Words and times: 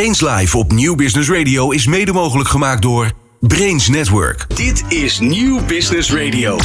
Brains 0.00 0.20
Live 0.20 0.58
op 0.58 0.72
Nieuw 0.72 0.94
Business 0.94 1.30
Radio 1.30 1.70
is 1.70 1.86
mede 1.86 2.12
mogelijk 2.12 2.48
gemaakt 2.48 2.82
door 2.82 3.12
Brains 3.40 3.88
Network. 3.88 4.46
Dit 4.54 4.84
is 4.88 5.18
Nieuw 5.18 5.64
Business 5.64 6.12
Radio. 6.12 6.58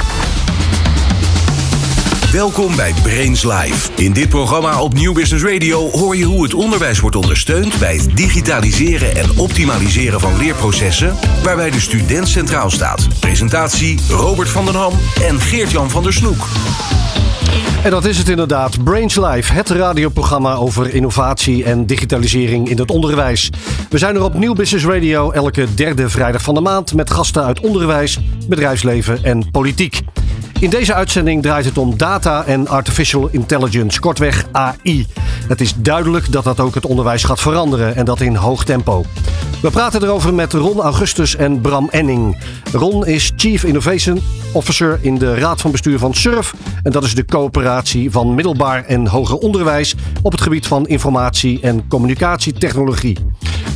Welkom 2.32 2.76
bij 2.76 2.94
Brains 3.04 3.44
Live. 3.44 3.90
In 3.96 4.13
dit 4.13 4.29
programma 4.29 4.82
op 4.82 4.94
Nieuw 4.94 5.13
Business 5.13 5.44
Radio 5.44 5.90
hoor 5.90 6.16
je 6.16 6.24
hoe 6.24 6.44
het 6.44 6.54
onderwijs 6.54 7.00
wordt 7.00 7.16
ondersteund 7.16 7.79
bij 7.79 7.96
het 7.96 8.18
digitaliseren 8.18 9.15
en 9.15 9.38
optimaliseren 9.38 10.20
van 10.20 10.38
leerprocessen, 10.38 11.15
waarbij 11.44 11.72
de 11.72 11.79
student 11.79 12.28
centraal 12.28 12.70
staat. 12.70 13.08
Presentatie 13.20 13.99
Robert 14.10 14.49
van 14.49 14.65
den 14.65 14.76
Ham 14.76 14.94
en 15.28 15.42
Geert-Jan 15.42 15.90
van 15.90 16.04
der 16.04 16.13
Snoek. 16.13 16.48
En 17.86 17.91
dat 17.91 18.05
is 18.05 18.17
het 18.17 18.30
inderdaad. 18.30 18.84
Brains 18.84 19.16
Live, 19.16 19.54
het 19.54 19.70
radioprogramma 19.70 20.54
over 20.54 20.94
innovatie 20.94 21.63
en 21.63 21.86
digitalisering 21.86 22.70
in 22.70 22.77
het 22.77 22.91
onderwijs. 22.91 23.50
We 23.90 23.98
zijn 23.98 24.16
er 24.16 24.23
op 24.23 24.34
Nieuw 24.34 24.54
Business 24.54 24.86
Radio 24.86 25.32
elke 25.32 25.73
derde 25.73 26.09
vrijdag 26.09 26.42
van 26.42 26.54
de 26.54 26.62
maand 26.62 26.94
met 26.94 27.12
gasten 27.12 27.44
uit 27.44 27.59
onderwijs, 27.59 28.20
bedrijfsleven 28.48 29.23
en 29.23 29.52
politiek. 29.52 30.02
In 30.59 30.70
deze 30.70 30.94
uitzending 30.94 31.41
draait 31.41 31.66
het 31.66 31.77
om 31.77 31.98
data 31.98 32.45
en 32.45 32.68
artificial 32.68 33.27
intelligence, 33.32 34.00
kortweg 34.00 34.45
AI. 34.52 35.08
Het 35.48 35.62
is 35.62 35.73
duidelijk 35.78 36.31
dat 36.31 36.44
dat 36.44 36.59
ook 36.59 36.76
het 36.76 36.86
onderwijs 36.86 37.23
gaat 37.23 37.40
veranderen 37.40 37.95
en 37.95 38.05
dat 38.05 38.22
in 38.22 38.36
hoog 38.36 38.64
tempo. 38.64 39.05
We 39.62 39.70
praten 39.70 40.04
erover 40.04 40.34
met 40.34 40.54
Ron 40.54 40.81
Augustus 40.81 41.36
en 41.36 41.62
Bram 41.62 41.88
Enning. 41.91 42.38
Ron 42.72 43.05
is 43.05 43.31
Chief 43.36 43.64
Innovation 43.64 44.22
Officer 44.54 45.00
in 45.02 45.18
de 45.18 45.36
Raad 45.36 45.62
van 45.62 45.72
Bestuur 45.72 46.00
van 46.00 46.14
SURF. 46.14 46.54
En 46.84 46.92
dat 46.92 47.03
is 47.03 47.16
de 47.16 47.26
coöperatie 47.26 48.12
van 48.12 48.36
middelbaar 48.36 48.86
en 48.86 49.08
hoger 49.08 49.38
onderwijs 49.38 49.95
op 50.22 50.31
het 50.31 50.42
gebied 50.42 50.67
van 50.67 50.88
informatie- 50.88 51.62
en 51.62 51.88
communicatietechnologie. 51.88 53.17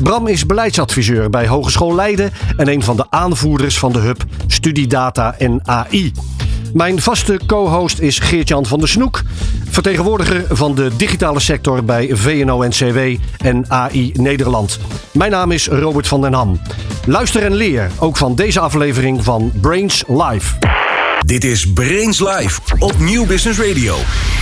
Bram 0.04 0.28
is 0.28 0.46
beleidsadviseur 0.46 1.30
bij 1.30 1.48
Hogeschool 1.48 1.96
Leiden 1.96 2.32
en 2.58 2.68
een 2.68 2.84
van 2.84 2.96
de 2.96 3.06
aanvoerders 3.10 3.80
van 3.80 3.92
de 3.92 4.00
hub 4.00 4.24
Studiedata 4.48 5.36
en 5.38 5.60
AI. 5.64 6.12
Mijn 6.74 7.02
vaste 7.02 7.40
co-host 7.46 8.00
is 8.00 8.20
Geert-Jan 8.20 8.66
van 8.66 8.80
der 8.80 8.88
Snoek, 8.88 9.22
vertegenwoordiger 9.70 10.46
van 10.50 10.76
de 10.76 10.96
digitale 10.98 11.40
sector 11.40 11.84
bij 11.84 12.10
VNO-NCW 12.12 13.00
en 13.38 13.66
AI 13.68 14.12
Nederland. 14.14 14.80
Mijn 15.12 15.32
naam 15.32 15.52
is 15.52 15.68
Robert 15.68 16.08
van 16.08 16.22
den 16.22 16.34
Ham. 16.34 16.62
Luister 17.06 17.44
en 17.44 17.54
leer 17.54 17.92
ook 18.00 18.18
van 18.18 18.36
deze 18.36 18.60
aflevering 18.60 19.24
van 19.24 19.52
Brains 19.62 20.04
Live. 20.08 20.56
Dit 21.26 21.44
is 21.44 21.74
Brains 21.74 22.20
Live 22.20 22.62
op 22.80 23.00
Nieuw 23.00 23.26
Business 23.26 23.60
Radio 23.60 23.96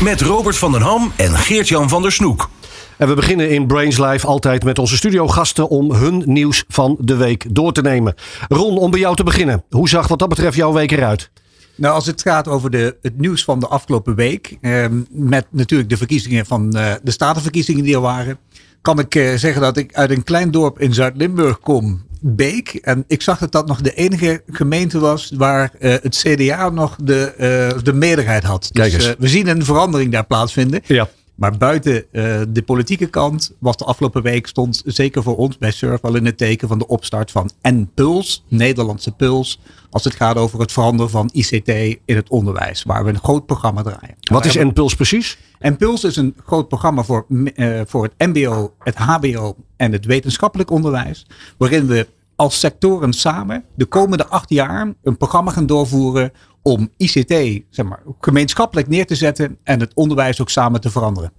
met 0.03 0.21
Robert 0.21 0.57
van 0.57 0.71
den 0.71 0.81
Ham 0.81 1.11
en 1.15 1.37
Geert-Jan 1.37 1.89
van 1.89 2.01
der 2.01 2.11
Snoek. 2.11 2.49
En 2.97 3.07
we 3.07 3.13
beginnen 3.13 3.49
in 3.49 3.67
Brains 3.67 3.97
Live 3.97 4.27
altijd 4.27 4.63
met 4.63 4.79
onze 4.79 4.95
studiogasten 4.95 5.69
om 5.69 5.91
hun 5.91 6.23
nieuws 6.25 6.63
van 6.67 6.97
de 6.99 7.15
week 7.15 7.45
door 7.49 7.71
te 7.71 7.81
nemen. 7.81 8.15
Ron, 8.47 8.77
om 8.77 8.91
bij 8.91 8.99
jou 8.99 9.15
te 9.15 9.23
beginnen. 9.23 9.63
Hoe 9.69 9.89
zag 9.89 10.07
wat 10.07 10.19
dat 10.19 10.29
betreft 10.29 10.55
jouw 10.55 10.73
week 10.73 10.91
eruit? 10.91 11.29
Nou, 11.77 11.93
als 11.93 12.05
het 12.05 12.21
gaat 12.21 12.47
over 12.47 12.71
de, 12.71 12.97
het 13.01 13.19
nieuws 13.19 13.43
van 13.43 13.59
de 13.59 13.67
afgelopen 13.67 14.15
week, 14.15 14.57
eh, 14.61 14.85
met 15.09 15.45
natuurlijk 15.49 15.89
de 15.89 15.97
verkiezingen 15.97 16.45
van 16.45 16.73
eh, 16.73 16.93
de 17.03 17.11
statenverkiezingen 17.11 17.83
die 17.83 17.95
er 17.95 18.01
waren, 18.01 18.37
kan 18.81 18.99
ik 18.99 19.15
eh, 19.15 19.33
zeggen 19.35 19.61
dat 19.61 19.77
ik 19.77 19.93
uit 19.93 20.09
een 20.09 20.23
klein 20.23 20.51
dorp 20.51 20.79
in 20.79 20.93
Zuid-Limburg 20.93 21.59
kom, 21.59 22.05
Beek. 22.21 22.69
En 22.69 23.03
ik 23.07 23.21
zag 23.21 23.39
dat 23.39 23.51
dat 23.51 23.67
nog 23.67 23.81
de 23.81 23.93
enige 23.93 24.41
gemeente 24.47 24.99
was 24.99 25.31
waar 25.35 25.71
uh, 25.79 25.95
het 26.01 26.15
CDA 26.15 26.69
nog 26.69 26.95
de, 27.03 27.73
de 27.83 27.93
meerderheid 27.93 28.43
had. 28.43 28.69
Dus 28.71 29.15
we 29.19 29.27
zien 29.27 29.47
een 29.47 29.65
verandering 29.65 30.11
daar 30.11 30.25
plaatsvinden. 30.25 30.81
Ja. 30.85 31.09
Maar 31.37 31.57
buiten 31.57 32.05
uh, 32.11 32.41
de 32.49 32.61
politieke 32.65 33.07
kant 33.07 33.55
was 33.59 33.77
de 33.77 33.85
afgelopen 33.85 34.21
week 34.21 34.47
stond 34.47 34.81
zeker 34.85 35.23
voor 35.23 35.35
ons 35.35 35.57
bij 35.57 35.71
Surf 35.71 36.01
al 36.01 36.15
in 36.15 36.25
het 36.25 36.37
teken 36.37 36.67
van 36.67 36.79
de 36.79 36.87
opstart 36.87 37.31
van 37.31 37.49
N-Puls, 37.61 38.45
Nederlandse 38.47 39.11
Puls, 39.11 39.59
als 39.89 40.03
het 40.03 40.15
gaat 40.15 40.35
over 40.35 40.59
het 40.59 40.71
veranderen 40.71 41.11
van 41.11 41.29
ICT 41.33 41.67
in 42.05 42.15
het 42.15 42.29
onderwijs, 42.29 42.83
waar 42.83 43.03
we 43.03 43.09
een 43.09 43.19
groot 43.19 43.45
programma 43.45 43.81
draaien. 43.81 44.15
Wat 44.31 44.45
is 44.45 44.55
N-Puls 44.55 44.95
precies? 44.95 45.37
N-Puls 45.59 46.03
is 46.03 46.15
een 46.15 46.35
groot 46.45 46.67
programma 46.67 47.03
voor, 47.03 47.25
uh, 47.29 47.81
voor 47.85 48.03
het 48.03 48.13
MBO, 48.27 48.73
het 48.79 48.95
HBO 48.95 49.55
en 49.75 49.91
het 49.91 50.05
wetenschappelijk 50.05 50.71
onderwijs, 50.71 51.25
waarin 51.57 51.87
we 51.87 52.07
als 52.35 52.59
sectoren 52.59 53.13
samen 53.13 53.63
de 53.75 53.85
komende 53.85 54.27
acht 54.27 54.49
jaar 54.49 54.93
een 55.03 55.17
programma 55.17 55.51
gaan 55.51 55.65
doorvoeren 55.65 56.31
om 56.67 56.89
ICT 56.97 57.63
zeg 57.69 57.85
maar, 57.85 57.99
gemeenschappelijk 58.19 58.87
neer 58.87 59.05
te 59.05 59.15
zetten 59.15 59.57
en 59.63 59.79
het 59.79 59.93
onderwijs 59.93 60.41
ook 60.41 60.49
samen 60.49 60.81
te 60.81 60.89
veranderen. 60.89 61.31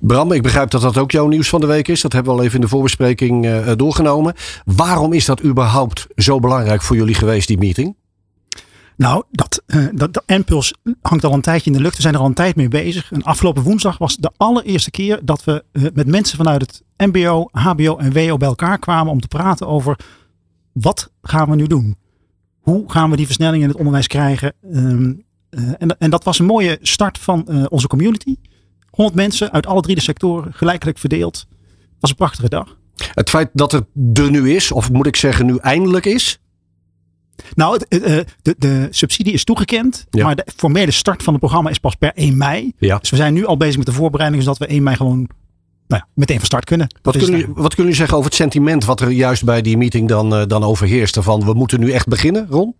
Bram, 0.00 0.32
ik 0.32 0.42
begrijp 0.42 0.70
dat 0.70 0.80
dat 0.80 0.98
ook 0.98 1.10
jouw 1.10 1.28
nieuws 1.28 1.48
van 1.48 1.60
de 1.60 1.66
week 1.66 1.88
is. 1.88 2.00
Dat 2.00 2.12
hebben 2.12 2.32
we 2.32 2.38
al 2.38 2.44
even 2.44 2.56
in 2.56 2.64
de 2.64 2.68
voorbespreking 2.68 3.46
uh, 3.46 3.72
doorgenomen. 3.76 4.34
Waarom 4.64 5.12
is 5.12 5.24
dat 5.24 5.44
überhaupt 5.44 6.06
zo 6.16 6.40
belangrijk 6.40 6.82
voor 6.82 6.96
jullie 6.96 7.14
geweest, 7.14 7.48
die 7.48 7.58
meeting? 7.58 7.96
Nou, 8.96 9.22
dat, 9.30 9.62
uh, 9.66 9.86
dat, 9.94 10.12
dat 10.12 10.22
NPULS 10.26 10.74
hangt 11.02 11.24
al 11.24 11.32
een 11.32 11.40
tijdje 11.40 11.70
in 11.70 11.76
de 11.76 11.82
lucht. 11.82 11.96
We 11.96 12.02
zijn 12.02 12.14
er 12.14 12.20
al 12.20 12.26
een 12.26 12.34
tijd 12.34 12.56
mee 12.56 12.68
bezig. 12.68 13.12
En 13.12 13.22
afgelopen 13.22 13.62
woensdag 13.62 13.98
was 13.98 14.16
de 14.16 14.30
allereerste 14.36 14.90
keer 14.90 15.20
dat 15.22 15.44
we 15.44 15.64
uh, 15.72 15.86
met 15.94 16.06
mensen 16.06 16.36
vanuit 16.36 16.60
het 16.60 16.82
MBO, 16.96 17.48
HBO 17.52 17.96
en 17.96 18.12
WO 18.12 18.36
bij 18.36 18.48
elkaar 18.48 18.78
kwamen 18.78 19.12
om 19.12 19.20
te 19.20 19.28
praten 19.28 19.66
over 19.66 19.98
wat 20.72 21.10
gaan 21.22 21.50
we 21.50 21.56
nu 21.56 21.66
doen? 21.66 21.96
Hoe 22.68 22.84
gaan 22.86 23.10
we 23.10 23.16
die 23.16 23.26
versnelling 23.26 23.62
in 23.62 23.68
het 23.68 23.78
onderwijs 23.78 24.06
krijgen? 24.06 24.52
Um, 24.72 25.22
uh, 25.50 25.70
en, 25.78 25.98
en, 25.98 26.10
dat 26.10 26.24
was 26.24 26.38
een 26.38 26.46
mooie 26.46 26.78
start 26.82 27.18
van 27.18 27.46
uh, 27.48 27.64
onze 27.68 27.86
community. 27.86 28.36
100 28.90 29.16
mensen 29.16 29.52
uit 29.52 29.66
alle 29.66 29.80
drie 29.80 29.94
de 29.94 30.00
sectoren, 30.00 30.52
gelijkelijk 30.52 30.98
verdeeld. 30.98 31.46
Het 31.80 32.00
was 32.00 32.10
een 32.10 32.16
prachtige 32.16 32.48
dag. 32.48 32.76
Het 33.14 33.30
feit 33.30 33.50
dat 33.52 33.72
het 33.72 33.84
er 34.12 34.30
nu 34.30 34.54
is, 34.54 34.72
of 34.72 34.90
moet 34.90 35.06
ik 35.06 35.16
zeggen 35.16 35.46
nu 35.46 35.56
eindelijk 35.56 36.06
is? 36.06 36.40
Nou, 37.54 37.72
het, 37.72 37.94
uh, 37.94 38.18
de, 38.42 38.54
de, 38.58 38.88
subsidie 38.90 39.32
is 39.32 39.44
toegekend, 39.44 40.06
ja. 40.10 40.24
maar 40.24 40.36
de 40.36 40.46
formele 40.56 40.90
start 40.90 41.22
van 41.22 41.32
het 41.32 41.42
programma 41.42 41.70
is 41.70 41.78
pas 41.78 41.94
per 41.94 42.12
1 42.14 42.36
mei. 42.36 42.72
Ja. 42.78 42.98
Dus 42.98 43.10
we 43.10 43.16
zijn 43.16 43.34
nu 43.34 43.46
al 43.46 43.56
bezig 43.56 43.76
met 43.76 43.86
de 43.86 43.92
voorbereiding, 43.92 44.42
zodat 44.42 44.58
we 44.58 44.66
1 44.66 44.82
mei 44.82 44.96
gewoon 44.96 45.28
nou 45.88 46.02
ja, 46.02 46.08
meteen 46.14 46.36
van 46.36 46.46
start 46.46 46.64
kunnen. 46.64 46.94
Wat 47.02 47.16
kunnen, 47.16 47.38
jullie, 47.38 47.54
wat 47.54 47.74
kunnen 47.74 47.76
jullie 47.76 47.94
zeggen 47.94 48.16
over 48.16 48.28
het 48.28 48.38
sentiment 48.38 48.84
wat 48.84 49.00
er 49.00 49.10
juist 49.10 49.44
bij 49.44 49.62
die 49.62 49.76
meeting 49.76 50.08
dan, 50.08 50.34
uh, 50.34 50.46
dan 50.46 50.64
overheerste? 50.64 51.22
Van 51.22 51.44
we 51.44 51.54
moeten 51.54 51.80
nu 51.80 51.90
echt 51.90 52.06
beginnen, 52.06 52.46
Ron? 52.50 52.74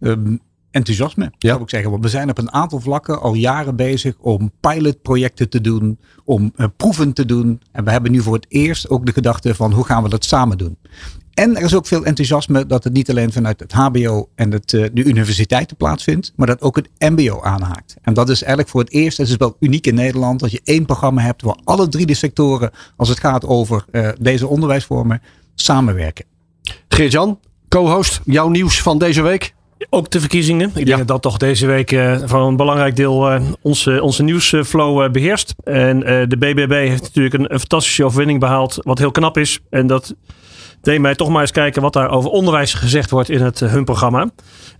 Um, 0.00 0.40
enthousiasme, 0.70 1.32
ja. 1.38 1.48
zou 1.48 1.62
ik 1.62 1.70
zeggen. 1.70 1.90
Want 1.90 2.02
we 2.02 2.08
zijn 2.08 2.30
op 2.30 2.38
een 2.38 2.52
aantal 2.52 2.80
vlakken 2.80 3.20
al 3.20 3.34
jaren 3.34 3.76
bezig 3.76 4.18
om 4.18 4.52
pilotprojecten 4.60 5.48
te 5.48 5.60
doen, 5.60 5.98
om 6.24 6.52
uh, 6.56 6.66
proeven 6.76 7.12
te 7.12 7.24
doen. 7.24 7.60
En 7.72 7.84
we 7.84 7.90
hebben 7.90 8.12
nu 8.12 8.20
voor 8.20 8.34
het 8.34 8.46
eerst 8.48 8.88
ook 8.88 9.06
de 9.06 9.12
gedachte 9.12 9.54
van 9.54 9.72
hoe 9.72 9.84
gaan 9.84 10.02
we 10.02 10.08
dat 10.08 10.24
samen 10.24 10.58
doen. 10.58 10.76
En 11.34 11.56
er 11.56 11.62
is 11.62 11.74
ook 11.74 11.86
veel 11.86 12.04
enthousiasme 12.04 12.66
dat 12.66 12.84
het 12.84 12.92
niet 12.92 13.10
alleen 13.10 13.32
vanuit 13.32 13.60
het 13.60 13.72
HBO 13.72 14.28
en 14.34 14.50
het, 14.50 14.72
uh, 14.72 14.86
de 14.92 15.04
universiteiten 15.04 15.76
plaatsvindt, 15.76 16.32
maar 16.36 16.46
dat 16.46 16.60
ook 16.60 16.76
het 16.76 16.88
MBO 16.98 17.42
aanhaakt. 17.42 17.96
En 18.02 18.14
dat 18.14 18.28
is 18.28 18.40
eigenlijk 18.40 18.68
voor 18.68 18.80
het 18.80 18.90
eerst, 18.92 19.18
het 19.18 19.28
is 19.28 19.36
wel 19.36 19.56
uniek 19.60 19.86
in 19.86 19.94
Nederland, 19.94 20.40
dat 20.40 20.50
je 20.50 20.60
één 20.64 20.86
programma 20.86 21.22
hebt 21.22 21.42
waar 21.42 21.58
alle 21.64 21.88
drie 21.88 22.06
de 22.06 22.14
sectoren, 22.14 22.70
als 22.96 23.08
het 23.08 23.20
gaat 23.20 23.46
over 23.46 23.84
uh, 23.92 24.08
deze 24.20 24.46
onderwijsvormen, 24.46 25.22
samenwerken. 25.54 26.24
Geert-Jan, 26.88 27.38
co-host, 27.68 28.20
jouw 28.24 28.48
nieuws 28.48 28.82
van 28.82 28.98
deze 28.98 29.22
week? 29.22 29.54
Ook 29.90 30.10
de 30.10 30.20
verkiezingen. 30.20 30.70
Ik 30.74 30.86
denk 30.86 30.98
dat 30.98 31.08
dat 31.08 31.22
toch 31.22 31.36
deze 31.36 31.66
week 31.66 31.92
uh, 31.92 32.18
van 32.24 32.42
een 32.42 32.56
belangrijk 32.56 32.96
deel 32.96 33.32
uh, 33.32 33.42
onze, 33.60 34.02
onze 34.02 34.22
nieuwsflow 34.22 35.02
uh, 35.02 35.10
beheerst. 35.10 35.54
En 35.64 36.00
de 36.28 36.36
BBB 36.38 36.70
heeft 36.88 37.02
natuurlijk 37.02 37.34
een, 37.34 37.52
een, 37.52 37.58
fantastische 37.58 38.04
overwinning 38.04 38.40
behaald, 38.40 38.78
wat 38.82 38.98
heel 38.98 39.10
knap 39.10 39.38
is. 39.38 39.60
En 39.70 39.86
dat 39.86 40.14
deed 40.82 41.00
mij 41.00 41.14
toch 41.14 41.28
maar 41.28 41.40
eens 41.40 41.50
kijken 41.50 41.82
wat 41.82 41.92
daar 41.92 42.10
over 42.10 42.30
onderwijs 42.30 42.74
gezegd 42.74 43.10
wordt 43.10 43.28
in 43.28 43.42
het 43.42 43.60
hun 43.60 43.84
programma. 43.84 44.30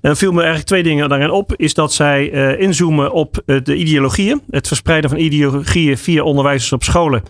En 0.00 0.16
viel 0.16 0.30
me 0.30 0.36
eigenlijk 0.36 0.68
twee 0.68 0.82
dingen 0.82 1.08
daarin 1.08 1.30
op. 1.30 1.52
Is 1.56 1.74
dat 1.74 1.92
zij 1.92 2.28
inzoomen 2.58 3.12
op 3.12 3.42
de 3.44 3.76
ideologieën. 3.76 4.42
Het 4.50 4.66
verspreiden 4.66 5.10
van 5.10 5.18
ideologieën 5.18 5.98
via 5.98 6.22
onderwijzers 6.22 6.72
op 6.72 6.82
scholen. 6.82 7.22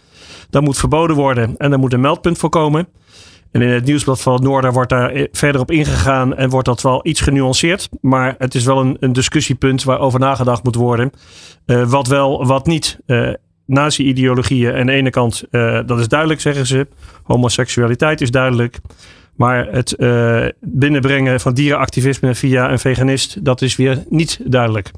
Dat 0.50 0.62
moet 0.62 0.78
verboden 0.78 1.16
worden 1.16 1.54
en 1.56 1.70
daar 1.70 1.78
moet 1.78 1.92
een 1.92 2.00
meldpunt 2.00 2.38
voor 2.38 2.50
komen. 2.50 2.88
En 3.50 3.62
in 3.62 3.68
het 3.68 3.84
nieuwsblad 3.84 4.20
van 4.20 4.32
het 4.32 4.42
Noorden 4.42 4.72
wordt 4.72 4.90
daar 4.90 5.26
verder 5.32 5.60
op 5.60 5.70
ingegaan 5.70 6.36
en 6.36 6.50
wordt 6.50 6.66
dat 6.66 6.82
wel 6.82 7.00
iets 7.06 7.20
genuanceerd. 7.20 7.88
Maar 8.00 8.34
het 8.38 8.54
is 8.54 8.64
wel 8.64 8.80
een, 8.80 8.96
een 9.00 9.12
discussiepunt 9.12 9.84
waarover 9.84 10.20
nagedacht 10.20 10.64
moet 10.64 10.74
worden. 10.74 11.12
Wat 11.66 12.06
wel, 12.06 12.46
wat 12.46 12.66
niet. 12.66 12.98
Nazi-ideologieën 13.66 14.74
aan 14.74 14.86
de 14.86 14.92
ene 14.92 15.10
kant, 15.10 15.44
uh, 15.50 15.80
dat 15.86 16.00
is 16.00 16.08
duidelijk, 16.08 16.40
zeggen 16.40 16.66
ze. 16.66 16.86
Homoseksualiteit 17.22 18.20
is 18.20 18.30
duidelijk. 18.30 18.78
Maar 19.36 19.66
het 19.70 19.96
binnenbrengen 20.60 21.40
van 21.40 21.54
dierenactivisme 21.54 22.34
via 22.34 22.70
een 22.70 22.78
veganist, 22.78 23.44
dat 23.44 23.62
is 23.62 23.76
weer 23.76 24.04
niet 24.08 24.40
duidelijk. 24.44 24.90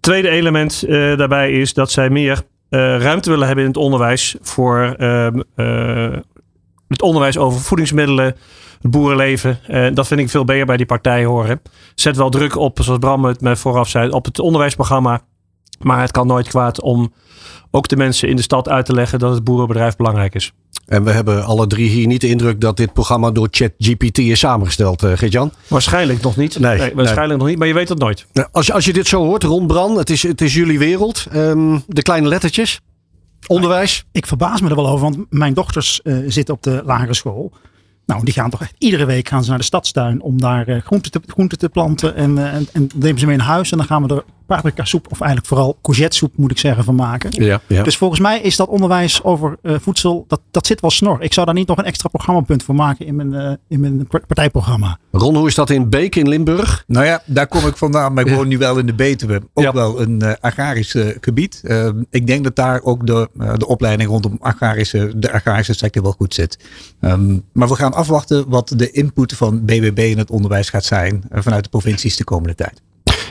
Tweede 0.00 0.28
element 0.28 0.84
daarbij 0.88 1.52
is 1.52 1.74
dat 1.74 1.90
zij 1.90 2.10
meer 2.10 2.42
ruimte 2.68 3.30
willen 3.30 3.46
hebben 3.46 3.64
in 3.64 3.70
het 3.70 3.78
onderwijs 3.78 4.36
voor 4.40 4.78
het 6.88 7.02
onderwijs 7.02 7.38
over 7.38 7.60
voedingsmiddelen, 7.60 8.24
het 8.82 8.90
boerenleven. 8.90 9.58
En 9.66 9.94
dat 9.94 10.06
vind 10.06 10.20
ik 10.20 10.30
veel 10.30 10.44
beter 10.44 10.66
bij 10.66 10.76
die 10.76 10.86
partij 10.86 11.24
horen. 11.24 11.60
Zet 11.94 12.16
wel 12.16 12.30
druk 12.30 12.56
op, 12.56 12.78
zoals 12.82 12.98
Bram 12.98 13.24
het 13.24 13.40
me 13.40 13.56
vooraf 13.56 13.88
zei, 13.88 14.10
op 14.10 14.24
het 14.24 14.38
onderwijsprogramma. 14.38 15.20
Maar 15.78 16.00
het 16.00 16.10
kan 16.10 16.26
nooit 16.26 16.48
kwaad 16.48 16.80
om 16.80 17.12
ook 17.70 17.88
de 17.88 17.96
mensen 17.96 18.28
in 18.28 18.36
de 18.36 18.42
stad 18.42 18.68
uit 18.68 18.86
te 18.86 18.92
leggen 18.92 19.18
dat 19.18 19.34
het 19.34 19.44
boerenbedrijf 19.44 19.96
belangrijk 19.96 20.34
is. 20.34 20.52
En 20.86 21.04
we 21.04 21.10
hebben 21.10 21.44
alle 21.44 21.66
drie 21.66 21.88
hier 21.88 22.06
niet 22.06 22.20
de 22.20 22.28
indruk 22.28 22.60
dat 22.60 22.76
dit 22.76 22.92
programma 22.92 23.30
door 23.30 23.48
ChatGPT 23.50 24.18
is 24.18 24.38
samengesteld, 24.38 25.02
uh, 25.02 25.12
Geert-Jan? 25.14 25.52
Waarschijnlijk 25.66 26.22
nog 26.22 26.36
niet. 26.36 26.58
Nee, 26.58 26.94
waarschijnlijk 26.94 27.38
nog 27.38 27.48
niet, 27.48 27.58
maar 27.58 27.66
je 27.66 27.74
weet 27.74 27.88
het 27.88 27.98
nooit. 27.98 28.26
Als 28.52 28.66
je, 28.66 28.72
als 28.72 28.84
je 28.84 28.92
dit 28.92 29.06
zo 29.06 29.24
hoort, 29.24 29.42
Ron 29.42 29.66
Bran, 29.66 29.98
het 29.98 30.10
is, 30.10 30.22
het 30.22 30.40
is 30.40 30.54
jullie 30.54 30.78
wereld. 30.78 31.26
Um, 31.34 31.82
de 31.86 32.02
kleine 32.02 32.28
lettertjes. 32.28 32.80
Onderwijs? 33.46 34.04
Ik 34.12 34.26
verbaas 34.26 34.60
me 34.60 34.68
er 34.68 34.76
wel 34.76 34.88
over, 34.88 35.00
want 35.00 35.26
mijn 35.30 35.54
dochters 35.54 36.00
uh, 36.04 36.24
zitten 36.26 36.54
op 36.54 36.62
de 36.62 36.82
lagere 36.84 37.14
school. 37.14 37.52
Nou, 38.08 38.24
die 38.24 38.34
gaan 38.34 38.50
toch 38.50 38.60
echt 38.60 38.74
iedere 38.78 39.04
week 39.04 39.28
gaan 39.28 39.42
ze 39.42 39.48
naar 39.48 39.58
de 39.58 39.64
stadstuin 39.64 40.22
om 40.22 40.40
daar 40.40 40.68
uh, 40.68 40.80
groenten, 40.80 41.10
te, 41.10 41.20
groenten 41.26 41.58
te 41.58 41.68
planten. 41.68 42.14
En, 42.14 42.36
uh, 42.36 42.54
en, 42.54 42.66
en 42.72 42.90
nemen 42.94 43.20
ze 43.20 43.26
mee 43.26 43.34
in 43.34 43.40
huis 43.40 43.70
en 43.70 43.78
dan 43.78 43.86
gaan 43.86 44.06
we 44.06 44.14
er 44.14 44.24
paprika 44.48 44.84
soep, 44.84 45.06
of 45.10 45.20
eigenlijk 45.20 45.48
vooral 45.48 45.78
courgette 45.82 46.16
soep 46.16 46.36
moet 46.36 46.50
ik 46.50 46.58
zeggen, 46.58 46.84
van 46.84 46.94
maken. 46.94 47.44
Ja, 47.44 47.60
ja. 47.66 47.82
Dus 47.82 47.96
volgens 47.96 48.20
mij 48.20 48.40
is 48.40 48.56
dat 48.56 48.68
onderwijs 48.68 49.22
over 49.22 49.56
uh, 49.62 49.76
voedsel, 49.80 50.24
dat, 50.28 50.40
dat 50.50 50.66
zit 50.66 50.80
wel 50.80 50.90
snor. 50.90 51.22
Ik 51.22 51.32
zou 51.32 51.46
daar 51.46 51.54
niet 51.54 51.68
nog 51.68 51.78
een 51.78 51.84
extra 51.84 52.08
programmapunt 52.08 52.62
voor 52.62 52.74
maken 52.74 53.06
in 53.06 53.16
mijn, 53.16 53.32
uh, 53.32 53.52
in 53.68 53.80
mijn 53.80 54.06
partijprogramma. 54.06 54.98
Ron, 55.10 55.36
hoe 55.36 55.46
is 55.46 55.54
dat 55.54 55.70
in 55.70 55.90
Beek 55.90 56.16
in 56.16 56.28
Limburg? 56.28 56.84
Nou 56.86 57.06
ja, 57.06 57.22
daar 57.24 57.46
kom 57.46 57.66
ik 57.66 57.76
vandaan, 57.76 58.12
maar 58.12 58.26
ik 58.26 58.34
woon 58.34 58.48
nu 58.48 58.58
wel 58.58 58.78
in 58.78 58.86
de 58.86 58.94
Betuwe. 58.94 59.42
Ook 59.54 59.64
ja. 59.64 59.72
wel 59.72 60.00
een 60.00 60.20
uh, 60.22 60.32
agrarisch 60.40 60.96
gebied. 61.20 61.62
ik 62.10 62.26
denk 62.26 62.44
dat 62.44 62.56
daar 62.56 62.82
ook 62.82 63.06
de, 63.06 63.28
de 63.56 63.66
opleiding 63.66 64.10
rondom 64.10 64.36
agrarische, 64.40 65.12
de 65.16 65.32
agrarische 65.32 65.74
sector 65.74 66.02
wel 66.02 66.12
goed 66.12 66.34
zit. 66.34 66.58
Um, 67.00 67.44
maar 67.52 67.68
we 67.68 67.74
gaan 67.74 67.94
afwachten 67.98 68.48
wat 68.48 68.72
de 68.76 68.90
input 68.90 69.32
van 69.32 69.64
BBB 69.64 69.98
in 69.98 70.18
het 70.18 70.30
onderwijs 70.30 70.70
gaat 70.70 70.84
zijn 70.84 71.24
vanuit 71.30 71.64
de 71.64 71.70
provincies 71.70 72.16
de 72.16 72.24
komende 72.24 72.54
tijd. 72.54 72.82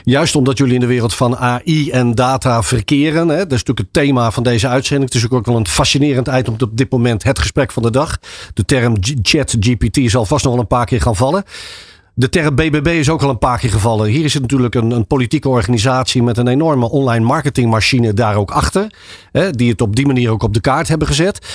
Juist 0.04 0.36
omdat 0.36 0.58
jullie 0.58 0.74
in 0.74 0.80
de 0.80 0.86
wereld 0.86 1.14
van 1.14 1.36
AI 1.36 1.90
en 1.90 2.14
data 2.14 2.62
verkeren. 2.62 3.28
Hè, 3.28 3.36
dat 3.36 3.52
is 3.52 3.64
natuurlijk 3.64 3.78
het 3.78 3.92
thema 3.92 4.30
van 4.30 4.42
deze 4.42 4.68
uitzending. 4.68 5.12
Het 5.12 5.22
is 5.22 5.30
ook 5.30 5.46
wel 5.46 5.56
een 5.56 5.66
fascinerend 5.66 6.28
item 6.28 6.54
op 6.58 6.76
dit 6.76 6.90
moment. 6.90 7.22
Het 7.22 7.38
gesprek 7.38 7.72
van 7.72 7.82
de 7.82 7.90
dag. 7.90 8.18
De 8.54 8.64
term 8.64 8.96
chat 9.22 9.56
GPT 9.60 10.10
zal 10.10 10.24
vast 10.24 10.44
nog 10.44 10.52
wel 10.52 10.62
een 10.62 10.68
paar 10.68 10.86
keer 10.86 11.00
gaan 11.00 11.16
vallen. 11.16 11.44
De 12.14 12.28
term 12.28 12.54
BBB 12.54 12.86
is 12.86 13.08
ook 13.08 13.22
al 13.22 13.30
een 13.30 13.38
paar 13.38 13.58
keer 13.58 13.70
gevallen. 13.70 14.08
Hier 14.08 14.24
is 14.24 14.34
natuurlijk 14.34 14.74
een, 14.74 14.90
een 14.90 15.06
politieke 15.06 15.48
organisatie 15.48 16.22
met 16.22 16.38
een 16.38 16.48
enorme 16.48 16.90
online 16.90 17.24
marketingmachine 17.24 18.12
daar 18.12 18.36
ook 18.36 18.50
achter. 18.50 18.92
Hè, 19.32 19.50
die 19.50 19.70
het 19.70 19.80
op 19.80 19.96
die 19.96 20.06
manier 20.06 20.30
ook 20.30 20.42
op 20.42 20.54
de 20.54 20.60
kaart 20.60 20.88
hebben 20.88 21.08
gezet. 21.08 21.46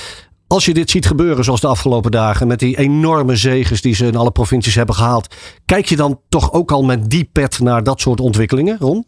Als 0.54 0.64
je 0.64 0.74
dit 0.74 0.90
ziet 0.90 1.06
gebeuren 1.06 1.44
zoals 1.44 1.60
de 1.60 1.66
afgelopen 1.66 2.10
dagen 2.10 2.46
met 2.46 2.58
die 2.58 2.78
enorme 2.78 3.36
zegens 3.36 3.80
die 3.80 3.94
ze 3.94 4.06
in 4.06 4.16
alle 4.16 4.30
provincies 4.30 4.74
hebben 4.74 4.94
gehaald. 4.94 5.34
Kijk 5.64 5.86
je 5.86 5.96
dan 5.96 6.20
toch 6.28 6.52
ook 6.52 6.72
al 6.72 6.82
met 6.82 7.10
die 7.10 7.28
pet 7.32 7.58
naar 7.58 7.82
dat 7.82 8.00
soort 8.00 8.20
ontwikkelingen, 8.20 8.78
Ron? 8.78 9.06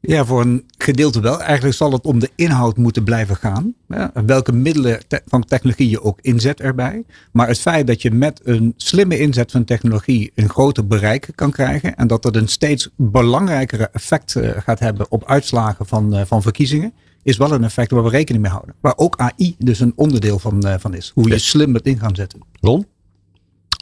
Ja, 0.00 0.24
voor 0.24 0.40
een 0.40 0.64
gedeelte 0.78 1.20
wel. 1.20 1.40
Eigenlijk 1.40 1.76
zal 1.76 1.92
het 1.92 2.04
om 2.04 2.18
de 2.18 2.30
inhoud 2.34 2.76
moeten 2.76 3.04
blijven 3.04 3.36
gaan. 3.36 3.74
Ja, 3.88 4.10
welke 4.26 4.52
middelen 4.52 5.00
van 5.26 5.44
technologie 5.44 5.90
je 5.90 6.02
ook 6.02 6.18
inzet 6.20 6.60
erbij. 6.60 7.04
Maar 7.32 7.48
het 7.48 7.60
feit 7.60 7.86
dat 7.86 8.02
je 8.02 8.10
met 8.10 8.40
een 8.44 8.74
slimme 8.76 9.18
inzet 9.18 9.50
van 9.50 9.64
technologie 9.64 10.32
een 10.34 10.48
groter 10.48 10.86
bereik 10.86 11.28
kan 11.34 11.50
krijgen. 11.50 11.96
En 11.96 12.06
dat 12.06 12.22
dat 12.22 12.36
een 12.36 12.48
steeds 12.48 12.88
belangrijkere 12.96 13.88
effect 13.92 14.34
uh, 14.34 14.50
gaat 14.56 14.78
hebben 14.78 15.06
op 15.10 15.24
uitslagen 15.24 15.86
van, 15.86 16.16
uh, 16.16 16.20
van 16.24 16.42
verkiezingen 16.42 16.92
is 17.26 17.36
wel 17.36 17.52
een 17.52 17.64
effect 17.64 17.90
waar 17.90 18.02
we 18.02 18.10
rekening 18.10 18.42
mee 18.42 18.52
houden. 18.52 18.74
Waar 18.80 18.96
ook 18.96 19.16
AI 19.16 19.54
dus 19.58 19.80
een 19.80 19.92
onderdeel 19.96 20.38
van, 20.38 20.66
uh, 20.66 20.74
van 20.78 20.94
is. 20.94 21.10
Hoe 21.14 21.28
je 21.28 21.38
slim 21.38 21.74
het 21.74 21.86
in 21.86 21.98
gaat 21.98 22.16
zetten. 22.16 22.40
Ron? 22.60 22.86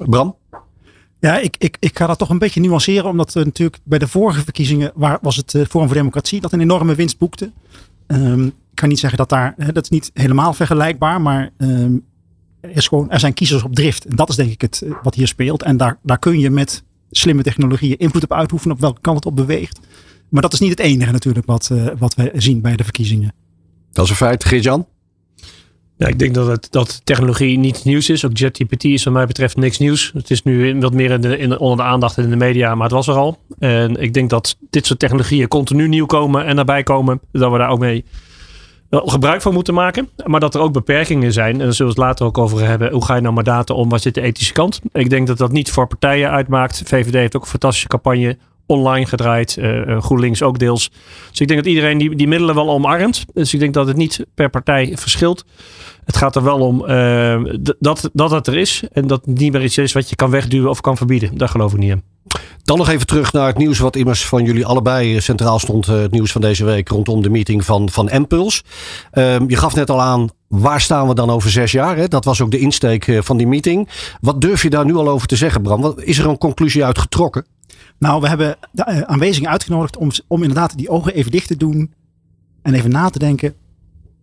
Bram? 0.08 0.36
Ja, 1.20 1.38
ik, 1.38 1.56
ik, 1.58 1.76
ik 1.80 1.98
ga 1.98 2.06
dat 2.06 2.18
toch 2.18 2.30
een 2.30 2.38
beetje 2.38 2.60
nuanceren. 2.60 3.10
Omdat 3.10 3.34
uh, 3.34 3.44
natuurlijk 3.44 3.78
bij 3.84 3.98
de 3.98 4.08
vorige 4.08 4.42
verkiezingen 4.42 4.92
waar, 4.94 5.18
was 5.22 5.36
het 5.36 5.54
uh, 5.54 5.64
Forum 5.66 5.86
voor 5.86 5.96
Democratie 5.96 6.40
dat 6.40 6.52
een 6.52 6.60
enorme 6.60 6.94
winst 6.94 7.18
boekte. 7.18 7.52
Um, 8.06 8.46
ik 8.46 8.52
kan 8.74 8.88
niet 8.88 8.98
zeggen 8.98 9.18
dat 9.18 9.28
daar, 9.28 9.54
hè, 9.56 9.72
dat 9.72 9.82
is 9.82 9.90
niet 9.90 10.10
helemaal 10.14 10.52
vergelijkbaar. 10.52 11.20
Maar 11.20 11.50
um, 11.58 12.04
er, 12.60 12.70
is 12.70 12.88
gewoon, 12.88 13.10
er 13.10 13.20
zijn 13.20 13.34
kiezers 13.34 13.62
op 13.62 13.74
drift. 13.74 14.04
En 14.04 14.16
dat 14.16 14.28
is 14.28 14.36
denk 14.36 14.50
ik 14.50 14.60
het 14.60 14.82
wat 15.02 15.14
hier 15.14 15.28
speelt. 15.28 15.62
En 15.62 15.76
daar, 15.76 15.98
daar 16.02 16.18
kun 16.18 16.38
je 16.38 16.50
met 16.50 16.84
slimme 17.10 17.42
technologieën 17.42 17.98
invloed 17.98 18.22
op 18.22 18.32
uitoefenen 18.32 18.74
op 18.74 18.80
welke 18.80 19.00
kant 19.00 19.16
het 19.16 19.26
op 19.26 19.36
beweegt. 19.36 19.80
Maar 20.34 20.42
dat 20.42 20.52
is 20.52 20.60
niet 20.60 20.70
het 20.70 20.80
enige 20.80 21.12
natuurlijk 21.12 21.46
wat, 21.46 21.68
uh, 21.72 21.86
wat 21.98 22.14
we 22.14 22.30
zien 22.34 22.60
bij 22.60 22.76
de 22.76 22.84
verkiezingen. 22.84 23.32
Dat 23.92 24.04
is 24.04 24.10
een 24.10 24.16
feit. 24.16 24.44
Geert-Jan? 24.44 24.86
Ja, 25.96 26.06
ik 26.06 26.18
denk 26.18 26.34
dat, 26.34 26.46
het, 26.46 26.66
dat 26.70 27.00
technologie 27.04 27.58
niet 27.58 27.84
nieuws 27.84 28.08
is. 28.08 28.24
Ook 28.24 28.30
ChatGPT 28.34 28.84
is 28.84 29.04
wat 29.04 29.12
mij 29.12 29.26
betreft 29.26 29.56
niks 29.56 29.78
nieuws. 29.78 30.10
Het 30.14 30.30
is 30.30 30.42
nu 30.42 30.80
wat 30.80 30.92
meer 30.92 31.10
in 31.10 31.20
de, 31.20 31.38
in 31.38 31.48
de, 31.48 31.58
onder 31.58 31.76
de 31.76 31.90
aandacht 31.90 32.18
in 32.18 32.30
de 32.30 32.36
media, 32.36 32.74
maar 32.74 32.84
het 32.84 32.92
was 32.92 33.08
er 33.08 33.14
al. 33.14 33.38
En 33.58 33.96
ik 33.96 34.14
denk 34.14 34.30
dat 34.30 34.56
dit 34.70 34.86
soort 34.86 34.98
technologieën 34.98 35.48
continu 35.48 35.88
nieuw 35.88 36.06
komen 36.06 36.44
en 36.44 36.58
erbij 36.58 36.82
komen. 36.82 37.20
Dat 37.32 37.52
we 37.52 37.58
daar 37.58 37.70
ook 37.70 37.78
mee 37.78 38.04
gebruik 38.90 39.42
van 39.42 39.52
moeten 39.52 39.74
maken. 39.74 40.08
Maar 40.24 40.40
dat 40.40 40.54
er 40.54 40.60
ook 40.60 40.72
beperkingen 40.72 41.32
zijn. 41.32 41.52
En 41.52 41.58
daar 41.58 41.72
zullen 41.72 41.94
we 41.94 42.00
het 42.00 42.08
later 42.08 42.26
ook 42.26 42.38
over 42.38 42.66
hebben. 42.66 42.92
Hoe 42.92 43.04
ga 43.04 43.14
je 43.14 43.20
nou 43.20 43.34
met 43.34 43.44
data 43.44 43.74
om? 43.74 43.88
Waar 43.88 44.00
zit 44.00 44.14
de 44.14 44.20
ethische 44.20 44.52
kant? 44.52 44.80
Ik 44.92 45.10
denk 45.10 45.26
dat 45.26 45.38
dat 45.38 45.52
niet 45.52 45.70
voor 45.70 45.86
partijen 45.86 46.30
uitmaakt. 46.30 46.82
VVD 46.84 47.12
heeft 47.12 47.36
ook 47.36 47.42
een 47.42 47.48
fantastische 47.48 47.88
campagne 47.88 48.36
online 48.66 49.06
gedraaid. 49.06 49.56
Uh, 49.58 50.02
GroenLinks 50.02 50.42
ook 50.42 50.58
deels. 50.58 50.90
Dus 51.30 51.40
ik 51.40 51.48
denk 51.48 51.64
dat 51.64 51.72
iedereen 51.72 51.98
die, 51.98 52.16
die 52.16 52.28
middelen 52.28 52.54
wel 52.54 52.70
omarmt. 52.70 53.24
Dus 53.32 53.54
ik 53.54 53.60
denk 53.60 53.74
dat 53.74 53.86
het 53.86 53.96
niet 53.96 54.26
per 54.34 54.50
partij 54.50 54.92
verschilt. 54.96 55.44
Het 56.04 56.16
gaat 56.16 56.36
er 56.36 56.42
wel 56.42 56.58
om 56.58 56.84
uh, 56.88 57.54
dat, 57.78 58.10
dat 58.12 58.30
het 58.30 58.46
er 58.46 58.56
is. 58.56 58.82
En 58.92 59.06
dat 59.06 59.26
het 59.26 59.38
niet 59.38 59.52
meer 59.52 59.64
iets 59.64 59.78
is 59.78 59.92
wat 59.92 60.08
je 60.08 60.16
kan 60.16 60.30
wegduwen 60.30 60.70
of 60.70 60.80
kan 60.80 60.96
verbieden. 60.96 61.38
Daar 61.38 61.48
geloof 61.48 61.72
ik 61.72 61.78
niet 61.78 61.90
in. 61.90 62.02
Dan 62.62 62.78
nog 62.78 62.88
even 62.88 63.06
terug 63.06 63.32
naar 63.32 63.46
het 63.46 63.56
nieuws 63.56 63.78
wat 63.78 63.96
immers 63.96 64.26
van 64.26 64.44
jullie 64.44 64.66
allebei 64.66 65.20
centraal 65.20 65.58
stond. 65.58 65.86
Het 65.86 66.10
nieuws 66.10 66.32
van 66.32 66.40
deze 66.40 66.64
week 66.64 66.88
rondom 66.88 67.22
de 67.22 67.30
meeting 67.30 67.64
van, 67.64 67.90
van 67.90 68.10
Impuls. 68.10 68.62
Uh, 69.12 69.36
je 69.46 69.56
gaf 69.56 69.74
net 69.74 69.90
al 69.90 70.00
aan, 70.00 70.28
waar 70.48 70.80
staan 70.80 71.08
we 71.08 71.14
dan 71.14 71.30
over 71.30 71.50
zes 71.50 71.72
jaar? 71.72 71.96
Hè? 71.96 72.08
Dat 72.08 72.24
was 72.24 72.40
ook 72.40 72.50
de 72.50 72.58
insteek 72.58 73.18
van 73.18 73.36
die 73.36 73.46
meeting. 73.46 73.88
Wat 74.20 74.40
durf 74.40 74.62
je 74.62 74.70
daar 74.70 74.84
nu 74.84 74.94
al 74.94 75.08
over 75.08 75.28
te 75.28 75.36
zeggen, 75.36 75.62
Bram? 75.62 75.94
Is 75.96 76.18
er 76.18 76.26
een 76.26 76.38
conclusie 76.38 76.84
uit 76.84 76.98
getrokken? 76.98 77.46
Nou, 77.98 78.20
we 78.20 78.28
hebben 78.28 78.56
de 78.72 79.06
aanwezigen 79.06 79.48
uitgenodigd 79.48 79.96
om, 79.96 80.10
om 80.26 80.40
inderdaad 80.40 80.76
die 80.76 80.88
ogen 80.88 81.14
even 81.14 81.30
dicht 81.30 81.46
te 81.46 81.56
doen. 81.56 81.92
En 82.62 82.74
even 82.74 82.90
na 82.90 83.10
te 83.10 83.18
denken. 83.18 83.54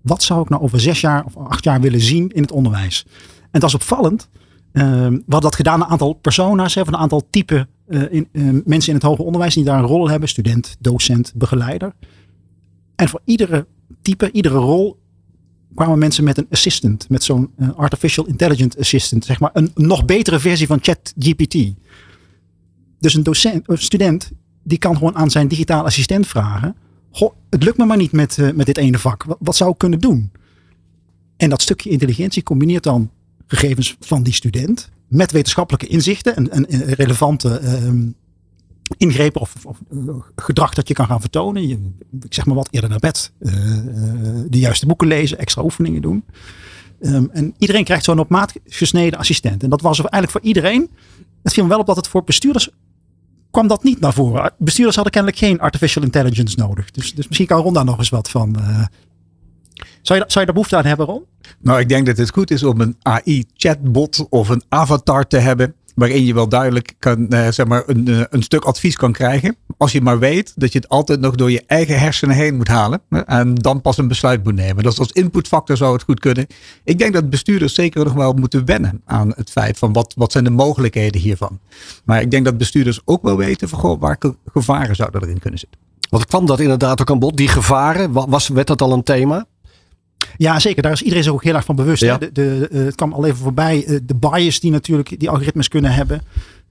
Wat 0.01 0.23
zou 0.23 0.41
ik 0.41 0.49
nou 0.49 0.61
over 0.61 0.79
zes 0.79 1.01
jaar 1.01 1.25
of 1.25 1.37
acht 1.37 1.63
jaar 1.63 1.81
willen 1.81 2.01
zien 2.01 2.29
in 2.29 2.41
het 2.41 2.51
onderwijs? 2.51 3.05
En 3.51 3.59
dat 3.59 3.69
is 3.69 3.75
opvallend. 3.75 4.29
Uh, 4.73 4.83
we 4.83 5.11
hadden 5.11 5.41
dat 5.41 5.55
gedaan, 5.55 5.81
een 5.81 5.87
aantal 5.87 6.13
persona's, 6.13 6.73
van 6.73 6.87
een 6.87 6.95
aantal 6.95 7.27
type 7.29 7.67
uh, 7.87 8.03
in, 8.11 8.27
uh, 8.31 8.61
mensen 8.65 8.89
in 8.89 8.95
het 8.95 9.03
hoger 9.03 9.25
onderwijs 9.25 9.53
die 9.53 9.63
daar 9.63 9.79
een 9.79 9.85
rol 9.85 10.09
hebben. 10.09 10.29
Student, 10.29 10.75
docent, 10.79 11.31
begeleider. 11.35 11.93
En 12.95 13.09
voor 13.09 13.21
iedere 13.25 13.67
type, 14.01 14.31
iedere 14.31 14.57
rol 14.57 14.99
kwamen 15.75 15.99
mensen 15.99 16.23
met 16.23 16.37
een 16.37 16.47
assistant. 16.49 17.09
Met 17.09 17.23
zo'n 17.23 17.51
artificial 17.75 18.25
intelligent 18.25 18.77
assistant. 18.79 19.25
Zeg 19.25 19.39
maar 19.39 19.49
een 19.53 19.71
nog 19.75 20.05
betere 20.05 20.39
versie 20.39 20.67
van 20.67 20.79
ChatGPT. 20.81 21.55
Dus 23.01 23.13
een 23.13 23.23
docent, 23.23 23.69
een 23.69 23.77
student, 23.77 24.31
die 24.63 24.77
kan 24.77 24.97
gewoon 24.97 25.15
aan 25.15 25.31
zijn 25.31 25.47
digitale 25.47 25.83
assistent 25.83 26.27
vragen. 26.27 26.75
Goh, 27.11 27.33
het 27.49 27.63
lukt 27.63 27.77
me 27.77 27.85
maar 27.85 27.97
niet 27.97 28.11
met, 28.11 28.37
uh, 28.37 28.51
met 28.51 28.65
dit 28.65 28.77
ene 28.77 28.97
vak. 28.97 29.25
Wat, 29.39 29.55
zou 29.55 29.71
ik 29.71 29.77
kunnen 29.77 29.99
doen? 29.99 30.31
En 31.37 31.49
dat 31.49 31.61
stukje 31.61 31.89
intelligentie 31.89 32.43
combineert 32.43 32.83
dan 32.83 33.11
gegevens 33.47 33.95
van 33.99 34.23
die 34.23 34.33
student 34.33 34.89
met 35.07 35.31
wetenschappelijke 35.31 35.87
inzichten 35.87 36.35
en, 36.35 36.51
en, 36.51 36.83
relevante 36.83 37.61
um, 37.83 38.15
ingrepen 38.97 39.41
of, 39.41 39.55
of, 39.65 39.81
gedrag 40.35 40.73
dat 40.73 40.87
je 40.87 40.93
kan 40.93 41.05
gaan 41.05 41.21
vertonen. 41.21 41.67
Je, 41.67 41.77
ik 42.21 42.33
zeg 42.33 42.45
maar 42.45 42.55
wat 42.55 42.67
eerder 42.71 42.89
naar 42.89 42.99
bed, 42.99 43.31
uh, 43.39 43.53
de 44.49 44.59
juiste 44.59 44.85
boeken 44.85 45.07
lezen, 45.07 45.37
extra 45.37 45.63
oefeningen 45.63 46.01
doen. 46.01 46.23
Um, 47.01 47.29
en 47.33 47.53
iedereen 47.57 47.83
krijgt 47.83 48.03
zo'n 48.03 48.19
op 48.19 48.29
maat 48.29 48.53
gesneden 48.65 49.19
assistent. 49.19 49.63
En 49.63 49.69
dat 49.69 49.81
was 49.81 49.97
eigenlijk 49.97 50.31
voor 50.31 50.41
iedereen. 50.41 50.89
Het 51.43 51.53
viel 51.53 51.63
me 51.63 51.69
wel 51.69 51.79
op 51.79 51.85
dat 51.85 51.95
het 51.95 52.07
voor 52.07 52.23
bestuurders 52.23 52.69
kwam 53.51 53.67
dat 53.67 53.83
niet 53.83 53.99
naar 53.99 54.13
voren. 54.13 54.53
Bestuurders 54.57 54.95
hadden 54.95 55.13
kennelijk 55.13 55.41
geen 55.41 55.59
artificial 55.59 56.03
intelligence 56.03 56.57
nodig. 56.59 56.91
Dus, 56.91 57.15
dus 57.15 57.27
misschien 57.27 57.47
kan 57.47 57.61
Ron 57.61 57.73
daar 57.73 57.85
nog 57.85 57.97
eens 57.97 58.09
wat 58.09 58.29
van. 58.29 58.55
Uh, 58.59 58.85
zou, 60.01 60.19
je, 60.19 60.25
zou 60.27 60.39
je 60.39 60.45
daar 60.45 60.53
behoefte 60.53 60.77
aan 60.77 60.85
hebben, 60.85 61.05
Ron? 61.05 61.23
Nou, 61.59 61.79
ik 61.79 61.89
denk 61.89 62.05
dat 62.05 62.17
het 62.17 62.31
goed 62.31 62.51
is 62.51 62.63
om 62.63 62.81
een 62.81 62.95
AI-chatbot 63.01 64.27
of 64.29 64.49
een 64.49 64.63
avatar 64.69 65.27
te 65.27 65.37
hebben 65.37 65.75
waarin 65.95 66.25
je 66.25 66.33
wel 66.33 66.49
duidelijk 66.49 66.93
kan, 66.99 67.27
uh, 67.29 67.47
zeg 67.47 67.65
maar 67.65 67.83
een, 67.85 68.09
uh, 68.09 68.21
een 68.29 68.43
stuk 68.43 68.63
advies 68.63 68.95
kan 68.95 69.11
krijgen. 69.11 69.55
Als 69.77 69.91
je 69.91 70.01
maar 70.01 70.19
weet 70.19 70.53
dat 70.55 70.71
je 70.71 70.79
het 70.79 70.89
altijd 70.89 71.19
nog 71.19 71.35
door 71.35 71.51
je 71.51 71.63
eigen 71.67 71.99
hersenen 71.99 72.35
heen 72.35 72.55
moet 72.55 72.67
halen. 72.67 73.01
En 73.25 73.55
dan 73.55 73.81
pas 73.81 73.97
een 73.97 74.07
besluit 74.07 74.43
moet 74.43 74.55
nemen. 74.55 74.83
Dus 74.83 74.99
als 74.99 75.11
inputfactor 75.11 75.77
zou 75.77 75.93
het 75.93 76.03
goed 76.03 76.19
kunnen. 76.19 76.47
Ik 76.83 76.97
denk 76.97 77.13
dat 77.13 77.29
bestuurders 77.29 77.73
zeker 77.73 78.03
nog 78.03 78.13
wel 78.13 78.33
moeten 78.33 78.65
wennen 78.65 79.01
aan 79.05 79.33
het 79.35 79.49
feit 79.49 79.77
van 79.77 79.93
wat, 79.93 80.13
wat 80.17 80.31
zijn 80.31 80.43
de 80.43 80.49
mogelijkheden 80.49 81.21
hiervan. 81.21 81.59
Maar 82.05 82.21
ik 82.21 82.31
denk 82.31 82.45
dat 82.45 82.57
bestuurders 82.57 83.01
ook 83.05 83.21
wel 83.21 83.37
weten 83.37 83.69
van 83.69 83.79
goh, 83.79 84.01
welke 84.01 84.35
gevaren 84.53 84.95
zouden 84.95 85.21
erin 85.21 85.39
kunnen 85.39 85.59
zitten. 85.59 85.79
Wat 86.09 86.25
kwam 86.25 86.45
dat 86.45 86.59
inderdaad 86.59 87.01
ook 87.01 87.11
aan 87.11 87.19
bod? 87.19 87.37
Die 87.37 87.47
gevaren, 87.47 88.11
was, 88.11 88.47
werd 88.47 88.67
dat 88.67 88.81
al 88.81 88.93
een 88.93 89.03
thema? 89.03 89.45
Ja, 90.41 90.59
zeker. 90.59 90.81
Daar 90.81 90.91
is 90.91 91.01
iedereen 91.01 91.23
zich 91.23 91.33
ook 91.33 91.43
heel 91.43 91.55
erg 91.55 91.65
van 91.65 91.75
bewust. 91.75 92.01
Ja. 92.01 92.17
De, 92.17 92.31
de, 92.31 92.67
uh, 92.71 92.85
het 92.85 92.95
kwam 92.95 93.13
al 93.13 93.25
even 93.25 93.37
voorbij. 93.37 93.85
Uh, 93.87 93.99
de 94.03 94.15
bias 94.15 94.59
die 94.59 94.71
natuurlijk 94.71 95.19
die 95.19 95.29
algoritmes 95.29 95.67
kunnen 95.67 95.91
hebben. 95.91 96.21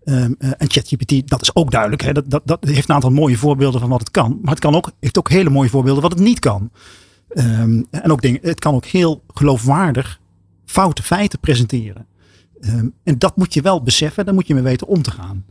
Um, 0.04 0.34
uh, 0.38 0.50
en 0.58 0.70
ChatGPT, 0.70 1.28
dat 1.28 1.42
is 1.42 1.54
ook 1.54 1.70
duidelijk. 1.70 2.02
Hè? 2.02 2.12
Dat, 2.12 2.24
dat, 2.30 2.42
dat 2.44 2.64
heeft 2.64 2.88
een 2.88 2.94
aantal 2.94 3.10
mooie 3.10 3.36
voorbeelden 3.36 3.80
van 3.80 3.90
wat 3.90 4.00
het 4.00 4.10
kan. 4.10 4.38
Maar 4.42 4.50
het 4.50 4.62
kan 4.62 4.74
ook, 4.74 4.90
heeft 5.00 5.18
ook 5.18 5.28
hele 5.28 5.50
mooie 5.50 5.68
voorbeelden 5.68 6.02
wat 6.02 6.12
het 6.12 6.20
niet 6.20 6.38
kan. 6.38 6.70
Um, 7.34 7.86
en 7.90 8.12
ook 8.12 8.22
dingen, 8.22 8.40
het 8.42 8.60
kan 8.60 8.74
ook 8.74 8.84
heel 8.84 9.22
geloofwaardig 9.34 10.20
foute 10.64 11.02
feiten 11.02 11.38
presenteren. 11.38 12.06
Ehm, 12.60 12.88
en 13.04 13.18
dat 13.18 13.36
moet 13.36 13.54
je 13.54 13.62
wel 13.62 13.82
beseffen, 13.82 14.24
daar 14.24 14.34
moet 14.34 14.46
je 14.46 14.54
mee 14.54 14.62
weten 14.62 14.86
om 14.86 15.02
te 15.02 15.10
gaan. 15.10 15.44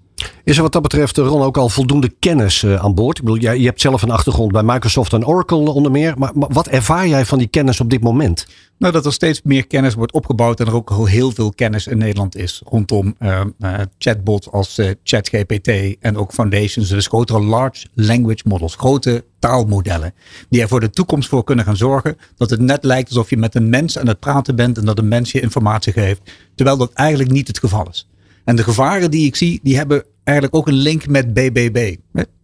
Is 0.49 0.57
er 0.57 0.63
wat 0.63 0.73
dat 0.73 0.81
betreft, 0.81 1.17
Ron, 1.17 1.41
ook 1.41 1.57
al 1.57 1.69
voldoende 1.69 2.09
kennis 2.19 2.63
uh, 2.63 2.83
aan 2.83 2.95
boord? 2.95 3.17
Ik 3.17 3.23
bedoel, 3.23 3.39
jij, 3.39 3.59
je 3.59 3.65
hebt 3.65 3.81
zelf 3.81 4.01
een 4.01 4.11
achtergrond 4.11 4.51
bij 4.51 4.63
Microsoft 4.63 5.13
en 5.13 5.25
Oracle 5.25 5.71
onder 5.71 5.91
meer. 5.91 6.13
Maar, 6.17 6.31
wat 6.33 6.67
ervaar 6.67 7.07
jij 7.07 7.25
van 7.25 7.37
die 7.37 7.47
kennis 7.47 7.79
op 7.79 7.89
dit 7.89 8.01
moment? 8.01 8.45
Nou, 8.77 8.93
dat 8.93 9.05
er 9.05 9.13
steeds 9.13 9.41
meer 9.43 9.67
kennis 9.67 9.93
wordt 9.93 10.11
opgebouwd 10.11 10.59
en 10.59 10.65
er 10.65 10.75
ook 10.75 11.07
heel 11.07 11.31
veel 11.31 11.53
kennis 11.53 11.87
in 11.87 11.97
Nederland 11.97 12.35
is 12.35 12.61
rondom 12.65 13.15
uh, 13.19 13.41
uh, 13.59 13.73
chatbots 13.97 14.51
als 14.51 14.81
ChatGPT 15.03 15.97
en 15.99 16.17
ook 16.17 16.33
foundations, 16.33 16.89
dus 16.89 17.07
grotere 17.07 17.41
large 17.41 17.87
language 17.93 18.43
models, 18.45 18.75
grote 18.75 19.25
taalmodellen, 19.39 20.13
die 20.49 20.61
er 20.61 20.67
voor 20.67 20.79
de 20.79 20.89
toekomst 20.89 21.29
voor 21.29 21.43
kunnen 21.43 21.65
gaan 21.65 21.77
zorgen 21.77 22.17
dat 22.37 22.49
het 22.49 22.61
net 22.61 22.83
lijkt 22.83 23.09
alsof 23.09 23.29
je 23.29 23.37
met 23.37 23.55
een 23.55 23.69
mens 23.69 23.97
aan 23.97 24.07
het 24.07 24.19
praten 24.19 24.55
bent 24.55 24.77
en 24.77 24.85
dat 24.85 24.97
een 24.97 25.07
mens 25.07 25.31
je 25.31 25.41
informatie 25.41 25.93
geeft, 25.93 26.21
terwijl 26.55 26.77
dat 26.77 26.93
eigenlijk 26.93 27.31
niet 27.31 27.47
het 27.47 27.59
geval 27.59 27.87
is. 27.89 28.07
En 28.43 28.55
de 28.55 28.63
gevaren 28.63 29.11
die 29.11 29.25
ik 29.25 29.35
zie, 29.35 29.59
die 29.63 29.77
hebben 29.77 30.03
eigenlijk 30.29 30.55
ook 30.55 30.67
een 30.67 30.81
link 30.81 31.07
met 31.07 31.33
BBB. 31.33 31.95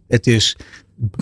Het 0.08 0.26
is 0.26 0.56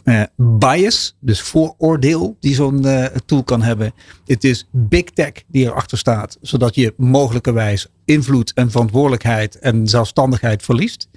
uh, 0.05 0.23
bias, 0.37 1.17
dus 1.21 1.41
vooroordeel, 1.41 2.37
die 2.41 2.55
zo'n 2.55 2.87
uh, 2.87 3.05
tool 3.05 3.45
kan 3.45 3.63
hebben. 3.63 3.93
Het 4.25 4.45
is 4.45 4.69
big 4.71 5.05
tech 5.05 5.33
die 5.47 5.65
erachter 5.65 5.99
staat, 5.99 6.39
zodat 6.41 6.75
je 6.75 6.95
mogelijkerwijs 6.97 7.87
invloed 8.05 8.53
en 8.53 8.71
verantwoordelijkheid 8.71 9.59
en 9.59 9.89
zelfstandigheid 9.89 10.63
verliest. 10.63 11.09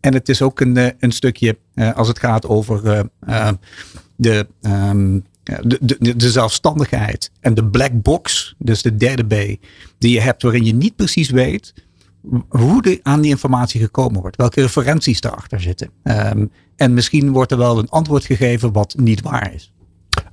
En 0.00 0.14
het 0.14 0.28
is 0.28 0.42
ook 0.42 0.60
een, 0.60 0.76
uh, 0.76 0.88
een 0.98 1.12
stukje 1.12 1.58
als 1.94 2.08
het 2.08 2.18
gaat 2.18 2.46
over 2.46 2.82
de, 4.16 4.46
um, 4.62 5.24
de, 5.62 5.78
de, 5.80 6.16
de, 6.16 6.30
zelfstandigheid 6.30 7.30
en 7.40 7.54
de 7.54 7.64
black 7.64 8.02
box, 8.02 8.54
dus 8.58 8.82
de 8.82 8.96
derde 8.96 9.24
B, 9.24 9.64
die 9.98 10.12
je 10.12 10.20
hebt 10.20 10.42
waarin 10.42 10.64
je 10.64 10.74
niet 10.74 10.96
precies 10.96 11.30
weet 11.30 11.74
hoe 12.48 12.82
de, 12.82 13.00
aan 13.02 13.20
die 13.20 13.30
informatie 13.30 13.80
gekomen 13.80 14.20
wordt. 14.20 14.36
Welke 14.36 14.60
referenties 14.60 15.20
daarachter 15.20 15.60
zitten. 15.60 15.90
Um, 16.02 16.50
en 16.76 16.94
misschien 16.94 17.32
wordt 17.32 17.52
er 17.52 17.58
wel 17.58 17.78
een 17.78 17.88
antwoord 17.88 18.24
gegeven 18.24 18.72
wat 18.72 18.94
niet 18.98 19.22
waar 19.22 19.54
is. 19.54 19.72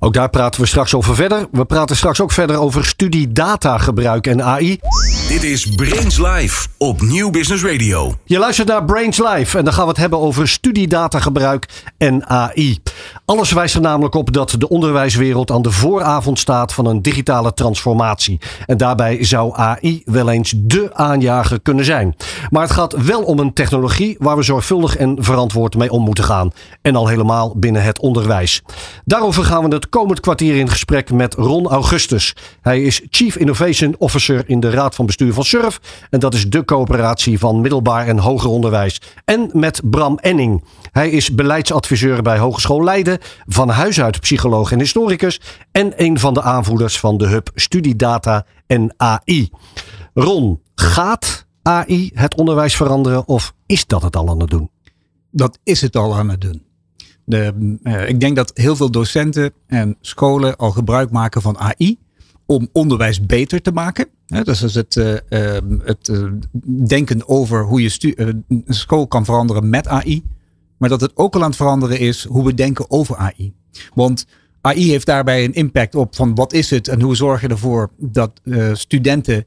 Ook 0.03 0.13
daar 0.13 0.29
praten 0.29 0.61
we 0.61 0.67
straks 0.67 0.93
over 0.93 1.15
verder. 1.15 1.47
We 1.51 1.65
praten 1.65 1.95
straks 1.95 2.21
ook 2.21 2.31
verder 2.31 2.57
over 2.57 2.85
studiedatagebruik 2.85 4.27
en 4.27 4.43
AI. 4.43 4.79
Dit 5.27 5.43
is 5.43 5.65
Brains 5.75 6.17
Live 6.17 6.67
op 6.77 7.01
Nieuw 7.01 7.29
Business 7.29 7.63
Radio. 7.63 8.13
Je 8.25 8.39
luistert 8.39 8.67
naar 8.67 8.85
Brains 8.85 9.17
Live 9.17 9.57
en 9.57 9.63
dan 9.63 9.73
gaan 9.73 9.83
we 9.83 9.89
het 9.89 9.99
hebben 9.99 10.19
over 10.19 10.47
studiedatagebruik 10.47 11.67
en 11.97 12.27
AI. 12.27 12.79
Alles 13.25 13.51
wijst 13.51 13.75
er 13.75 13.81
namelijk 13.81 14.15
op 14.15 14.33
dat 14.33 14.55
de 14.57 14.69
onderwijswereld 14.69 15.51
aan 15.51 15.61
de 15.61 15.71
vooravond 15.71 16.39
staat 16.39 16.73
van 16.73 16.85
een 16.85 17.01
digitale 17.01 17.53
transformatie. 17.53 18.39
En 18.65 18.77
daarbij 18.77 19.23
zou 19.23 19.55
AI 19.55 20.01
wel 20.05 20.29
eens 20.29 20.53
de 20.57 20.89
aanjager 20.93 21.61
kunnen 21.61 21.85
zijn. 21.85 22.15
Maar 22.49 22.61
het 22.61 22.71
gaat 22.71 23.03
wel 23.05 23.21
om 23.21 23.39
een 23.39 23.53
technologie 23.53 24.15
waar 24.19 24.37
we 24.37 24.43
zorgvuldig 24.43 24.97
en 24.97 25.17
verantwoord 25.19 25.75
mee 25.75 25.91
om 25.91 26.03
moeten 26.03 26.23
gaan. 26.23 26.51
En 26.81 26.95
al 26.95 27.07
helemaal 27.07 27.53
binnen 27.57 27.83
het 27.83 27.99
onderwijs. 27.99 28.61
Daarover 29.05 29.43
gaan 29.43 29.69
we 29.69 29.75
het 29.75 29.89
komend 29.91 30.19
kwartier 30.19 30.55
in 30.55 30.69
gesprek 30.69 31.11
met 31.11 31.33
Ron 31.33 31.67
Augustus. 31.67 32.35
Hij 32.61 32.81
is 32.81 33.01
Chief 33.09 33.35
Innovation 33.35 33.95
Officer 33.97 34.49
in 34.49 34.59
de 34.59 34.69
Raad 34.69 34.95
van 34.95 35.05
Bestuur 35.05 35.33
van 35.33 35.43
SURF. 35.43 35.79
En 36.09 36.19
dat 36.19 36.33
is 36.33 36.49
de 36.49 36.65
coöperatie 36.65 37.39
van 37.39 37.61
middelbaar 37.61 38.07
en 38.07 38.17
hoger 38.17 38.49
onderwijs. 38.49 39.01
En 39.25 39.49
met 39.53 39.81
Bram 39.83 40.17
Enning. 40.17 40.63
Hij 40.91 41.09
is 41.09 41.35
beleidsadviseur 41.35 42.21
bij 42.21 42.37
Hogeschool 42.37 42.83
Leiden. 42.83 43.17
Van 43.45 43.69
huis 43.69 44.01
uit 44.01 44.19
psycholoog 44.19 44.71
en 44.71 44.79
historicus. 44.79 45.41
En 45.71 45.93
een 45.95 46.19
van 46.19 46.33
de 46.33 46.41
aanvoerders 46.41 46.99
van 46.99 47.17
de 47.17 47.27
hub 47.27 47.49
Studiedata 47.55 48.45
en 48.67 48.93
AI. 48.97 49.49
Ron, 50.13 50.61
gaat 50.75 51.45
AI 51.61 52.11
het 52.13 52.35
onderwijs 52.35 52.75
veranderen 52.75 53.27
of 53.27 53.53
is 53.65 53.85
dat 53.85 54.01
het 54.01 54.15
al 54.15 54.29
aan 54.29 54.39
het 54.39 54.49
doen? 54.49 54.69
Dat 55.31 55.59
is 55.63 55.81
het 55.81 55.95
al 55.95 56.15
aan 56.15 56.29
het 56.29 56.41
doen. 56.41 56.70
De, 57.31 57.77
uh, 57.83 58.09
ik 58.09 58.19
denk 58.19 58.35
dat 58.35 58.51
heel 58.53 58.75
veel 58.75 58.91
docenten 58.91 59.53
en 59.67 59.97
scholen 60.01 60.55
al 60.55 60.71
gebruik 60.71 61.11
maken 61.11 61.41
van 61.41 61.57
AI 61.57 61.97
om 62.45 62.69
onderwijs 62.71 63.25
beter 63.25 63.61
te 63.61 63.71
maken. 63.71 64.07
He, 64.27 64.43
dus 64.43 64.61
is 64.61 64.75
het, 64.75 64.95
uh, 64.95 65.13
uh, 65.29 65.57
het 65.83 66.11
denken 66.87 67.27
over 67.27 67.63
hoe 67.63 67.81
je 67.81 68.43
school 68.67 69.07
kan 69.07 69.25
veranderen 69.25 69.69
met 69.69 69.87
AI. 69.87 70.23
Maar 70.77 70.89
dat 70.89 71.01
het 71.01 71.11
ook 71.15 71.35
al 71.35 71.41
aan 71.41 71.47
het 71.47 71.55
veranderen 71.55 71.99
is 71.99 72.25
hoe 72.25 72.45
we 72.45 72.53
denken 72.53 72.91
over 72.91 73.15
AI. 73.15 73.53
Want 73.93 74.25
AI 74.61 74.89
heeft 74.89 75.05
daarbij 75.05 75.43
een 75.43 75.53
impact 75.53 75.95
op 75.95 76.15
van 76.15 76.35
wat 76.35 76.53
is 76.53 76.69
het 76.69 76.87
en 76.87 77.01
hoe 77.01 77.15
zorg 77.15 77.41
je 77.41 77.47
ervoor 77.47 77.91
dat 77.97 78.41
studenten 78.73 79.45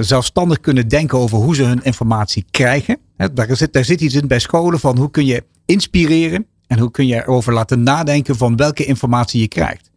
zelfstandig 0.00 0.60
kunnen 0.60 0.88
denken 0.88 1.18
over 1.18 1.38
hoe 1.38 1.54
ze 1.54 1.62
hun 1.62 1.84
informatie 1.84 2.44
krijgen. 2.50 2.98
Daar, 3.34 3.56
zit, 3.56 3.72
daar 3.72 3.84
zit 3.84 4.00
iets 4.00 4.14
in 4.14 4.26
bij 4.26 4.38
scholen 4.38 4.80
van 4.80 4.98
hoe 4.98 5.10
kun 5.10 5.26
je 5.26 5.44
inspireren 5.64 6.46
en 6.72 6.78
hoe 6.78 6.90
kun 6.90 7.06
je 7.06 7.14
erover 7.14 7.52
laten 7.52 7.82
nadenken 7.82 8.36
van 8.36 8.56
welke 8.56 8.84
informatie 8.84 9.40
je 9.40 9.48
krijgt. 9.48 9.90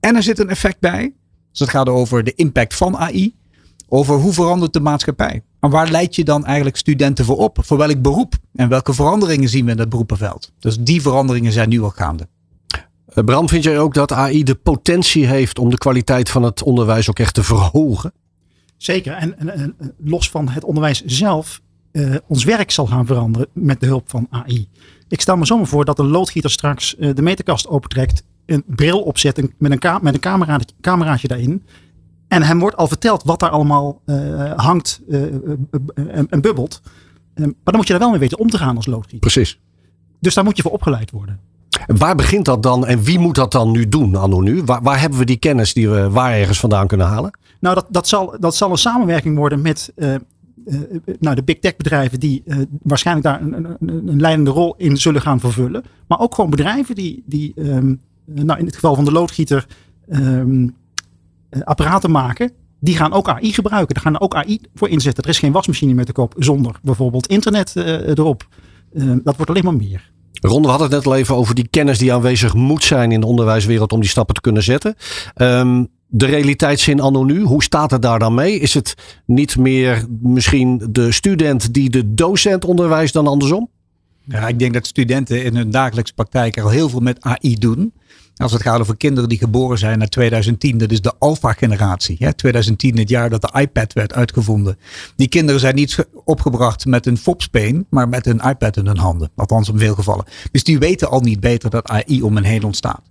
En 0.00 0.16
er 0.16 0.22
zit 0.22 0.38
een 0.38 0.48
effect 0.48 0.80
bij. 0.80 1.12
Dus 1.50 1.60
het 1.60 1.68
gaat 1.68 1.88
over 1.88 2.24
de 2.24 2.34
impact 2.34 2.74
van 2.74 2.96
AI. 2.96 3.34
Over 3.88 4.14
hoe 4.14 4.32
verandert 4.32 4.72
de 4.72 4.80
maatschappij. 4.80 5.42
En 5.60 5.70
waar 5.70 5.90
leid 5.90 6.14
je 6.14 6.24
dan 6.24 6.44
eigenlijk 6.44 6.76
studenten 6.76 7.24
voor 7.24 7.36
op? 7.36 7.58
Voor 7.60 7.78
welk 7.78 8.02
beroep? 8.02 8.34
En 8.54 8.68
welke 8.68 8.94
veranderingen 8.94 9.48
zien 9.48 9.64
we 9.64 9.70
in 9.70 9.78
het 9.78 9.88
beroepenveld? 9.88 10.52
Dus 10.58 10.78
die 10.80 11.02
veranderingen 11.02 11.52
zijn 11.52 11.68
nu 11.68 11.82
al 11.82 11.90
gaande. 11.90 12.28
Eh, 13.06 13.24
Bram, 13.24 13.48
vind 13.48 13.64
jij 13.64 13.78
ook 13.78 13.94
dat 13.94 14.12
AI 14.12 14.42
de 14.42 14.54
potentie 14.54 15.26
heeft 15.26 15.58
om 15.58 15.70
de 15.70 15.78
kwaliteit 15.78 16.30
van 16.30 16.42
het 16.42 16.62
onderwijs 16.62 17.08
ook 17.10 17.18
echt 17.18 17.34
te 17.34 17.42
verhogen? 17.42 18.12
Zeker. 18.76 19.12
En, 19.12 19.38
en, 19.38 19.50
en 19.54 19.94
los 20.04 20.30
van 20.30 20.48
het 20.48 20.64
onderwijs 20.64 21.04
zelf, 21.04 21.60
uh, 21.92 22.14
ons 22.26 22.44
werk 22.44 22.70
zal 22.70 22.86
gaan 22.86 23.06
veranderen 23.06 23.48
met 23.52 23.80
de 23.80 23.86
hulp 23.86 24.10
van 24.10 24.26
AI. 24.30 24.68
Ik 25.08 25.20
stel 25.20 25.36
me 25.36 25.46
zo 25.46 25.64
voor 25.64 25.84
dat 25.84 25.96
de 25.96 26.04
loodgieter 26.04 26.50
straks 26.50 26.96
uh, 26.98 27.14
de 27.14 27.22
meterkast 27.22 27.68
opentrekt, 27.68 28.22
een 28.46 28.64
bril 28.66 29.02
opzet 29.02 29.36
met 29.36 29.72
een, 29.72 29.98
met 30.00 30.14
een 30.14 30.20
camera, 30.20 30.60
cameraatje 30.80 31.28
daarin. 31.28 31.62
En 32.28 32.42
hem 32.42 32.58
wordt 32.58 32.76
al 32.76 32.88
verteld 32.88 33.22
wat 33.22 33.40
daar 33.40 33.50
allemaal 33.50 34.02
uh, 34.06 34.52
hangt 34.56 35.00
en, 35.08 36.26
en, 36.30 36.40
bubbelt. 36.40 36.80
maar 37.34 37.54
dan 37.64 37.76
moet 37.76 37.86
je 37.86 37.92
daar 37.92 38.02
wel 38.02 38.10
mee 38.10 38.18
weten 38.18 38.38
om 38.38 38.50
te 38.50 38.58
gaan 38.58 38.76
als 38.76 38.86
loodgieter. 38.86 39.18
Precies. 39.18 39.60
Dus 40.20 40.34
daar 40.34 40.44
moet 40.44 40.56
je 40.56 40.62
voor 40.62 40.72
opgeleid 40.72 41.10
worden. 41.10 41.40
Waar 41.86 42.14
begint 42.14 42.44
dat 42.44 42.62
dan 42.62 42.86
en 42.86 43.02
wie 43.02 43.18
moet 43.18 43.34
dat 43.34 43.52
dan 43.52 43.70
nu 43.70 43.88
doen, 43.88 44.16
anno 44.16 44.40
nu? 44.40 44.62
Waar, 44.64 44.82
waar 44.82 45.00
hebben 45.00 45.18
we 45.18 45.24
die 45.24 45.36
kennis 45.36 45.72
die 45.72 45.88
we 45.88 46.10
waar 46.10 46.32
ergens 46.32 46.60
vandaan 46.60 46.86
kunnen 46.86 47.06
halen? 47.06 47.38
Nou, 47.60 47.74
dat, 47.74 47.86
dat, 47.88 48.08
zal, 48.08 48.36
dat 48.40 48.54
zal 48.56 48.70
een 48.70 48.78
samenwerking 48.78 49.36
worden 49.36 49.62
met 49.62 49.92
uh, 49.96 50.14
nou, 51.20 51.34
de 51.36 51.42
big 51.42 51.58
tech 51.58 51.76
bedrijven 51.76 52.20
die 52.20 52.42
uh, 52.44 52.56
waarschijnlijk 52.82 53.26
daar 53.26 53.40
een, 53.42 53.76
een, 53.80 54.20
leidende 54.20 54.50
rol 54.50 54.74
in 54.76 54.96
zullen 54.96 55.20
gaan 55.20 55.40
vervullen. 55.40 55.84
Maar 56.08 56.20
ook 56.20 56.34
gewoon 56.34 56.50
bedrijven 56.50 56.94
die, 56.94 57.22
die 57.26 57.52
um, 57.56 58.00
nou, 58.24 58.58
in 58.58 58.64
het 58.64 58.74
geval 58.74 58.94
van 58.94 59.04
de 59.04 59.12
loodgieter 59.12 59.66
um, 60.10 60.74
apparaten 61.64 62.10
maken. 62.10 62.52
Die 62.80 62.96
gaan 62.96 63.12
ook 63.12 63.28
AI 63.28 63.52
gebruiken. 63.52 63.94
Daar 63.94 64.02
gaan 64.02 64.20
ook 64.20 64.34
AI 64.34 64.60
voor 64.74 64.88
inzetten. 64.88 65.24
Er 65.24 65.30
is 65.30 65.38
geen 65.38 65.52
wasmachine 65.52 65.94
meer 65.94 66.04
te 66.04 66.12
koop 66.12 66.34
zonder 66.38 66.78
bijvoorbeeld 66.82 67.26
internet 67.26 67.76
erop. 67.76 68.48
dat 69.22 69.36
wordt 69.36 69.50
alleen 69.50 69.64
maar 69.64 69.76
meer. 69.76 70.10
Ron, 70.40 70.62
we 70.62 70.68
hadden 70.68 70.86
het 70.86 70.96
net 70.96 71.06
al 71.06 71.16
even 71.16 71.34
over 71.34 71.54
die 71.54 71.68
kennis 71.68 71.98
die 71.98 72.12
aanwezig 72.12 72.54
moet 72.54 72.84
zijn 72.84 73.12
in 73.12 73.20
de 73.20 73.26
onderwijswereld 73.26 73.92
om 73.92 74.00
die 74.00 74.08
stappen 74.08 74.34
te 74.34 74.40
kunnen 74.40 74.62
zetten. 74.62 74.94
Um, 75.36 75.88
de 76.08 76.26
realiteitszin 76.26 77.00
anno 77.00 77.24
nu, 77.24 77.42
hoe 77.42 77.62
staat 77.62 77.90
het 77.90 78.02
daar 78.02 78.18
dan 78.18 78.34
mee? 78.34 78.58
Is 78.58 78.74
het 78.74 78.94
niet 79.24 79.56
meer 79.56 80.06
misschien 80.20 80.86
de 80.90 81.12
student 81.12 81.74
die 81.74 81.90
de 81.90 82.14
docent 82.14 82.64
onderwijst 82.64 83.12
dan 83.12 83.26
andersom? 83.26 83.68
Ja, 84.24 84.48
ik 84.48 84.58
denk 84.58 84.74
dat 84.74 84.86
studenten 84.86 85.44
in 85.44 85.56
hun 85.56 85.70
dagelijkse 85.70 86.14
praktijk 86.14 86.60
al 86.60 86.68
heel 86.68 86.88
veel 86.88 87.00
met 87.00 87.20
AI 87.20 87.54
doen. 87.58 87.92
Als 88.36 88.52
het 88.52 88.62
gaat 88.62 88.80
over 88.80 88.96
kinderen 88.96 89.28
die 89.28 89.38
geboren 89.38 89.78
zijn 89.78 89.98
na 89.98 90.06
2010, 90.06 90.78
dat 90.78 90.90
is 90.90 91.00
de 91.00 91.14
alpha-generatie. 91.18 92.16
Ja, 92.18 92.32
2010, 92.32 92.98
het 92.98 93.08
jaar 93.08 93.30
dat 93.30 93.42
de 93.42 93.60
iPad 93.60 93.92
werd 93.92 94.14
uitgevonden. 94.14 94.78
Die 95.16 95.28
kinderen 95.28 95.60
zijn 95.60 95.74
niet 95.74 96.06
opgebracht 96.24 96.86
met 96.86 97.06
een 97.06 97.16
fopspeen, 97.16 97.86
maar 97.90 98.08
met 98.08 98.26
een 98.26 98.40
iPad 98.40 98.76
in 98.76 98.86
hun 98.86 98.98
handen. 98.98 99.30
Althans, 99.34 99.68
in 99.68 99.78
veel 99.78 99.94
gevallen. 99.94 100.24
Dus 100.50 100.64
die 100.64 100.78
weten 100.78 101.10
al 101.10 101.20
niet 101.20 101.40
beter 101.40 101.70
dat 101.70 101.88
AI 101.88 102.22
om 102.22 102.34
hen 102.34 102.44
heen 102.44 102.64
ontstaat. 102.64 103.02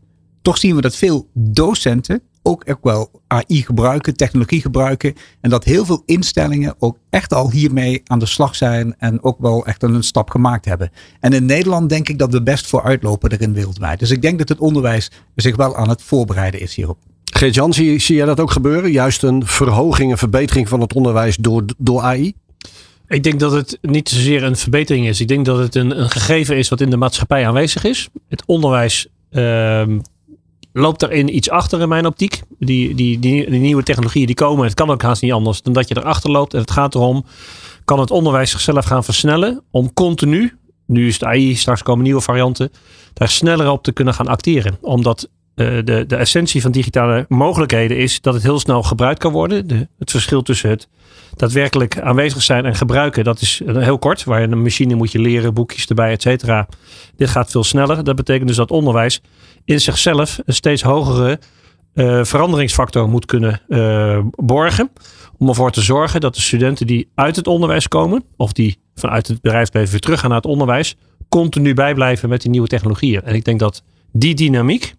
Toch 0.42 0.58
zien 0.58 0.76
we 0.76 0.82
dat 0.82 0.96
veel 0.96 1.30
docenten 1.34 2.22
ook 2.48 2.64
echt 2.64 2.78
wel 2.82 3.12
AI 3.28 3.62
gebruiken, 3.62 4.16
technologie 4.16 4.62
gebruiken. 4.62 5.14
En 5.42 5.50
dat 5.50 5.64
heel 5.64 5.86
veel 5.86 6.04
instellingen 6.06 6.76
ook 6.80 6.98
echt 7.10 7.34
al 7.34 7.52
hiermee 7.52 8.02
aan 8.06 8.20
de 8.20 8.26
slag 8.26 8.56
zijn 8.56 8.96
en 8.98 9.24
ook 9.24 9.40
wel 9.40 9.66
echt 9.66 9.84
een 9.84 10.04
stap 10.04 10.30
gemaakt 10.30 10.66
hebben. 10.66 10.92
En 11.20 11.34
in 11.34 11.46
Nederland 11.46 11.90
denk 11.90 12.10
ik 12.10 12.20
dat 12.20 12.32
we 12.32 12.44
best 12.44 12.68
voor 12.68 12.84
uitlopen 12.84 13.32
erin 13.32 13.54
wereldwijd. 13.54 14.00
Dus 14.00 14.12
ik 14.12 14.22
denk 14.22 14.38
dat 14.38 14.50
het 14.50 14.60
onderwijs 14.60 15.12
zich 15.36 15.56
wel 15.56 15.76
aan 15.76 15.90
het 15.90 16.02
voorbereiden 16.02 16.62
is 16.62 16.76
hierop. 16.76 16.98
Geert-Jan, 17.24 17.74
zie, 17.74 18.00
zie 18.00 18.16
jij 18.16 18.26
dat 18.26 18.40
ook 18.40 18.52
gebeuren? 18.52 18.92
Juist 18.92 19.24
een 19.24 19.46
verhoging, 19.46 20.12
een 20.12 20.18
verbetering 20.18 20.70
van 20.70 20.82
het 20.82 20.94
onderwijs 20.94 21.38
door, 21.38 21.64
door 21.78 22.02
AI? 22.02 22.34
Ik 23.08 23.24
denk 23.24 23.40
dat 23.40 23.52
het 23.52 23.78
niet 23.82 24.10
zozeer 24.10 24.44
een 24.44 24.56
verbetering 24.56 25.08
is. 25.08 25.22
Ik 25.22 25.28
denk 25.28 25.46
dat 25.46 25.58
het 25.58 25.76
een, 25.76 26.00
een 26.00 26.10
gegeven 26.10 26.58
is 26.58 26.70
wat 26.70 26.82
in 26.82 26.90
de 26.90 26.98
maatschappij 26.98 27.48
aanwezig 27.48 27.84
is. 27.84 28.10
Het 28.30 28.44
onderwijs 28.46 29.08
uh, 29.32 29.84
loopt 30.78 31.00
daarin 31.00 31.36
iets 31.36 31.50
achter 31.50 31.82
in 31.82 31.90
mijn 31.90 32.06
optiek. 32.06 32.42
Die, 32.60 32.96
die, 32.96 33.20
die, 33.20 33.50
nieuwe 33.50 33.84
technologieën 33.84 34.26
die 34.26 34.36
komen, 34.36 34.66
het 34.66 34.74
kan 34.74 34.90
ook 34.90 35.02
haast 35.02 35.22
niet 35.22 35.32
anders 35.32 35.62
dan 35.62 35.74
dat 35.74 35.88
je 35.88 35.98
erachter 35.98 36.32
loopt. 36.32 36.54
En 36.54 36.60
het 36.60 36.72
gaat 36.72 36.96
erom, 36.96 37.26
kan 37.86 38.00
het 38.00 38.12
onderwijs 38.12 38.52
zichzelf 38.52 38.86
gaan 38.86 39.04
versnellen 39.04 39.64
om 39.72 39.94
continu, 39.94 40.58
nu 40.86 41.08
is 41.08 41.14
het 41.14 41.24
AI, 41.24 41.56
straks 41.56 41.84
komen 41.84 42.04
nieuwe 42.04 42.22
varianten, 42.22 42.72
daar 43.14 43.30
sneller 43.30 43.72
op 43.72 43.84
te 43.84 43.92
kunnen 43.92 44.14
gaan 44.14 44.28
acteren. 44.28 44.78
Omdat 44.82 45.30
uh, 45.56 45.84
de, 45.84 46.06
de 46.08 46.16
essentie 46.16 46.62
van 46.62 46.72
digitale 46.72 47.26
mogelijkheden 47.28 47.98
is 47.98 48.22
dat 48.22 48.34
het 48.34 48.44
heel 48.44 48.60
snel 48.60 48.84
gebruikt 48.84 49.20
kan 49.20 49.32
worden. 49.32 49.68
De, 49.68 49.88
het 50.00 50.12
verschil 50.12 50.42
tussen 50.42 50.70
het 50.70 50.88
daadwerkelijk 51.36 52.00
aanwezig 52.00 52.44
zijn 52.44 52.66
en 52.66 52.76
gebruiken, 52.76 53.24
dat 53.24 53.42
is 53.42 53.62
heel 53.66 54.00
kort. 54.00 54.24
Waar 54.24 54.42
je 54.42 54.48
een 54.48 54.62
machine 54.62 54.96
moet 54.96 55.12
je 55.12 55.20
leren, 55.20 55.54
boekjes 55.54 55.86
erbij, 55.86 56.12
et 56.12 56.22
cetera. 56.22 56.68
Dit 57.16 57.30
gaat 57.30 57.52
veel 57.52 57.64
sneller. 57.64 58.04
Dat 58.04 58.16
betekent 58.16 58.48
dus 58.48 58.58
dat 58.58 58.72
onderwijs 58.72 59.22
in 59.68 59.82
zichzelf 59.82 60.40
een 60.46 60.54
steeds 60.54 60.82
hogere 60.82 61.40
uh, 61.94 62.24
veranderingsfactor 62.24 63.10
moet 63.10 63.26
kunnen 63.26 63.62
uh, 63.68 64.20
borgen. 64.36 64.90
Om 65.38 65.48
ervoor 65.48 65.72
te 65.72 65.82
zorgen 65.82 66.22
dat 66.22 66.36
de 66.36 66.42
studenten 66.42 66.88
die 66.88 67.10
uit 67.16 67.36
het 67.36 67.48
onderwijs 67.48 67.88
komen, 67.88 68.24
of 68.38 68.52
die 68.52 68.78
vanuit 68.96 69.28
het 69.28 69.42
bedrijfsleven 69.42 69.92
weer 69.92 70.00
teruggaan 70.00 70.30
naar 70.30 70.40
het 70.40 70.48
onderwijs, 70.48 70.96
continu 71.30 71.74
bijblijven 71.74 72.30
met 72.30 72.42
die 72.42 72.52
nieuwe 72.52 72.68
technologieën. 72.68 73.22
En 73.22 73.36
ik 73.36 73.46
denk 73.46 73.60
dat 73.60 73.84
die 74.12 74.36
dynamiek 74.36 74.96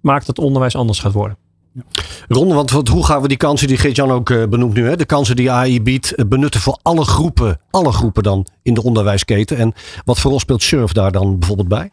maakt 0.00 0.26
dat 0.26 0.38
onderwijs 0.38 0.76
anders 0.76 0.98
gaat 0.98 1.12
worden. 1.12 1.36
Ja. 1.72 1.82
Ron, 2.28 2.54
want 2.54 2.70
hoe 2.70 3.04
gaan 3.04 3.22
we 3.22 3.28
die 3.28 3.36
kansen 3.36 3.68
die 3.68 3.76
Geert-Jan 3.76 4.10
ook 4.10 4.30
uh, 4.30 4.46
benoemt 4.46 4.74
nu, 4.74 4.86
hè? 4.86 4.96
de 4.96 5.04
kansen 5.04 5.36
die 5.36 5.50
AI 5.50 5.82
biedt, 5.82 6.28
benutten 6.28 6.60
voor 6.60 6.78
alle 6.82 7.04
groepen, 7.04 7.60
alle 7.70 7.92
groepen 7.92 8.22
dan 8.22 8.46
in 8.62 8.74
de 8.74 8.82
onderwijsketen? 8.82 9.56
En 9.56 9.72
wat 10.04 10.20
voor 10.20 10.30
rol 10.30 10.40
speelt 10.40 10.62
Surf 10.62 10.92
daar 10.92 11.12
dan 11.12 11.38
bijvoorbeeld 11.38 11.68
bij? 11.68 11.90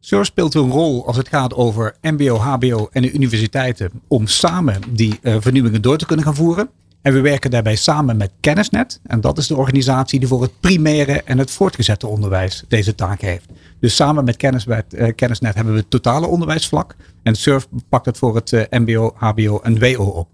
Surf 0.00 0.26
speelt 0.26 0.54
een 0.54 0.70
rol 0.70 1.06
als 1.06 1.16
het 1.16 1.28
gaat 1.28 1.54
over 1.54 1.96
MBO, 2.00 2.36
HBO 2.36 2.88
en 2.92 3.02
de 3.02 3.12
universiteiten 3.12 3.90
om 4.08 4.26
samen 4.26 4.80
die 4.90 5.18
uh, 5.22 5.36
vernieuwingen 5.40 5.82
door 5.82 5.96
te 5.96 6.06
kunnen 6.06 6.24
gaan 6.24 6.34
voeren. 6.34 6.68
En 7.02 7.12
we 7.12 7.20
werken 7.20 7.50
daarbij 7.50 7.76
samen 7.76 8.16
met 8.16 8.30
Kennisnet. 8.40 9.00
En 9.02 9.20
dat 9.20 9.38
is 9.38 9.46
de 9.46 9.56
organisatie 9.56 10.18
die 10.18 10.28
voor 10.28 10.42
het 10.42 10.60
primaire 10.60 11.22
en 11.22 11.38
het 11.38 11.50
voortgezette 11.50 12.06
onderwijs 12.06 12.64
deze 12.68 12.94
taak 12.94 13.20
heeft. 13.20 13.46
Dus 13.80 13.96
samen 13.96 14.24
met 14.24 14.36
Kennisnet, 14.36 14.94
uh, 14.94 15.14
Kennisnet 15.14 15.54
hebben 15.54 15.72
we 15.74 15.80
het 15.80 15.90
totale 15.90 16.26
onderwijsvlak. 16.26 16.96
En 17.22 17.34
SURF 17.34 17.68
pakt 17.88 18.06
het 18.06 18.18
voor 18.18 18.34
het 18.34 18.52
uh, 18.52 18.62
MBO, 18.70 19.12
HBO 19.14 19.60
en 19.62 19.78
WO 19.78 20.04
op. 20.04 20.28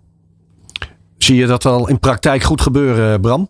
Zie 1.19 1.37
je 1.37 1.47
dat 1.47 1.65
al 1.65 1.89
in 1.89 1.99
praktijk 1.99 2.43
goed 2.43 2.61
gebeuren, 2.61 3.21
Bram? 3.21 3.49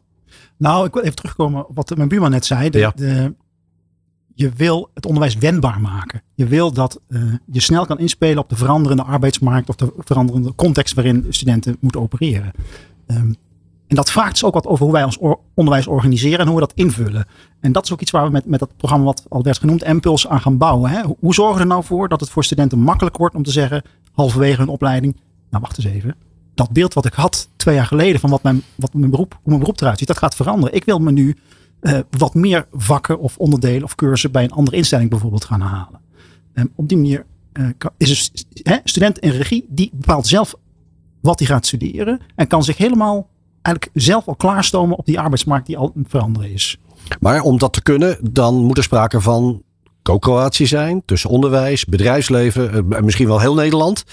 Nou, 0.57 0.87
ik 0.87 0.95
wil 0.95 1.03
even 1.03 1.17
terugkomen 1.17 1.69
op 1.69 1.77
wat 1.77 1.97
mijn 1.97 2.09
buurman 2.09 2.31
net 2.31 2.47
zei. 2.47 2.71
De, 2.71 2.79
ja. 2.79 2.93
de, 2.95 3.35
je 4.39 4.51
wil 4.57 4.91
het 4.95 5.07
onderwijs 5.07 5.37
wendbaar 5.37 5.81
maken. 5.81 6.23
Je 6.35 6.47
wil 6.47 6.73
dat 6.73 7.01
uh, 7.09 7.35
je 7.51 7.61
snel 7.61 7.87
kan 7.87 7.99
inspelen 7.99 8.39
op 8.39 8.49
de 8.49 8.57
veranderende 8.57 9.03
arbeidsmarkt 9.03 9.69
of 9.69 9.77
de 9.77 9.93
veranderende 9.99 10.55
context 10.55 10.95
waarin 10.95 11.27
studenten 11.29 11.77
moeten 11.81 12.01
opereren. 12.01 12.51
Um, 13.07 13.37
en 13.87 13.97
dat 13.97 14.11
vraagt 14.11 14.33
dus 14.33 14.45
ook 14.45 14.55
wat 14.55 14.67
over 14.67 14.85
hoe 14.85 14.93
wij 14.93 15.05
ons 15.05 15.19
onderwijs 15.55 15.87
organiseren 15.87 16.39
en 16.39 16.47
hoe 16.47 16.55
we 16.55 16.61
dat 16.61 16.73
invullen. 16.75 17.27
En 17.61 17.73
dat 17.73 17.85
is 17.85 17.93
ook 17.93 18.01
iets 18.01 18.11
waar 18.11 18.25
we 18.25 18.31
met, 18.31 18.47
met 18.47 18.61
dat 18.61 18.77
programma 18.77 19.05
wat 19.05 19.25
al 19.29 19.43
werd 19.43 19.59
genoemd, 19.59 19.83
Impuls, 19.83 20.29
aan 20.29 20.41
gaan 20.41 20.57
bouwen. 20.57 20.91
Hè? 20.91 21.03
Hoe 21.19 21.35
zorgen 21.35 21.55
we 21.55 21.61
er 21.61 21.67
nou 21.67 21.85
voor 21.85 22.09
dat 22.09 22.21
het 22.21 22.31
voor 22.31 22.45
studenten 22.45 22.79
makkelijk 22.79 23.17
wordt 23.17 23.35
om 23.35 23.43
te 23.43 23.51
zeggen, 23.51 23.83
halverwege 24.13 24.59
hun 24.59 24.69
opleiding, 24.69 25.17
nou 25.51 25.63
wacht 25.63 25.77
eens 25.79 25.87
even. 25.87 26.15
Dat 26.55 26.71
beeld 26.71 26.95
wat 26.95 27.05
ik 27.05 27.13
had 27.13 27.49
twee 27.57 27.75
jaar 27.75 27.87
geleden 27.87 28.21
van 28.21 28.31
wat 28.31 28.43
mijn, 28.43 28.63
wat 28.75 28.95
mijn 28.95 29.11
beroep, 29.11 29.33
hoe 29.33 29.41
mijn 29.45 29.59
beroep 29.59 29.81
eruit 29.81 29.99
ziet, 29.99 30.09
dat 30.09 30.19
gaat 30.19 30.37
veranderen. 30.37 30.75
Ik 30.75 30.85
wil 30.85 30.99
me 30.99 31.13
nu 31.13 31.37
uh, 31.81 31.99
wat 32.11 32.35
meer 32.35 32.67
vakken 32.73 33.19
of 33.19 33.39
onderdelen 33.39 33.83
of 33.83 33.95
cursussen 33.95 34.33
bij 34.33 34.45
een 34.45 34.53
andere 34.53 34.77
instelling 34.77 35.11
bijvoorbeeld 35.11 35.45
gaan 35.45 35.61
halen. 35.61 36.01
En 36.53 36.73
op 36.75 36.89
die 36.89 36.97
manier 36.97 37.27
uh, 37.53 37.69
is 37.97 38.33
een 38.63 38.81
student 38.85 39.19
in 39.19 39.31
regie, 39.31 39.67
die 39.69 39.91
bepaalt 39.95 40.27
zelf 40.27 40.55
wat 41.21 41.39
hij 41.39 41.49
gaat 41.49 41.67
studeren 41.67 42.21
en 42.35 42.47
kan 42.47 42.65
zich 42.65 42.77
helemaal 42.77 43.29
eigenlijk 43.63 43.91
zelf 44.05 44.29
al 44.29 44.37
klaarstomen 44.37 44.99
op 44.99 45.07
die 45.07 45.21
arbeidsmarkt 45.21 45.67
die 45.67 45.79
al 45.79 45.93
veranderen 46.05 46.53
is. 46.53 46.79
Maar 47.21 47.41
om 47.41 47.59
dat 47.59 47.73
te 47.73 47.83
kunnen, 47.83 48.19
dan 48.31 48.55
moet 48.55 48.77
er 48.77 48.83
sprake 48.83 49.21
van 49.21 49.63
co-creatie 50.03 50.67
zijn 50.67 51.03
tussen 51.05 51.31
onderwijs, 51.31 51.85
bedrijfsleven, 51.85 52.87
uh, 52.89 53.01
misschien 53.01 53.27
wel 53.27 53.41
heel 53.41 53.55
Nederland. 53.55 54.05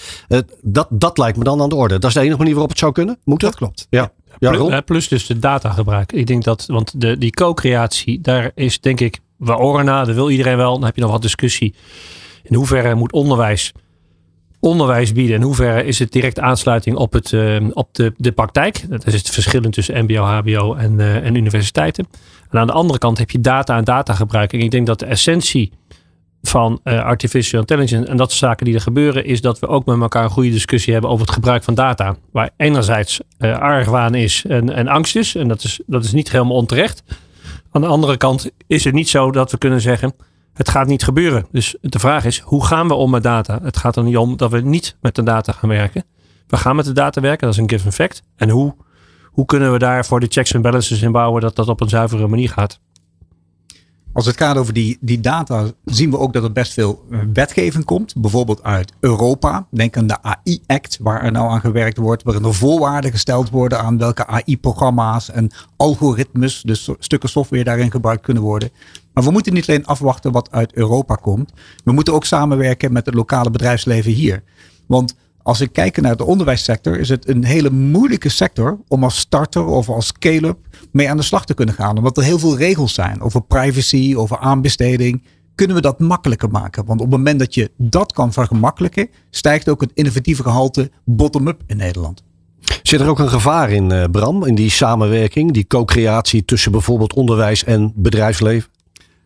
Dat, 0.61 0.87
dat 0.89 1.17
lijkt 1.17 1.37
me 1.37 1.43
dan 1.43 1.61
aan 1.61 1.69
de 1.69 1.75
orde. 1.75 1.99
Dat 1.99 2.09
is 2.09 2.15
de 2.15 2.21
enige 2.21 2.37
manier 2.37 2.53
waarop 2.53 2.69
het 2.69 2.79
zou 2.79 2.91
kunnen. 2.91 3.19
Moet 3.23 3.39
dat? 3.39 3.55
klopt. 3.55 3.87
Ja. 3.89 4.11
Ja, 4.39 4.51
plus, 4.51 4.83
plus, 4.83 5.07
dus 5.07 5.25
de 5.25 5.39
datagebruik. 5.39 6.11
Ik 6.11 6.27
denk 6.27 6.43
dat, 6.43 6.65
want 6.67 7.01
de, 7.01 7.17
die 7.17 7.31
co-creatie, 7.31 8.21
daar 8.21 8.51
is 8.55 8.79
denk 8.79 8.99
ik, 8.99 9.19
we 9.37 9.57
oren 9.57 9.85
na, 9.85 10.03
dat 10.03 10.15
wil 10.15 10.29
iedereen 10.29 10.57
wel. 10.57 10.73
Dan 10.73 10.85
heb 10.85 10.95
je 10.95 11.01
nog 11.01 11.11
wat 11.11 11.21
discussie. 11.21 11.75
In 12.43 12.55
hoeverre 12.55 12.95
moet 12.95 13.11
onderwijs 13.11 13.73
onderwijs 14.63 15.11
bieden? 15.11 15.35
In 15.35 15.41
hoeverre 15.41 15.83
is 15.83 15.99
het 15.99 16.11
direct 16.11 16.39
aansluiting 16.39 16.95
op, 16.95 17.13
het, 17.13 17.31
uh, 17.31 17.67
op 17.73 17.89
de, 17.91 18.13
de 18.17 18.31
praktijk? 18.31 18.89
Dat 18.89 19.07
is 19.07 19.13
het 19.13 19.29
verschil 19.29 19.61
tussen 19.61 20.03
MBO, 20.03 20.23
HBO 20.23 20.73
en, 20.73 20.93
uh, 20.93 21.15
en 21.15 21.35
universiteiten. 21.35 22.07
En 22.49 22.59
aan 22.59 22.67
de 22.67 22.73
andere 22.73 22.99
kant 22.99 23.17
heb 23.17 23.31
je 23.31 23.39
data 23.39 23.77
en 23.77 23.83
datagebruik. 23.83 24.53
En 24.53 24.59
ik 24.59 24.71
denk 24.71 24.87
dat 24.87 24.99
de 24.99 25.05
essentie 25.05 25.71
van 26.47 26.79
uh, 26.83 27.03
artificial 27.03 27.59
intelligence 27.59 28.09
en 28.09 28.17
dat 28.17 28.29
soort 28.29 28.39
zaken 28.39 28.65
die 28.65 28.75
er 28.75 28.81
gebeuren, 28.81 29.25
is 29.25 29.41
dat 29.41 29.59
we 29.59 29.67
ook 29.67 29.85
met 29.85 30.01
elkaar 30.01 30.23
een 30.23 30.29
goede 30.29 30.49
discussie 30.49 30.93
hebben 30.93 31.11
over 31.11 31.25
het 31.25 31.33
gebruik 31.33 31.63
van 31.63 31.73
data. 31.73 32.15
Waar 32.31 32.49
enerzijds 32.57 33.21
uh, 33.39 33.57
argwaan 33.57 34.15
is 34.15 34.45
en, 34.47 34.69
en 34.69 34.87
angst 34.87 35.15
is. 35.15 35.35
En 35.35 35.47
dat 35.47 35.63
is, 35.63 35.81
dat 35.85 36.03
is 36.03 36.11
niet 36.11 36.31
helemaal 36.31 36.55
onterecht. 36.55 37.03
Aan 37.71 37.81
de 37.81 37.87
andere 37.87 38.17
kant 38.17 38.51
is 38.67 38.83
het 38.83 38.93
niet 38.93 39.09
zo 39.09 39.31
dat 39.31 39.51
we 39.51 39.57
kunnen 39.57 39.81
zeggen. 39.81 40.13
Het 40.53 40.69
gaat 40.69 40.87
niet 40.87 41.03
gebeuren. 41.03 41.45
Dus 41.51 41.75
de 41.81 41.99
vraag 41.99 42.25
is, 42.25 42.39
hoe 42.39 42.65
gaan 42.65 42.87
we 42.87 42.93
om 42.93 43.09
met 43.09 43.23
data? 43.23 43.59
Het 43.63 43.77
gaat 43.77 43.95
er 43.95 44.03
niet 44.03 44.17
om 44.17 44.37
dat 44.37 44.51
we 44.51 44.61
niet 44.61 44.97
met 45.01 45.15
de 45.15 45.23
data 45.23 45.51
gaan 45.51 45.69
werken. 45.69 46.03
We 46.47 46.57
gaan 46.57 46.75
met 46.75 46.85
de 46.85 46.91
data 46.91 47.21
werken, 47.21 47.47
dat 47.47 47.55
is 47.55 47.61
een 47.61 47.69
given 47.69 47.91
fact. 47.91 48.23
En 48.35 48.49
hoe, 48.49 48.75
hoe 49.25 49.45
kunnen 49.45 49.71
we 49.71 49.79
daar 49.79 50.05
voor 50.05 50.19
de 50.19 50.27
checks 50.29 50.53
en 50.53 50.61
balances 50.61 51.01
in 51.01 51.11
bouwen 51.11 51.41
dat 51.41 51.55
dat 51.55 51.67
op 51.67 51.81
een 51.81 51.89
zuivere 51.89 52.27
manier 52.27 52.49
gaat? 52.49 52.79
Als 54.13 54.25
het 54.25 54.37
gaat 54.37 54.57
over 54.57 54.73
die, 54.73 54.97
die 55.01 55.19
data, 55.19 55.65
zien 55.85 56.11
we 56.11 56.17
ook 56.17 56.33
dat 56.33 56.43
er 56.43 56.51
best 56.51 56.73
veel 56.73 57.05
wetgeving 57.33 57.85
komt. 57.85 58.13
Bijvoorbeeld 58.17 58.63
uit 58.63 58.93
Europa. 58.99 59.67
Denk 59.71 59.97
aan 59.97 60.07
de 60.07 60.21
AI-act, 60.21 60.97
waar 61.01 61.23
er 61.23 61.31
nou 61.31 61.49
aan 61.49 61.59
gewerkt 61.59 61.97
wordt. 61.97 62.23
Waarin 62.23 62.43
er 62.43 62.53
voorwaarden 62.53 63.11
gesteld 63.11 63.49
worden 63.49 63.79
aan 63.79 63.97
welke 63.97 64.27
AI-programma's 64.27 65.31
en 65.31 65.51
algoritmes, 65.77 66.61
dus 66.61 66.89
stukken 66.99 67.29
software 67.29 67.63
daarin 67.63 67.91
gebruikt 67.91 68.21
kunnen 68.21 68.43
worden. 68.43 68.69
Maar 69.13 69.23
we 69.23 69.31
moeten 69.31 69.53
niet 69.53 69.69
alleen 69.69 69.85
afwachten 69.85 70.31
wat 70.31 70.51
uit 70.51 70.73
Europa 70.73 71.15
komt. 71.15 71.51
We 71.83 71.91
moeten 71.91 72.13
ook 72.13 72.25
samenwerken 72.25 72.93
met 72.93 73.05
het 73.05 73.15
lokale 73.15 73.49
bedrijfsleven 73.49 74.11
hier. 74.11 74.43
Want 74.85 75.15
als 75.43 75.61
ik 75.61 75.73
kijk 75.73 76.01
naar 76.01 76.17
de 76.17 76.25
onderwijssector, 76.25 76.99
is 76.99 77.09
het 77.09 77.27
een 77.27 77.43
hele 77.43 77.69
moeilijke 77.69 78.29
sector 78.29 78.79
om 78.87 79.03
als 79.03 79.17
starter 79.17 79.65
of 79.65 79.89
als 79.89 80.07
scale-up 80.07 80.57
mee 80.91 81.09
aan 81.09 81.17
de 81.17 81.23
slag 81.23 81.45
te 81.45 81.53
kunnen 81.53 81.75
gaan. 81.75 81.97
Omdat 81.97 82.17
er 82.17 82.23
heel 82.23 82.39
veel 82.39 82.57
regels 82.57 82.93
zijn 82.93 83.21
over 83.21 83.41
privacy, 83.41 84.13
over 84.17 84.37
aanbesteding. 84.37 85.23
Kunnen 85.55 85.75
we 85.75 85.81
dat 85.81 85.99
makkelijker 85.99 86.49
maken? 86.49 86.85
Want 86.85 87.01
op 87.01 87.05
het 87.05 87.15
moment 87.15 87.39
dat 87.39 87.53
je 87.53 87.71
dat 87.77 88.13
kan 88.13 88.33
vergemakkelijken, 88.33 89.09
stijgt 89.29 89.69
ook 89.69 89.81
het 89.81 89.91
innovatieve 89.93 90.43
gehalte 90.43 90.91
bottom-up 91.05 91.61
in 91.67 91.77
Nederland. 91.77 92.23
Zit 92.83 92.99
er 92.99 93.07
ook 93.07 93.19
een 93.19 93.29
gevaar 93.29 93.71
in, 93.71 94.11
Bram, 94.11 94.45
in 94.45 94.55
die 94.55 94.69
samenwerking, 94.69 95.51
die 95.51 95.67
co-creatie 95.67 96.45
tussen 96.45 96.71
bijvoorbeeld 96.71 97.13
onderwijs 97.13 97.63
en 97.63 97.91
bedrijfsleven? 97.95 98.69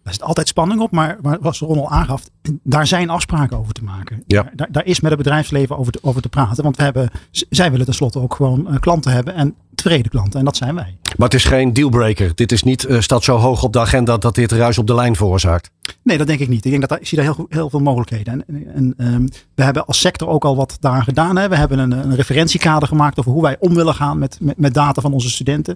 Daar 0.07 0.15
zit 0.15 0.25
altijd 0.25 0.47
spanning 0.47 0.81
op, 0.81 0.91
maar, 0.91 1.17
maar 1.21 1.37
wat 1.41 1.57
Ron 1.57 1.77
al 1.77 1.89
aangaf, 1.89 2.23
daar 2.63 2.87
zijn 2.87 3.09
afspraken 3.09 3.57
over 3.57 3.73
te 3.73 3.83
maken. 3.83 4.23
Ja. 4.27 4.49
Daar, 4.55 4.67
daar 4.71 4.85
is 4.85 4.99
met 4.99 5.11
het 5.11 5.19
bedrijfsleven 5.19 5.77
over 5.77 5.91
te, 5.91 5.99
over 6.01 6.21
te 6.21 6.29
praten. 6.29 6.63
Want 6.63 6.77
we 6.77 6.83
hebben, 6.83 7.09
zij 7.49 7.71
willen 7.71 7.85
tenslotte 7.85 8.19
ook 8.19 8.35
gewoon 8.35 8.67
uh, 8.69 8.79
klanten 8.79 9.11
hebben 9.11 9.33
en 9.33 9.55
tevreden 9.75 10.11
klanten. 10.11 10.39
En 10.39 10.45
dat 10.45 10.57
zijn 10.57 10.75
wij. 10.75 10.97
Maar 11.17 11.27
het 11.27 11.33
is 11.33 11.45
geen 11.45 11.73
dealbreaker. 11.73 12.35
Dit 12.35 12.51
is 12.51 12.63
niet, 12.63 12.89
uh, 12.89 12.99
staat 12.99 13.23
zo 13.23 13.37
hoog 13.37 13.63
op 13.63 13.73
de 13.73 13.79
agenda 13.79 14.17
dat 14.17 14.35
dit 14.35 14.51
ruis 14.51 14.77
op 14.77 14.87
de 14.87 14.95
lijn 14.95 15.15
veroorzaakt. 15.15 15.71
Nee, 16.03 16.17
dat 16.17 16.27
denk 16.27 16.39
ik 16.39 16.49
niet. 16.49 16.65
Ik 16.65 16.71
denk 16.71 16.89
dat 16.89 16.99
ik 16.99 17.07
zie 17.07 17.17
daar 17.17 17.35
heel, 17.35 17.45
heel 17.49 17.69
veel 17.69 17.79
mogelijkheden. 17.79 18.45
En, 18.47 18.73
en 18.75 19.13
um, 19.13 19.29
we 19.55 19.63
hebben 19.63 19.85
als 19.85 19.99
sector 19.99 20.27
ook 20.27 20.45
al 20.45 20.55
wat 20.55 20.77
daar 20.79 21.03
gedaan. 21.03 21.37
Hè. 21.37 21.49
We 21.49 21.55
hebben 21.55 21.79
een, 21.79 21.91
een 21.91 22.15
referentiekader 22.15 22.87
gemaakt 22.87 23.19
over 23.19 23.31
hoe 23.31 23.41
wij 23.41 23.55
om 23.59 23.73
willen 23.73 23.95
gaan 23.95 24.17
met, 24.17 24.37
met, 24.41 24.57
met 24.57 24.73
data 24.73 25.01
van 25.01 25.13
onze 25.13 25.29
studenten. 25.29 25.75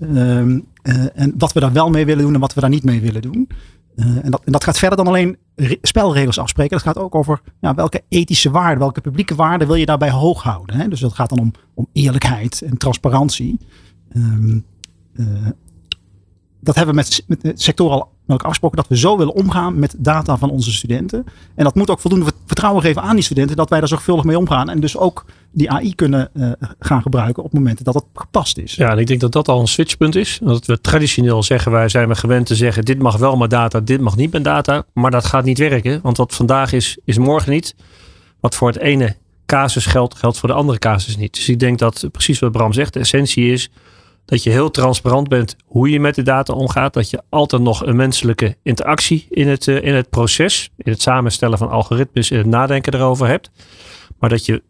Um, 0.00 0.66
uh, 0.82 1.04
en 1.14 1.34
wat 1.38 1.52
we 1.52 1.60
daar 1.60 1.72
wel 1.72 1.90
mee 1.90 2.06
willen 2.06 2.24
doen 2.24 2.34
en 2.34 2.40
wat 2.40 2.54
we 2.54 2.60
daar 2.60 2.70
niet 2.70 2.84
mee 2.84 3.00
willen 3.00 3.22
doen. 3.22 3.48
Uh, 3.96 4.24
en, 4.24 4.30
dat, 4.30 4.42
dat, 4.44 4.64
gaat 4.64 4.78
verder 4.78 4.96
dan 4.96 5.06
alleen 5.06 5.36
spelregels 5.82 6.38
afspreken. 6.38 6.76
Dat 6.76 6.86
gaat 6.86 6.98
ook 6.98 7.14
over 7.14 7.40
ja, 7.60 7.74
welke 7.74 8.02
ethische 8.08 8.50
waarden, 8.50 8.78
welke 8.78 9.00
publieke 9.00 9.34
waarden 9.34 9.66
wil 9.66 9.76
je 9.76 9.86
daarbij 9.86 10.10
hoog 10.10 10.42
houden. 10.42 10.76
Hè? 10.76 10.88
Dus 10.88 11.00
dat 11.00 11.12
gaat 11.12 11.28
dan 11.28 11.38
om, 11.38 11.52
om 11.74 11.86
eerlijkheid 11.92 12.62
en 12.62 12.76
transparantie. 12.76 13.58
Um, 14.16 14.64
uh, 15.12 15.26
dat 16.60 16.74
hebben 16.74 16.94
we 16.94 17.00
met, 17.00 17.24
met 17.26 17.40
de 17.40 17.52
sector 17.54 17.90
al 17.90 18.14
afgesproken 18.26 18.76
dat 18.76 18.88
we 18.88 18.96
zo 18.96 19.16
willen 19.16 19.34
omgaan 19.34 19.78
met 19.78 19.94
data 19.98 20.36
van 20.36 20.50
onze 20.50 20.72
studenten. 20.72 21.24
En 21.54 21.64
dat 21.64 21.74
moet 21.74 21.90
ook 21.90 22.00
voldoende 22.00 22.32
vertrouwen 22.46 22.82
geven 22.82 23.02
aan 23.02 23.14
die 23.14 23.24
studenten 23.24 23.56
dat 23.56 23.70
wij 23.70 23.78
daar 23.78 23.88
zorgvuldig 23.88 24.24
mee 24.24 24.38
omgaan. 24.38 24.70
En 24.70 24.80
dus 24.80 24.96
ook 24.96 25.24
die 25.56 25.70
AI 25.70 25.94
kunnen 25.94 26.30
uh, 26.34 26.52
gaan 26.78 27.02
gebruiken 27.02 27.42
op 27.42 27.52
momenten 27.52 27.84
dat 27.84 27.94
het 27.94 28.04
gepast 28.14 28.58
is. 28.58 28.74
Ja, 28.74 28.90
en 28.90 28.98
ik 28.98 29.06
denk 29.06 29.20
dat 29.20 29.32
dat 29.32 29.48
al 29.48 29.60
een 29.60 29.66
switchpunt 29.66 30.14
is. 30.14 30.38
Dat 30.42 30.66
we 30.66 30.80
traditioneel 30.80 31.42
zeggen, 31.42 31.72
wij 31.72 31.88
zijn 31.88 32.08
we 32.08 32.14
gewend 32.14 32.46
te 32.46 32.54
zeggen, 32.54 32.84
dit 32.84 32.98
mag 32.98 33.16
wel 33.16 33.36
met 33.36 33.50
data, 33.50 33.80
dit 33.80 34.00
mag 34.00 34.16
niet 34.16 34.32
met 34.32 34.44
data. 34.44 34.84
Maar 34.92 35.10
dat 35.10 35.24
gaat 35.24 35.44
niet 35.44 35.58
werken, 35.58 36.00
want 36.02 36.16
wat 36.16 36.34
vandaag 36.34 36.72
is, 36.72 36.98
is 37.04 37.18
morgen 37.18 37.52
niet. 37.52 37.74
wat 38.40 38.54
voor 38.54 38.68
het 38.68 38.78
ene 38.78 39.16
casus 39.46 39.86
geldt, 39.86 40.14
geldt 40.14 40.38
voor 40.38 40.48
de 40.48 40.54
andere 40.54 40.78
casus 40.78 41.16
niet. 41.16 41.34
Dus 41.34 41.48
ik 41.48 41.58
denk 41.58 41.78
dat 41.78 42.08
precies 42.12 42.38
wat 42.38 42.52
Bram 42.52 42.72
zegt, 42.72 42.92
de 42.92 43.00
essentie 43.00 43.52
is 43.52 43.70
dat 44.24 44.42
je 44.42 44.50
heel 44.50 44.70
transparant 44.70 45.28
bent 45.28 45.56
hoe 45.64 45.90
je 45.90 46.00
met 46.00 46.14
de 46.14 46.22
data 46.22 46.52
omgaat. 46.52 46.92
Dat 46.92 47.10
je 47.10 47.22
altijd 47.28 47.62
nog 47.62 47.86
een 47.86 47.96
menselijke 47.96 48.56
interactie 48.62 49.26
in 49.30 49.48
het, 49.48 49.66
in 49.66 49.94
het 49.94 50.10
proces, 50.10 50.70
in 50.76 50.92
het 50.92 51.02
samenstellen 51.02 51.58
van 51.58 51.70
algoritmes, 51.70 52.30
in 52.30 52.38
het 52.38 52.46
nadenken 52.46 52.94
erover 52.94 53.26
hebt. 53.26 53.50
Maar 54.18 54.30
dat 54.30 54.46
je 54.46 54.62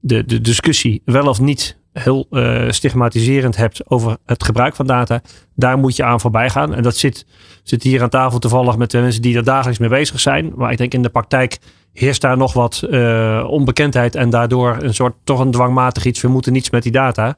de, 0.00 0.24
de 0.24 0.40
discussie 0.40 1.02
wel 1.04 1.26
of 1.26 1.40
niet 1.40 1.78
heel 1.92 2.26
uh, 2.30 2.70
stigmatiserend 2.70 3.56
hebt 3.56 3.90
over 3.90 4.16
het 4.26 4.44
gebruik 4.44 4.76
van 4.76 4.86
data, 4.86 5.20
daar 5.54 5.78
moet 5.78 5.96
je 5.96 6.04
aan 6.04 6.20
voorbij 6.20 6.50
gaan. 6.50 6.74
En 6.74 6.82
dat 6.82 6.96
zit, 6.96 7.26
zit 7.62 7.82
hier 7.82 8.02
aan 8.02 8.08
tafel 8.08 8.38
toevallig 8.38 8.76
met 8.76 8.90
de 8.90 9.00
mensen 9.00 9.22
die 9.22 9.36
er 9.36 9.44
dagelijks 9.44 9.78
mee 9.78 9.88
bezig 9.88 10.20
zijn. 10.20 10.52
Maar 10.56 10.72
ik 10.72 10.78
denk 10.78 10.94
in 10.94 11.02
de 11.02 11.08
praktijk 11.08 11.58
heerst 11.92 12.20
daar 12.20 12.36
nog 12.36 12.52
wat 12.52 12.86
uh, 12.90 13.44
onbekendheid 13.48 14.14
en 14.14 14.30
daardoor 14.30 14.76
een 14.80 14.94
soort 14.94 15.14
toch 15.24 15.40
een 15.40 15.50
dwangmatig 15.50 16.04
iets. 16.04 16.20
We 16.20 16.28
moeten 16.28 16.52
niets 16.52 16.70
met 16.70 16.82
die 16.82 16.92
data. 16.92 17.36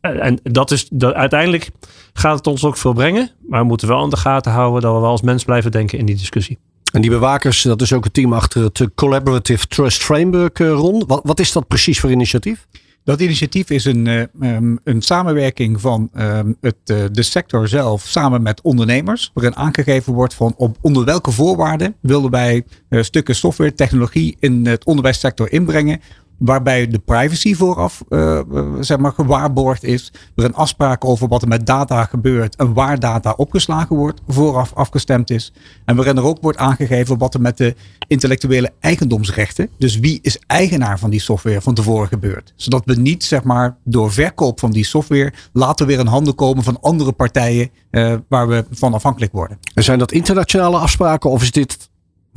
En 0.00 0.40
dat 0.42 0.70
is 0.70 0.88
dat, 0.88 1.14
uiteindelijk 1.14 1.70
gaat 2.12 2.36
het 2.36 2.46
ons 2.46 2.64
ook 2.64 2.76
veel 2.76 2.92
brengen. 2.92 3.30
Maar 3.48 3.60
we 3.60 3.66
moeten 3.66 3.88
wel 3.88 4.02
aan 4.02 4.10
de 4.10 4.16
gaten 4.16 4.52
houden 4.52 4.82
dat 4.82 4.94
we 4.94 5.00
wel 5.00 5.10
als 5.10 5.22
mens 5.22 5.44
blijven 5.44 5.70
denken 5.70 5.98
in 5.98 6.06
die 6.06 6.16
discussie. 6.16 6.58
En 6.92 7.00
die 7.00 7.10
bewakers, 7.10 7.62
dat 7.62 7.82
is 7.82 7.92
ook 7.92 8.04
het 8.04 8.14
team 8.14 8.32
achter 8.32 8.62
het 8.62 8.88
Collaborative 8.94 9.66
Trust 9.66 10.02
Framework, 10.02 10.58
Ron. 10.58 11.04
Wat, 11.06 11.20
wat 11.24 11.40
is 11.40 11.52
dat 11.52 11.66
precies 11.66 12.00
voor 12.00 12.10
initiatief? 12.10 12.66
Dat 13.04 13.20
initiatief 13.20 13.70
is 13.70 13.84
een, 13.84 14.06
um, 14.40 14.78
een 14.84 15.02
samenwerking 15.02 15.80
van 15.80 16.10
um, 16.18 16.56
het, 16.60 16.76
de 16.86 17.22
sector 17.22 17.68
zelf 17.68 18.02
samen 18.02 18.42
met 18.42 18.60
ondernemers. 18.60 19.30
Waarin 19.34 19.56
aangegeven 19.56 20.12
wordt 20.12 20.34
van 20.34 20.54
op 20.56 20.76
onder 20.80 21.04
welke 21.04 21.30
voorwaarden 21.30 21.94
willen 22.00 22.30
wij 22.30 22.64
stukken 22.90 23.34
software 23.34 23.74
technologie 23.74 24.36
in 24.38 24.66
het 24.66 24.84
onderwijssector 24.84 25.52
inbrengen 25.52 26.00
waarbij 26.38 26.88
de 26.88 26.98
privacy 26.98 27.54
vooraf 27.54 28.04
uh, 28.08 28.40
zeg 28.80 28.98
maar 28.98 29.12
gewaarborgd 29.12 29.84
is. 29.84 30.12
Er 30.34 30.44
een 30.44 30.54
afspraak 30.54 31.04
over 31.04 31.28
wat 31.28 31.42
er 31.42 31.48
met 31.48 31.66
data 31.66 32.04
gebeurt 32.04 32.56
en 32.56 32.72
waar 32.72 32.98
data 32.98 33.34
opgeslagen 33.36 33.96
wordt 33.96 34.20
vooraf 34.28 34.72
afgestemd 34.74 35.30
is. 35.30 35.52
En 35.84 35.96
waarin 35.96 36.16
er 36.16 36.24
ook 36.24 36.38
wordt 36.40 36.58
aangegeven 36.58 37.18
wat 37.18 37.34
er 37.34 37.40
met 37.40 37.56
de 37.56 37.74
intellectuele 38.06 38.72
eigendomsrechten, 38.80 39.68
dus 39.78 39.98
wie 39.98 40.18
is 40.22 40.38
eigenaar 40.46 40.98
van 40.98 41.10
die 41.10 41.20
software 41.20 41.60
van 41.60 41.74
tevoren 41.74 42.08
gebeurt. 42.08 42.52
Zodat 42.56 42.82
we 42.84 42.94
niet 42.94 43.24
zeg 43.24 43.42
maar 43.42 43.76
door 43.84 44.12
verkoop 44.12 44.60
van 44.60 44.70
die 44.70 44.84
software 44.84 45.32
later 45.52 45.86
weer 45.86 45.98
in 45.98 46.06
handen 46.06 46.34
komen 46.34 46.64
van 46.64 46.80
andere 46.80 47.12
partijen 47.12 47.70
uh, 47.90 48.14
waar 48.28 48.48
we 48.48 48.64
van 48.70 48.94
afhankelijk 48.94 49.32
worden. 49.32 49.58
En 49.74 49.82
zijn 49.82 49.98
dat 49.98 50.12
internationale 50.12 50.78
afspraken 50.78 51.30
of 51.30 51.42
is 51.42 51.50
dit 51.50 51.88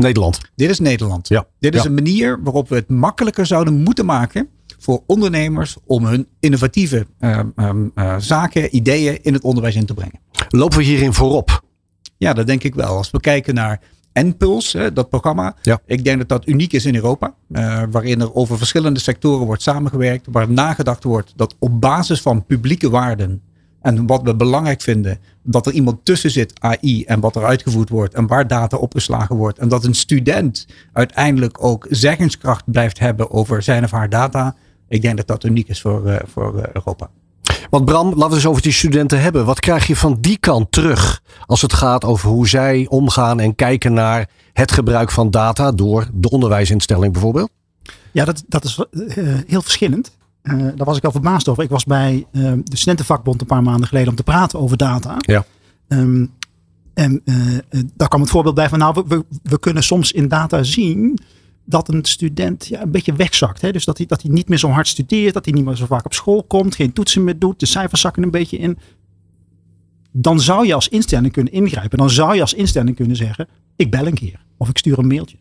Nederland. 0.02 0.40
Dit 0.56 0.70
is 0.70 0.80
Nederland. 0.80 1.28
Ja. 1.28 1.46
Dit 1.60 1.76
is 1.76 1.84
een 1.84 1.94
manier 1.94 2.40
waarop 2.44 2.70
we 2.70 2.76
het 2.76 2.90
makkelijker 2.90 3.46
zouden 3.46 3.74
moeten 3.74 4.06
maken 4.06 4.50
voor 4.80 5.04
ondernemers 5.06 5.78
om 5.86 6.06
hun 6.06 6.28
innovatieve 6.40 7.06
uh, 7.20 7.40
uh, 7.96 8.16
zaken, 8.18 8.76
ideeën 8.76 9.24
in 9.24 9.34
het 9.34 9.44
onderwijs 9.44 9.76
in 9.76 9.86
te 9.86 9.94
brengen. 9.94 10.20
Lopen 10.50 10.78
we 10.78 10.84
hierin 10.84 11.14
voorop? 11.14 11.64
Ja, 12.18 12.34
dat 12.34 12.48
denk 12.48 12.64
ik 12.64 12.76
wel. 12.76 12.98
Als 12.98 13.12
we 13.12 13.20
kijken 13.20 13.54
naar 13.54 13.80
NPULS, 14.14 14.76
dat 14.94 15.10
programma. 15.10 15.56
Ja. 15.62 15.82
Ik 15.86 16.04
denk 16.04 16.18
dat 16.18 16.30
dat 16.30 16.48
uniek 16.48 16.74
is 16.74 16.86
in 16.86 16.96
Europa. 16.96 17.34
Uh, 17.50 17.84
waarin 17.92 18.22
er 18.22 18.34
over 18.34 18.58
verschillende 18.58 19.00
sectoren 19.00 19.46
wordt 19.46 19.62
samengewerkt. 19.62 20.28
Waar 20.32 20.52
nagedacht 20.52 21.04
wordt 21.04 21.34
dat 21.36 21.56
op 21.60 21.82
basis 21.82 22.22
van 22.22 22.46
publieke 22.46 22.90
waarden 22.90 23.42
en 23.82 24.08
wat 24.08 24.22
we 24.22 24.36
belangrijk 24.36 24.82
vinden, 24.82 25.20
dat 25.44 25.66
er 25.66 25.74
iemand 25.74 26.06
tussen 26.06 26.32
zit, 26.32 26.60
AI, 26.60 27.04
en 27.04 27.20
wat 27.20 27.36
er 27.36 27.46
uitgevoerd 27.46 27.90
wordt 27.90 28.14
en 28.14 28.28
waar 28.28 28.48
data 28.48 28.78
opgeslagen 28.78 29.36
wordt. 29.36 29.60
En 29.60 29.70
dat 29.70 29.84
een 29.84 29.96
student 29.96 30.68
uiteindelijk 30.94 31.64
ook 31.64 31.88
zeggenskracht 31.90 32.72
blijft 32.72 33.00
hebben 33.00 33.32
over 33.32 33.64
zijn 33.64 33.84
of 33.84 33.92
haar 33.92 34.10
data. 34.10 34.56
Ik 34.88 35.02
denk 35.02 35.18
dat 35.18 35.28
dat 35.28 35.44
uniek 35.44 35.68
is 35.68 35.82
voor, 35.82 36.08
uh, 36.08 36.16
voor 36.26 36.58
uh, 36.58 36.64
Europa. 36.74 37.10
Want 37.70 37.86
Bram, 37.86 38.08
laten 38.08 38.30
we 38.30 38.36
eens 38.36 38.46
over 38.46 38.62
die 38.62 38.72
studenten 38.72 39.22
hebben. 39.22 39.46
Wat 39.46 39.60
krijg 39.60 39.88
je 39.88 39.96
van 39.96 40.18
die 40.22 40.38
kant 40.38 40.72
terug 40.72 41.22
als 41.46 41.62
het 41.62 41.74
gaat 41.74 42.04
over 42.06 42.30
hoe 42.30 42.48
zij 42.48 42.86
omgaan 42.90 43.40
en 43.40 43.56
kijken 43.56 43.94
naar 43.94 44.30
het 44.54 44.72
gebruik 44.72 45.12
van 45.12 45.32
data 45.32 45.72
door 45.72 46.08
de 46.14 46.30
onderwijsinstelling 46.30 47.14
bijvoorbeeld? 47.14 47.50
Ja, 48.12 48.26
dat, 48.26 48.44
dat 48.48 48.64
is 48.64 48.86
uh, 48.92 49.38
heel 49.48 49.62
verschillend. 49.62 50.12
Uh, 50.44 50.62
daar 50.76 50.86
was 50.86 50.98
ik 50.98 51.04
al 51.04 51.12
verbaasd 51.12 51.48
over. 51.48 51.64
Ik 51.64 51.70
was 51.70 51.86
bij 51.86 52.26
uh, 52.32 52.52
de 52.64 52.78
studentenvakbond 52.78 53.42
een 53.42 53.48
paar 53.48 53.64
maanden 53.64 53.88
geleden 53.88 54.10
om 54.10 54.16
te 54.16 54.24
praten 54.24 54.60
over 54.60 54.78
data. 54.78 55.16
Ja. 55.20 55.46
Um, 55.88 56.32
en 56.94 57.22
uh, 57.26 57.58
daar 57.96 58.08
kwam 58.08 58.22
het 58.22 58.30
voorbeeld 58.30 58.56
bij 58.56 58.70
van, 58.70 58.80
nou, 58.80 59.04
we, 59.08 59.26
we, 59.44 59.60
kunnen 59.60 59.84
soms 59.84 60.12
in 60.12 60.28
data 60.28 60.64
zien 60.64 61.20
dat 61.66 61.90
een 61.90 62.06
student 62.06 62.68
ja, 62.68 62.82
een 62.82 62.92
beetje 62.92 63.14
wegzakt. 63.14 63.62
Hè? 63.62 63.72
Dus 63.72 63.86
dat 63.86 63.98
hij, 63.98 64.06
dat 64.06 64.22
hij 64.22 64.32
niet 64.32 64.50
meer 64.50 64.58
zo 64.58 64.70
hard 64.70 64.88
studeert, 64.88 65.34
dat 65.34 65.46
hij 65.46 65.54
niet 65.54 65.66
meer 65.66 65.76
zo 65.76 65.86
vaak 65.86 66.06
op 66.06 66.14
school 66.14 66.44
komt, 66.44 66.76
geen 66.76 66.94
toetsen 66.94 67.24
meer 67.24 67.40
doet, 67.40 67.60
de 67.60 67.66
cijfers 67.66 68.02
zakken 68.02 68.24
een 68.24 68.32
beetje 68.32 68.58
in. 68.58 68.78
Dan 70.12 70.40
zou 70.40 70.68
je 70.68 70.74
als 70.74 70.88
instelling 70.88 71.34
kunnen 71.34 71.54
ingrijpen. 71.54 71.98
Dan 71.98 72.10
zou 72.10 72.36
je 72.36 72.42
als 72.42 72.54
instelling 72.54 72.96
kunnen 72.96 73.16
zeggen, 73.16 73.48
ik 73.76 73.92
bel 73.92 74.08
een 74.08 74.14
keer 74.14 74.46
of 74.58 74.70
ik 74.70 74.78
stuur 74.78 75.00
een 75.00 75.08
mailtje. 75.08 75.38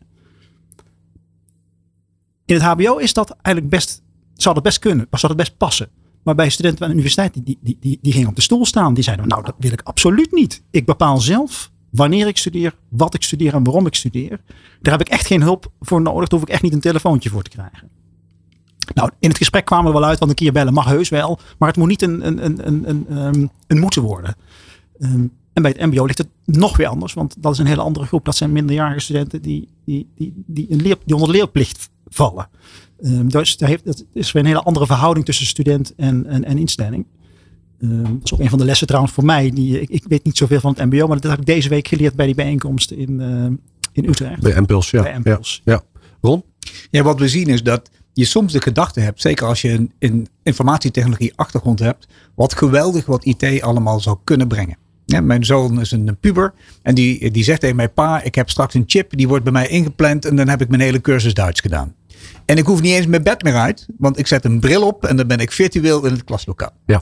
In 2.45 2.55
het 2.55 2.63
HBO 2.63 2.97
is 2.97 3.13
dat 3.13 3.35
eigenlijk 3.41 3.75
best 3.75 4.01
zou 4.41 4.55
dat 4.55 4.63
best 4.63 4.79
kunnen, 4.79 5.07
zou 5.11 5.27
dat 5.27 5.37
best 5.37 5.57
passen. 5.57 5.89
Maar 6.23 6.35
bij 6.35 6.49
studenten 6.49 6.81
aan 6.81 6.87
de 6.87 6.93
universiteit, 6.93 7.33
die, 7.33 7.57
die, 7.61 7.77
die, 7.79 7.99
die 8.01 8.13
gingen 8.13 8.29
op 8.29 8.35
de 8.35 8.41
stoel 8.41 8.65
staan. 8.65 8.93
Die 8.93 9.03
zeiden, 9.03 9.27
nou 9.27 9.43
dat 9.43 9.55
wil 9.57 9.71
ik 9.71 9.81
absoluut 9.81 10.31
niet. 10.31 10.63
Ik 10.71 10.85
bepaal 10.85 11.17
zelf 11.17 11.71
wanneer 11.89 12.27
ik 12.27 12.37
studeer, 12.37 12.75
wat 12.89 13.13
ik 13.13 13.23
studeer 13.23 13.53
en 13.53 13.63
waarom 13.63 13.85
ik 13.85 13.95
studeer. 13.95 14.41
Daar 14.81 14.97
heb 14.97 15.07
ik 15.07 15.13
echt 15.13 15.25
geen 15.25 15.41
hulp 15.41 15.71
voor 15.79 16.01
nodig. 16.01 16.27
Daar 16.27 16.39
hoef 16.39 16.47
ik 16.47 16.53
echt 16.53 16.63
niet 16.63 16.73
een 16.73 16.79
telefoontje 16.79 17.29
voor 17.29 17.43
te 17.43 17.49
krijgen. 17.49 17.89
Nou, 18.93 19.09
in 19.19 19.29
het 19.29 19.37
gesprek 19.37 19.65
kwamen 19.65 19.93
we 19.93 19.99
wel 19.99 20.07
uit, 20.07 20.19
want 20.19 20.31
een 20.31 20.37
keer 20.37 20.51
bellen 20.51 20.73
mag 20.73 20.85
heus 20.85 21.09
wel. 21.09 21.39
Maar 21.57 21.67
het 21.67 21.77
moet 21.77 21.87
niet 21.87 22.01
een, 22.01 22.27
een, 22.27 22.45
een, 22.45 22.67
een, 22.67 23.05
een, 23.17 23.51
een 23.67 23.79
moeten 23.79 24.01
worden. 24.01 24.35
Um, 24.99 25.31
en 25.53 25.61
bij 25.61 25.75
het 25.77 25.91
mbo 25.91 26.05
ligt 26.05 26.17
het 26.17 26.29
nog 26.45 26.77
weer 26.77 26.87
anders. 26.87 27.13
Want 27.13 27.35
dat 27.39 27.51
is 27.51 27.57
een 27.57 27.65
hele 27.65 27.81
andere 27.81 28.05
groep. 28.05 28.25
Dat 28.25 28.35
zijn 28.35 28.51
minderjarige 28.51 28.99
studenten 28.99 29.41
die, 29.41 29.67
die, 29.85 30.07
die, 30.15 30.43
die, 30.45 30.71
een 30.71 30.81
leer, 30.81 30.97
die 31.05 31.15
onder 31.15 31.31
leerplicht 31.31 31.89
vallen. 32.07 32.49
Um, 33.01 33.29
dus 33.29 33.57
daar 33.57 33.69
heeft, 33.69 33.85
dat 33.85 34.05
is 34.13 34.31
weer 34.31 34.41
een 34.41 34.47
hele 34.47 34.63
andere 34.63 34.85
verhouding 34.85 35.25
tussen 35.25 35.45
student 35.45 35.95
en, 35.95 36.25
en, 36.25 36.43
en 36.43 36.57
instelling. 36.57 37.05
Um, 37.79 38.03
dat 38.03 38.23
is 38.23 38.33
ook 38.33 38.39
een 38.39 38.49
van 38.49 38.59
de 38.59 38.65
lessen 38.65 38.87
trouwens 38.87 39.13
voor 39.13 39.25
mij. 39.25 39.49
Die, 39.49 39.81
ik, 39.81 39.89
ik 39.89 40.03
weet 40.07 40.23
niet 40.23 40.37
zoveel 40.37 40.59
van 40.59 40.73
het 40.77 40.85
mbo, 40.85 41.07
maar 41.07 41.19
dat 41.19 41.31
heb 41.31 41.39
ik 41.39 41.45
deze 41.45 41.69
week 41.69 41.87
geleerd 41.87 42.15
bij 42.15 42.25
die 42.25 42.35
bijeenkomst 42.35 42.91
in, 42.91 43.19
uh, 43.19 43.45
in 43.91 44.09
Utrecht. 44.09 44.41
Bij 44.41 44.53
Impuls, 44.53 44.91
ja. 44.91 45.01
Bij 45.01 45.13
Impuls. 45.13 45.61
Ja. 45.63 45.73
ja. 45.73 46.01
Ron? 46.21 46.43
Ja, 46.89 47.03
wat 47.03 47.19
we 47.19 47.27
zien 47.27 47.47
is 47.47 47.63
dat 47.63 47.89
je 48.13 48.25
soms 48.25 48.53
de 48.53 48.61
gedachte 48.61 48.99
hebt, 48.99 49.21
zeker 49.21 49.47
als 49.47 49.61
je 49.61 49.71
een, 49.71 49.91
een 49.99 50.27
informatietechnologie 50.43 51.33
achtergrond 51.35 51.79
hebt, 51.79 52.07
wat 52.35 52.55
geweldig 52.55 53.05
wat 53.05 53.25
IT 53.25 53.61
allemaal 53.61 53.99
zou 53.99 54.17
kunnen 54.23 54.47
brengen. 54.47 54.77
Ja, 55.11 55.21
mijn 55.21 55.45
zoon 55.45 55.79
is 55.79 55.91
een 55.91 56.17
puber 56.19 56.53
en 56.81 56.95
die, 56.95 57.31
die 57.31 57.43
zegt 57.43 57.59
tegen 57.59 57.75
mij, 57.75 57.89
pa, 57.89 58.21
ik 58.21 58.35
heb 58.35 58.49
straks 58.49 58.73
een 58.73 58.83
chip, 58.85 59.17
die 59.17 59.27
wordt 59.27 59.43
bij 59.43 59.53
mij 59.53 59.67
ingepland 59.67 60.25
en 60.25 60.35
dan 60.35 60.47
heb 60.47 60.61
ik 60.61 60.69
mijn 60.69 60.81
hele 60.81 61.01
cursus 61.01 61.33
Duits 61.33 61.59
gedaan. 61.59 61.95
En 62.45 62.57
ik 62.57 62.65
hoef 62.65 62.81
niet 62.81 62.93
eens 62.93 63.07
mijn 63.07 63.23
bed 63.23 63.43
meer 63.43 63.55
uit, 63.55 63.87
want 63.97 64.19
ik 64.19 64.27
zet 64.27 64.45
een 64.45 64.59
bril 64.59 64.87
op 64.87 65.05
en 65.05 65.15
dan 65.15 65.27
ben 65.27 65.39
ik 65.39 65.51
virtueel 65.51 66.05
in 66.05 66.11
het 66.11 66.23
klaslokaal. 66.23 66.71
Ja. 66.85 67.01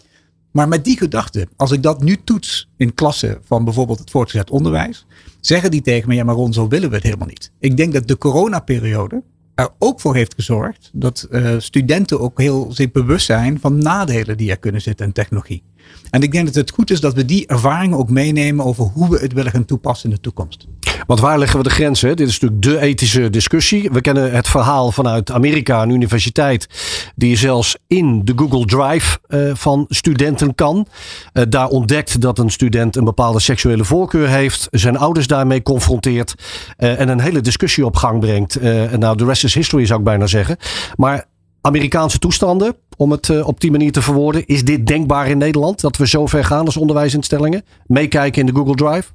Maar 0.52 0.68
met 0.68 0.84
die 0.84 0.98
gedachte, 0.98 1.48
als 1.56 1.72
ik 1.72 1.84
dat 1.84 2.04
nu 2.04 2.18
toets 2.24 2.70
in 2.78 2.94
klassen 2.94 3.38
van 3.44 3.64
bijvoorbeeld 3.64 4.00
het 4.00 4.12
voortgezet 4.12 4.50
onderwijs, 4.50 5.06
zeggen 5.40 5.72
die 5.72 5.82
tegen 5.82 6.10
me, 6.10 6.16
ja 6.16 6.24
maar 6.24 6.36
Ron, 6.36 6.54
zo 6.54 6.68
willen 6.68 6.90
we 6.90 6.96
het 6.96 7.04
helemaal 7.04 7.28
niet. 7.28 7.52
Ik 7.60 7.78
denk 7.78 7.94
dat 7.94 8.08
de 8.08 8.18
coronaperiode 8.18 9.24
er 9.56 9.70
ook 9.78 10.00
voor 10.00 10.16
heeft 10.16 10.34
gezorgd 10.34 10.90
dat 10.94 11.28
uh, 11.32 11.56
studenten 11.58 12.20
ook 12.20 12.40
heel 12.40 12.72
zich 12.72 12.92
bewust 12.92 13.26
zijn 13.26 13.60
van 13.60 13.78
nadelen 13.78 14.38
die 14.38 14.50
er 14.50 14.60
kunnen 14.60 14.82
zitten 14.82 15.06
in 15.06 15.12
technologie. 15.12 15.64
En 16.10 16.22
ik 16.22 16.32
denk 16.32 16.46
dat 16.46 16.56
het 16.56 16.72
goed 16.72 16.92
is 16.92 17.00
dat 17.00 17.14
we 17.14 17.26
die 17.26 17.48
ervaringen 17.48 17.98
ook 17.98 18.10
meenemen 18.10 18.66
over 18.66 18.84
hoe 18.84 19.10
we 19.10 19.20
het 19.20 19.34
willen 19.34 19.52
gaan 19.52 19.66
toepassen 19.66 20.10
in 20.10 20.16
de 20.16 20.22
toekomst. 20.22 20.68
Want 21.08 21.20
waar 21.20 21.40
leggen 21.40 21.58
we 21.58 21.64
de 21.64 21.70
grenzen? 21.70 22.16
Dit 22.16 22.28
is 22.28 22.40
natuurlijk 22.40 22.62
de 22.62 22.86
ethische 22.88 23.30
discussie. 23.30 23.90
We 23.92 24.02
kennen 24.02 24.32
het 24.32 24.48
verhaal 24.48 24.92
vanuit 24.92 25.32
Amerika, 25.32 25.82
een 25.82 25.90
universiteit, 25.90 26.68
die 27.16 27.38
zelfs 27.38 27.78
in 27.88 28.26
de 28.26 28.34
Google 28.36 28.66
Drive 28.66 29.18
uh, 29.28 29.52
van 29.56 29.86
studenten 29.90 30.56
kan. 30.56 30.88
Uh, 31.34 31.44
daar 31.50 31.68
ontdekt 31.68 32.22
dat 32.22 32.40
een 32.40 32.50
student 32.50 32.96
een 32.96 33.04
bepaalde 33.04 33.40
seksuele 33.40 33.86
voorkeur 33.86 34.28
heeft, 34.28 34.68
zijn 34.72 34.98
ouders 34.98 35.28
daarmee 35.28 35.62
confronteert 35.62 36.34
uh, 36.78 37.00
en 37.00 37.10
een 37.10 37.20
hele 37.20 37.42
discussie 37.42 37.86
op 37.86 37.96
gang 37.96 38.20
brengt. 38.20 38.62
nou, 38.98 39.18
de 39.18 39.26
rest 39.26 39.44
is 39.44 39.54
history 39.54 39.86
zou 39.86 40.00
ik 40.00 40.06
bijna 40.06 40.28
zeggen. 40.28 40.58
Maar 40.96 41.26
Amerikaanse 41.62 42.20
toestanden, 42.20 42.76
om 43.00 43.12
het 43.12 43.28
uh, 43.28 43.48
op 43.48 43.62
die 43.62 43.72
manier 43.72 43.92
te 43.92 44.02
verwoorden. 44.02 44.46
Is 44.46 44.64
dit 44.64 44.88
denkbaar 44.88 45.28
in 45.28 45.38
Nederland? 45.38 45.82
Dat 45.82 45.98
we 45.98 46.08
zo 46.08 46.26
ver 46.26 46.46
gaan 46.46 46.66
als 46.66 46.78
onderwijsinstellingen? 46.78 47.64
Meekijken 47.86 48.40
in 48.40 48.46
de 48.46 48.54
Google 48.54 48.76
Drive? 48.76 49.10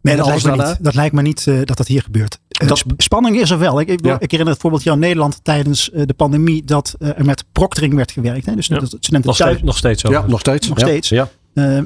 Nee, 0.00 0.16
dat, 0.16 0.26
lijkt 0.26 0.56
niet, 0.56 0.76
dat, 0.80 0.94
lijkt 0.94 1.14
me 1.14 1.22
niet, 1.22 1.46
uh, 1.46 1.60
dat 1.64 1.76
dat 1.76 1.86
hier 1.86 2.02
gebeurt. 2.02 2.38
Uh, 2.62 2.68
dat, 2.68 2.84
spanning 2.96 3.40
is 3.40 3.50
er 3.50 3.58
wel. 3.58 3.80
Ik, 3.80 3.88
ik, 3.88 4.04
ja. 4.04 4.14
ik 4.20 4.30
herinner 4.30 4.52
het 4.52 4.62
voorbeeld 4.62 4.86
in 4.86 4.98
Nederland 4.98 5.40
tijdens 5.42 5.90
uh, 5.92 6.02
de 6.06 6.14
pandemie 6.14 6.64
dat 6.64 6.94
er 6.98 7.24
met 7.24 7.44
proctoring 7.52 7.94
werd 7.94 8.10
gewerkt. 8.10 8.46
Hè? 8.46 8.54
Dus 8.54 8.66
ja. 8.66 8.78
dat 8.78 8.88
studenten 8.88 9.28
nog, 9.28 9.36
thuis, 9.36 9.50
steeds, 9.50 9.66
nog 9.66 9.76
steeds 9.76 10.00
zo. 10.00 10.10
Ja, 10.10 10.26
nog 10.26 10.40
steeds. 10.40 10.68
Nog 10.68 10.78
steeds. 10.78 11.08
Ja. 11.08 11.28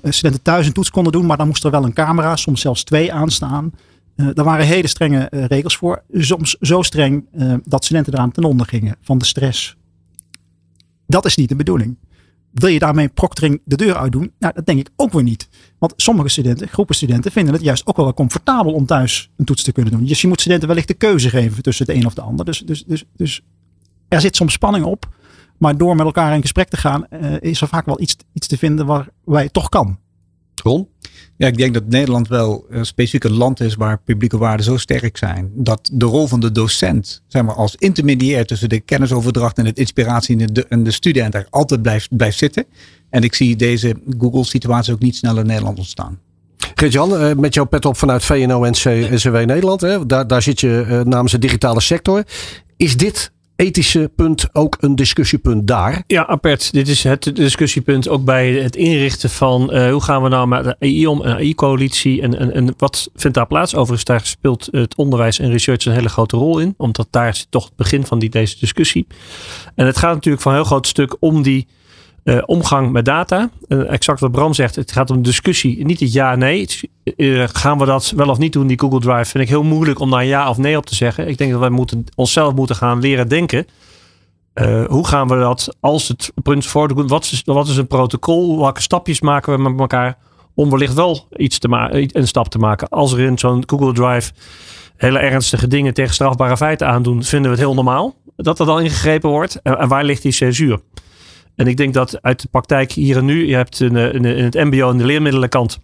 studenten 0.02 0.42
thuis 0.42 0.66
een 0.66 0.72
toets 0.72 0.90
konden 0.90 1.12
doen, 1.12 1.26
maar 1.26 1.36
dan 1.36 1.46
moest 1.46 1.64
er 1.64 1.70
wel 1.70 1.84
een 1.84 1.92
camera, 1.92 2.36
soms 2.36 2.60
zelfs 2.60 2.84
twee 2.84 3.12
aanstaan. 3.12 3.72
Uh, 4.16 4.26
daar 4.32 4.44
waren 4.44 4.66
hele 4.66 4.88
strenge 4.88 5.28
regels 5.30 5.76
voor. 5.76 6.02
Soms 6.12 6.56
zo 6.60 6.82
streng 6.82 7.24
dat 7.64 7.84
studenten 7.84 8.12
eraan 8.12 8.32
ten 8.32 8.44
onder 8.44 8.66
gingen 8.66 8.96
van 9.02 9.18
de 9.18 9.24
stress. 9.24 9.76
Dat 11.12 11.24
is 11.24 11.36
niet 11.36 11.48
de 11.48 11.56
bedoeling. 11.56 11.96
Wil 12.52 12.68
je 12.68 12.78
daarmee 12.78 13.08
proctoring 13.08 13.60
de 13.64 13.76
deur 13.76 13.96
uitdoen? 13.96 14.32
Nou, 14.38 14.54
dat 14.54 14.66
denk 14.66 14.78
ik 14.78 14.90
ook 14.96 15.12
weer 15.12 15.22
niet. 15.22 15.48
Want 15.78 15.92
sommige 15.96 16.28
studenten, 16.28 16.68
groepen 16.68 16.94
studenten, 16.94 17.32
vinden 17.32 17.54
het 17.54 17.62
juist 17.62 17.86
ook 17.86 17.96
wel 17.96 18.14
comfortabel 18.14 18.72
om 18.72 18.86
thuis 18.86 19.30
een 19.36 19.44
toets 19.44 19.62
te 19.62 19.72
kunnen 19.72 19.92
doen. 19.92 20.04
Dus 20.04 20.20
je 20.20 20.28
moet 20.28 20.40
studenten 20.40 20.68
wellicht 20.68 20.88
de 20.88 20.94
keuze 20.94 21.28
geven 21.28 21.62
tussen 21.62 21.86
het 21.86 21.96
een 21.96 22.06
of 22.06 22.14
de 22.14 22.20
ander. 22.20 22.44
Dus, 22.44 22.58
dus, 22.58 22.84
dus, 22.84 23.04
dus 23.16 23.42
er 24.08 24.20
zit 24.20 24.36
soms 24.36 24.52
spanning 24.52 24.84
op. 24.84 25.08
Maar 25.58 25.76
door 25.76 25.96
met 25.96 26.06
elkaar 26.06 26.34
in 26.34 26.40
gesprek 26.40 26.68
te 26.68 26.76
gaan, 26.76 27.06
uh, 27.10 27.34
is 27.40 27.60
er 27.60 27.68
vaak 27.68 27.86
wel 27.86 28.00
iets, 28.00 28.16
iets 28.32 28.46
te 28.46 28.58
vinden 28.58 28.86
waar 28.86 29.08
wij 29.24 29.48
toch 29.48 29.68
kan. 29.68 29.98
Ron? 30.62 30.88
Ja, 31.36 31.46
ik 31.46 31.56
denk 31.56 31.74
dat 31.74 31.86
Nederland 31.86 32.28
wel 32.28 32.66
een 32.68 32.86
specifiek 32.86 33.24
een 33.24 33.36
land 33.36 33.60
is 33.60 33.74
waar 33.74 34.00
publieke 34.00 34.38
waarden 34.38 34.64
zo 34.64 34.76
sterk 34.76 35.16
zijn. 35.16 35.50
Dat 35.54 35.90
de 35.92 36.04
rol 36.04 36.26
van 36.26 36.40
de 36.40 36.52
docent, 36.52 37.22
zeg 37.26 37.42
maar, 37.42 37.54
als 37.54 37.76
intermediair 37.76 38.46
tussen 38.46 38.68
de 38.68 38.80
kennisoverdracht 38.80 39.58
en 39.58 39.66
het 39.66 39.78
inspiratie 39.78 40.38
en 40.38 40.46
de, 40.52 40.66
en 40.66 40.82
de 40.82 40.90
student 40.90 41.34
er 41.34 41.46
altijd 41.50 41.82
blijft, 41.82 42.16
blijft 42.16 42.38
zitten. 42.38 42.64
En 43.10 43.22
ik 43.22 43.34
zie 43.34 43.56
deze 43.56 43.94
Google-situatie 44.18 44.92
ook 44.92 45.00
niet 45.00 45.16
snel 45.16 45.38
in 45.38 45.46
Nederland 45.46 45.78
ontstaan. 45.78 46.18
Gert-Jan, 46.74 47.16
eh, 47.16 47.34
met 47.34 47.54
jouw 47.54 47.64
pet 47.64 47.84
op 47.84 47.96
vanuit 47.96 48.24
VNO-NCW 48.24 49.36
Nederland. 49.36 49.80
Hè? 49.80 50.06
Daar, 50.06 50.26
daar 50.26 50.42
zit 50.42 50.60
je 50.60 50.84
eh, 50.88 51.00
namens 51.00 51.32
de 51.32 51.38
digitale 51.38 51.80
sector. 51.80 52.24
Is 52.76 52.96
dit 52.96 53.31
ethische 53.56 54.10
punt 54.16 54.48
ook 54.52 54.76
een 54.80 54.96
discussiepunt 54.96 55.66
daar? 55.66 56.02
Ja, 56.06 56.26
apart. 56.26 56.72
Dit 56.72 56.88
is 56.88 57.04
het 57.04 57.36
discussiepunt 57.36 58.08
ook 58.08 58.24
bij 58.24 58.52
het 58.52 58.76
inrichten 58.76 59.30
van 59.30 59.74
uh, 59.74 59.90
hoe 59.90 60.02
gaan 60.02 60.22
we 60.22 60.28
nou 60.28 60.48
met 60.48 60.64
de 60.64 60.76
AI 60.80 61.06
om, 61.06 61.20
een 61.20 61.32
AI-coalitie 61.32 62.22
en, 62.22 62.38
en, 62.38 62.52
en 62.52 62.74
wat 62.76 63.10
vindt 63.14 63.36
daar 63.36 63.46
plaats? 63.46 63.74
Overigens, 63.74 64.04
daar 64.04 64.26
speelt 64.26 64.68
het 64.70 64.96
onderwijs 64.96 65.38
en 65.38 65.50
research 65.50 65.84
een 65.84 65.92
hele 65.92 66.08
grote 66.08 66.36
rol 66.36 66.58
in, 66.58 66.74
omdat 66.76 67.06
daar 67.10 67.34
zit 67.34 67.46
toch 67.50 67.64
het 67.64 67.76
begin 67.76 68.06
van 68.06 68.18
die, 68.18 68.30
deze 68.30 68.58
discussie. 68.58 69.06
En 69.74 69.86
het 69.86 69.96
gaat 69.96 70.14
natuurlijk 70.14 70.42
van 70.42 70.52
een 70.52 70.58
heel 70.58 70.68
groot 70.68 70.86
stuk 70.86 71.16
om 71.20 71.42
die 71.42 71.66
uh, 72.24 72.42
omgang 72.46 72.92
met 72.92 73.04
data. 73.04 73.50
Uh, 73.68 73.92
exact 73.92 74.20
wat 74.20 74.32
Bram 74.32 74.54
zegt, 74.54 74.76
het 74.76 74.92
gaat 74.92 75.10
om 75.10 75.22
discussie, 75.22 75.84
niet 75.84 76.00
het 76.00 76.12
ja-nee. 76.12 76.68
Uh, 77.16 77.44
gaan 77.52 77.78
we 77.78 77.84
dat 77.84 78.12
wel 78.16 78.28
of 78.28 78.38
niet 78.38 78.52
doen, 78.52 78.66
die 78.66 78.78
Google 78.78 79.00
Drive? 79.00 79.24
Vind 79.24 79.44
ik 79.44 79.50
heel 79.50 79.62
moeilijk 79.62 79.98
om 79.98 80.10
daar 80.10 80.24
ja 80.24 80.48
of 80.48 80.58
nee 80.58 80.76
op 80.76 80.86
te 80.86 80.94
zeggen. 80.94 81.28
Ik 81.28 81.38
denk 81.38 81.50
dat 81.50 81.60
wij 81.60 81.70
moeten, 81.70 82.04
onszelf 82.14 82.54
moeten 82.54 82.76
gaan 82.76 83.00
leren 83.00 83.28
denken. 83.28 83.66
hoe 84.86 85.06
gaan 85.06 85.28
we 85.28 85.38
dat 85.38 85.76
als 85.80 86.08
het 86.08 86.32
punt 86.42 86.66
voor 86.66 87.06
wat 87.06 87.24
is, 87.24 87.42
wat 87.44 87.68
is 87.68 87.76
een 87.76 87.86
protocol? 87.86 88.58
Welke 88.58 88.82
stapjes 88.82 89.20
maken 89.20 89.52
we 89.52 89.70
met 89.70 89.80
elkaar 89.80 90.18
om 90.54 90.70
wellicht 90.70 90.94
wel 90.94 91.26
iets 91.36 91.58
te 91.58 91.68
een 92.12 92.28
stap 92.28 92.48
te 92.48 92.58
maken? 92.58 92.88
Als 92.88 93.12
er 93.12 93.20
in 93.20 93.38
zo'n 93.38 93.62
Google 93.66 93.92
Drive 93.92 94.32
hele 94.96 95.18
ernstige 95.18 95.66
dingen 95.66 95.94
tegen 95.94 96.14
strafbare 96.14 96.56
feiten 96.56 96.88
aandoen, 96.88 97.22
vinden 97.22 97.50
we 97.50 97.56
het 97.56 97.66
heel 97.66 97.74
normaal 97.74 98.14
dat 98.36 98.58
er 98.58 98.66
dan 98.66 98.80
ingegrepen 98.80 99.30
wordt. 99.30 99.62
en 99.62 99.88
waar 99.88 100.04
ligt 100.04 100.22
die 100.22 100.32
censuur? 100.32 100.80
En 101.56 101.66
ik 101.66 101.76
denk 101.76 101.94
dat 101.94 102.22
uit 102.22 102.42
de 102.42 102.48
praktijk 102.50 102.92
hier 102.92 103.16
en 103.16 103.24
nu, 103.24 103.46
je 103.46 103.54
hebt 103.54 103.80
in, 103.80 103.96
in, 103.96 104.24
in 104.24 104.44
het 104.44 104.54
MBO 104.54 104.90
en 104.90 104.98
de 104.98 105.04
leermiddelenkant, 105.04 105.78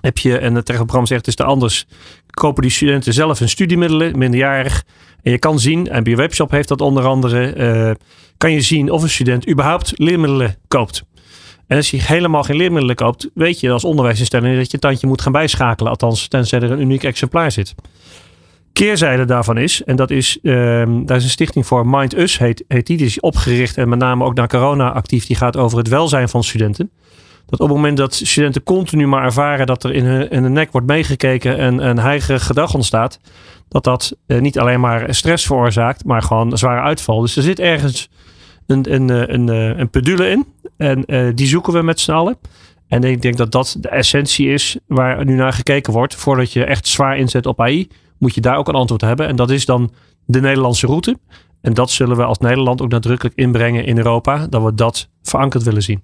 heb 0.00 0.18
je, 0.18 0.38
en 0.38 0.54
het 0.54 0.86
Bram 0.86 1.06
zegt, 1.06 1.26
is 1.26 1.38
er 1.38 1.44
anders. 1.44 1.86
Kopen 2.30 2.62
die 2.62 2.70
studenten 2.70 3.12
zelf 3.12 3.38
hun 3.38 3.48
studiemiddelen, 3.48 4.18
minderjarig. 4.18 4.84
En 5.22 5.30
je 5.30 5.38
kan 5.38 5.58
zien, 5.58 5.88
en 5.88 6.04
bij 6.04 6.16
webshop 6.16 6.50
heeft 6.50 6.68
dat 6.68 6.80
onder 6.80 7.04
andere, 7.04 7.56
uh, 7.56 7.90
kan 8.36 8.52
je 8.52 8.60
zien 8.60 8.90
of 8.90 9.02
een 9.02 9.10
student 9.10 9.48
überhaupt 9.48 9.92
leermiddelen 9.94 10.56
koopt. 10.68 11.04
En 11.66 11.76
als 11.76 11.90
je 11.90 12.02
helemaal 12.02 12.42
geen 12.42 12.56
leermiddelen 12.56 12.96
koopt, 12.96 13.30
weet 13.34 13.60
je 13.60 13.70
als 13.70 13.84
onderwijsinstelling 13.84 14.56
dat 14.56 14.66
je 14.66 14.74
een 14.74 14.80
tandje 14.80 15.06
moet 15.06 15.20
gaan 15.20 15.32
bijschakelen. 15.32 15.90
Althans, 15.90 16.28
tenzij 16.28 16.60
er 16.60 16.70
een 16.70 16.80
uniek 16.80 17.04
exemplaar 17.04 17.52
zit 17.52 17.74
keerzijde 18.76 19.24
daarvan 19.24 19.56
is, 19.56 19.84
en 19.84 19.96
dat 19.96 20.10
is, 20.10 20.38
um, 20.42 21.06
daar 21.06 21.16
is 21.16 21.24
een 21.24 21.30
stichting 21.30 21.66
voor, 21.66 21.86
Mind 21.86 22.16
Us 22.16 22.38
heet, 22.38 22.64
die, 22.68 22.82
die 22.82 23.06
is 23.06 23.20
opgericht 23.20 23.76
en 23.76 23.88
met 23.88 23.98
name 23.98 24.24
ook 24.24 24.34
naar 24.34 24.48
corona 24.48 24.92
actief, 24.92 25.26
die 25.26 25.36
gaat 25.36 25.56
over 25.56 25.78
het 25.78 25.88
welzijn 25.88 26.28
van 26.28 26.44
studenten. 26.44 26.90
Dat 27.46 27.60
op 27.60 27.66
het 27.66 27.76
moment 27.76 27.96
dat 27.96 28.14
studenten 28.14 28.62
continu 28.62 29.06
maar 29.06 29.24
ervaren 29.24 29.66
dat 29.66 29.84
er 29.84 29.92
in 29.92 30.04
hun, 30.04 30.30
in 30.30 30.42
de 30.42 30.48
nek 30.48 30.72
wordt 30.72 30.86
meegekeken 30.86 31.58
en 31.58 31.88
een 31.88 31.98
heigerig 31.98 32.46
gedrag 32.46 32.74
ontstaat, 32.74 33.20
dat 33.68 33.84
dat 33.84 34.16
uh, 34.26 34.40
niet 34.40 34.58
alleen 34.58 34.80
maar 34.80 35.14
stress 35.14 35.46
veroorzaakt, 35.46 36.04
maar 36.04 36.22
gewoon 36.22 36.50
een 36.50 36.58
zware 36.58 36.80
uitval. 36.80 37.20
Dus 37.20 37.36
er 37.36 37.42
zit 37.42 37.58
ergens 37.58 38.08
een, 38.66 38.94
een, 38.94 39.08
een, 39.08 39.48
een, 39.48 39.80
een 39.80 39.90
pedule 39.90 40.30
in 40.30 40.46
en 40.76 41.04
die 41.34 41.46
zoeken 41.46 41.72
we 41.72 41.82
met 41.82 42.00
z'n 42.00 42.12
allen. 42.12 42.38
En 42.88 43.04
ik 43.04 43.22
denk 43.22 43.36
dat 43.36 43.52
dat 43.52 43.76
de 43.80 43.88
essentie 43.88 44.48
is 44.48 44.78
waar 44.86 45.24
nu 45.24 45.34
naar 45.34 45.52
gekeken 45.52 45.92
wordt 45.92 46.14
voordat 46.14 46.52
je 46.52 46.64
echt 46.64 46.88
zwaar 46.88 47.18
inzet 47.18 47.46
op 47.46 47.60
AI 47.60 47.88
moet 48.18 48.34
je 48.34 48.40
daar 48.40 48.56
ook 48.56 48.68
een 48.68 48.74
antwoord 48.74 49.00
hebben. 49.00 49.26
En 49.26 49.36
dat 49.36 49.50
is 49.50 49.64
dan 49.64 49.92
de 50.24 50.40
Nederlandse 50.40 50.86
route. 50.86 51.18
En 51.60 51.74
dat 51.74 51.90
zullen 51.90 52.16
we 52.16 52.24
als 52.24 52.38
Nederland 52.38 52.82
ook 52.82 52.90
nadrukkelijk 52.90 53.36
inbrengen 53.36 53.84
in 53.84 53.96
Europa, 53.96 54.46
dat 54.46 54.62
we 54.62 54.74
dat 54.74 55.08
verankerd 55.22 55.62
willen 55.62 55.82
zien. 55.82 56.02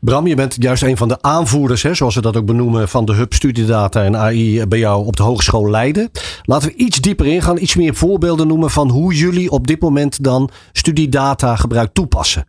Bram, 0.00 0.26
je 0.26 0.34
bent 0.34 0.56
juist 0.58 0.82
een 0.82 0.96
van 0.96 1.08
de 1.08 1.22
aanvoerders, 1.22 1.82
hè, 1.82 1.94
zoals 1.94 2.14
we 2.14 2.20
dat 2.20 2.36
ook 2.36 2.46
benoemen, 2.46 2.88
van 2.88 3.04
de 3.04 3.12
Hub 3.14 3.32
Studiedata 3.32 4.04
en 4.04 4.16
AI 4.16 4.66
bij 4.66 4.78
jou 4.78 5.06
op 5.06 5.16
de 5.16 5.22
Hogeschool 5.22 5.70
Leiden. 5.70 6.10
Laten 6.42 6.68
we 6.68 6.74
iets 6.74 7.00
dieper 7.00 7.26
ingaan, 7.26 7.58
iets 7.58 7.76
meer 7.76 7.94
voorbeelden 7.94 8.46
noemen 8.46 8.70
van 8.70 8.90
hoe 8.90 9.14
jullie 9.14 9.50
op 9.50 9.66
dit 9.66 9.80
moment 9.80 10.24
dan 10.24 10.50
studiedata 10.72 11.56
gebruik 11.56 11.92
toepassen. 11.92 12.46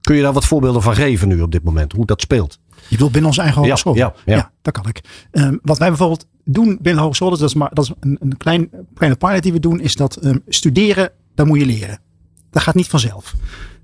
Kun 0.00 0.16
je 0.16 0.22
daar 0.22 0.32
wat 0.32 0.44
voorbeelden 0.44 0.82
van 0.82 0.94
geven 0.94 1.28
nu 1.28 1.40
op 1.40 1.52
dit 1.52 1.64
moment, 1.64 1.92
hoe 1.92 2.06
dat 2.06 2.20
speelt? 2.20 2.58
Je 2.88 2.96
wilt 2.96 3.12
binnen 3.12 3.30
onze 3.30 3.42
eigen 3.42 3.62
hogeschool? 3.62 3.94
Ja, 3.94 4.12
ja, 4.24 4.36
ja. 4.36 4.50
dat 4.62 4.72
kan 4.72 4.88
ik. 4.88 5.00
Um, 5.32 5.58
wat 5.62 5.78
wij 5.78 5.88
bijvoorbeeld 5.88 6.26
doen 6.44 6.78
binnen 6.80 7.02
hogeschool, 7.02 7.30
dat 7.30 7.40
is, 7.40 7.54
maar, 7.54 7.70
dat 7.72 7.84
is 7.84 7.92
een, 8.00 8.16
een 8.20 8.36
klein, 8.36 8.70
kleine 8.94 9.18
pilot 9.18 9.42
die 9.42 9.52
we 9.52 9.60
doen, 9.60 9.80
is 9.80 9.96
dat 9.96 10.24
um, 10.24 10.42
studeren, 10.48 11.10
daar 11.34 11.46
moet 11.46 11.58
je 11.58 11.66
leren. 11.66 12.00
Dat 12.50 12.62
gaat 12.62 12.74
niet 12.74 12.88
vanzelf. 12.88 13.34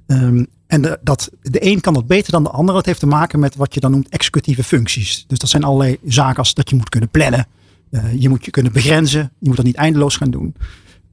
Um, 0.06 0.46
en 0.66 0.82
de, 0.82 0.98
dat, 1.02 1.30
de 1.42 1.66
een 1.66 1.80
kan 1.80 1.94
dat 1.94 2.06
beter 2.06 2.32
dan 2.32 2.42
de 2.42 2.50
ander. 2.50 2.74
Dat 2.74 2.86
heeft 2.86 3.00
te 3.00 3.06
maken 3.06 3.38
met 3.38 3.56
wat 3.56 3.74
je 3.74 3.80
dan 3.80 3.90
noemt 3.90 4.08
executieve 4.08 4.64
functies. 4.64 5.24
Dus 5.26 5.38
dat 5.38 5.50
zijn 5.50 5.64
allerlei 5.64 5.98
zaken 6.04 6.36
als 6.36 6.54
dat 6.54 6.70
je 6.70 6.76
moet 6.76 6.88
kunnen 6.88 7.08
plannen. 7.08 7.46
Uh, 7.90 8.20
je 8.20 8.28
moet 8.28 8.44
je 8.44 8.50
kunnen 8.50 8.72
begrenzen. 8.72 9.32
Je 9.38 9.46
moet 9.48 9.56
dat 9.56 9.64
niet 9.64 9.76
eindeloos 9.76 10.16
gaan 10.16 10.30
doen. 10.30 10.54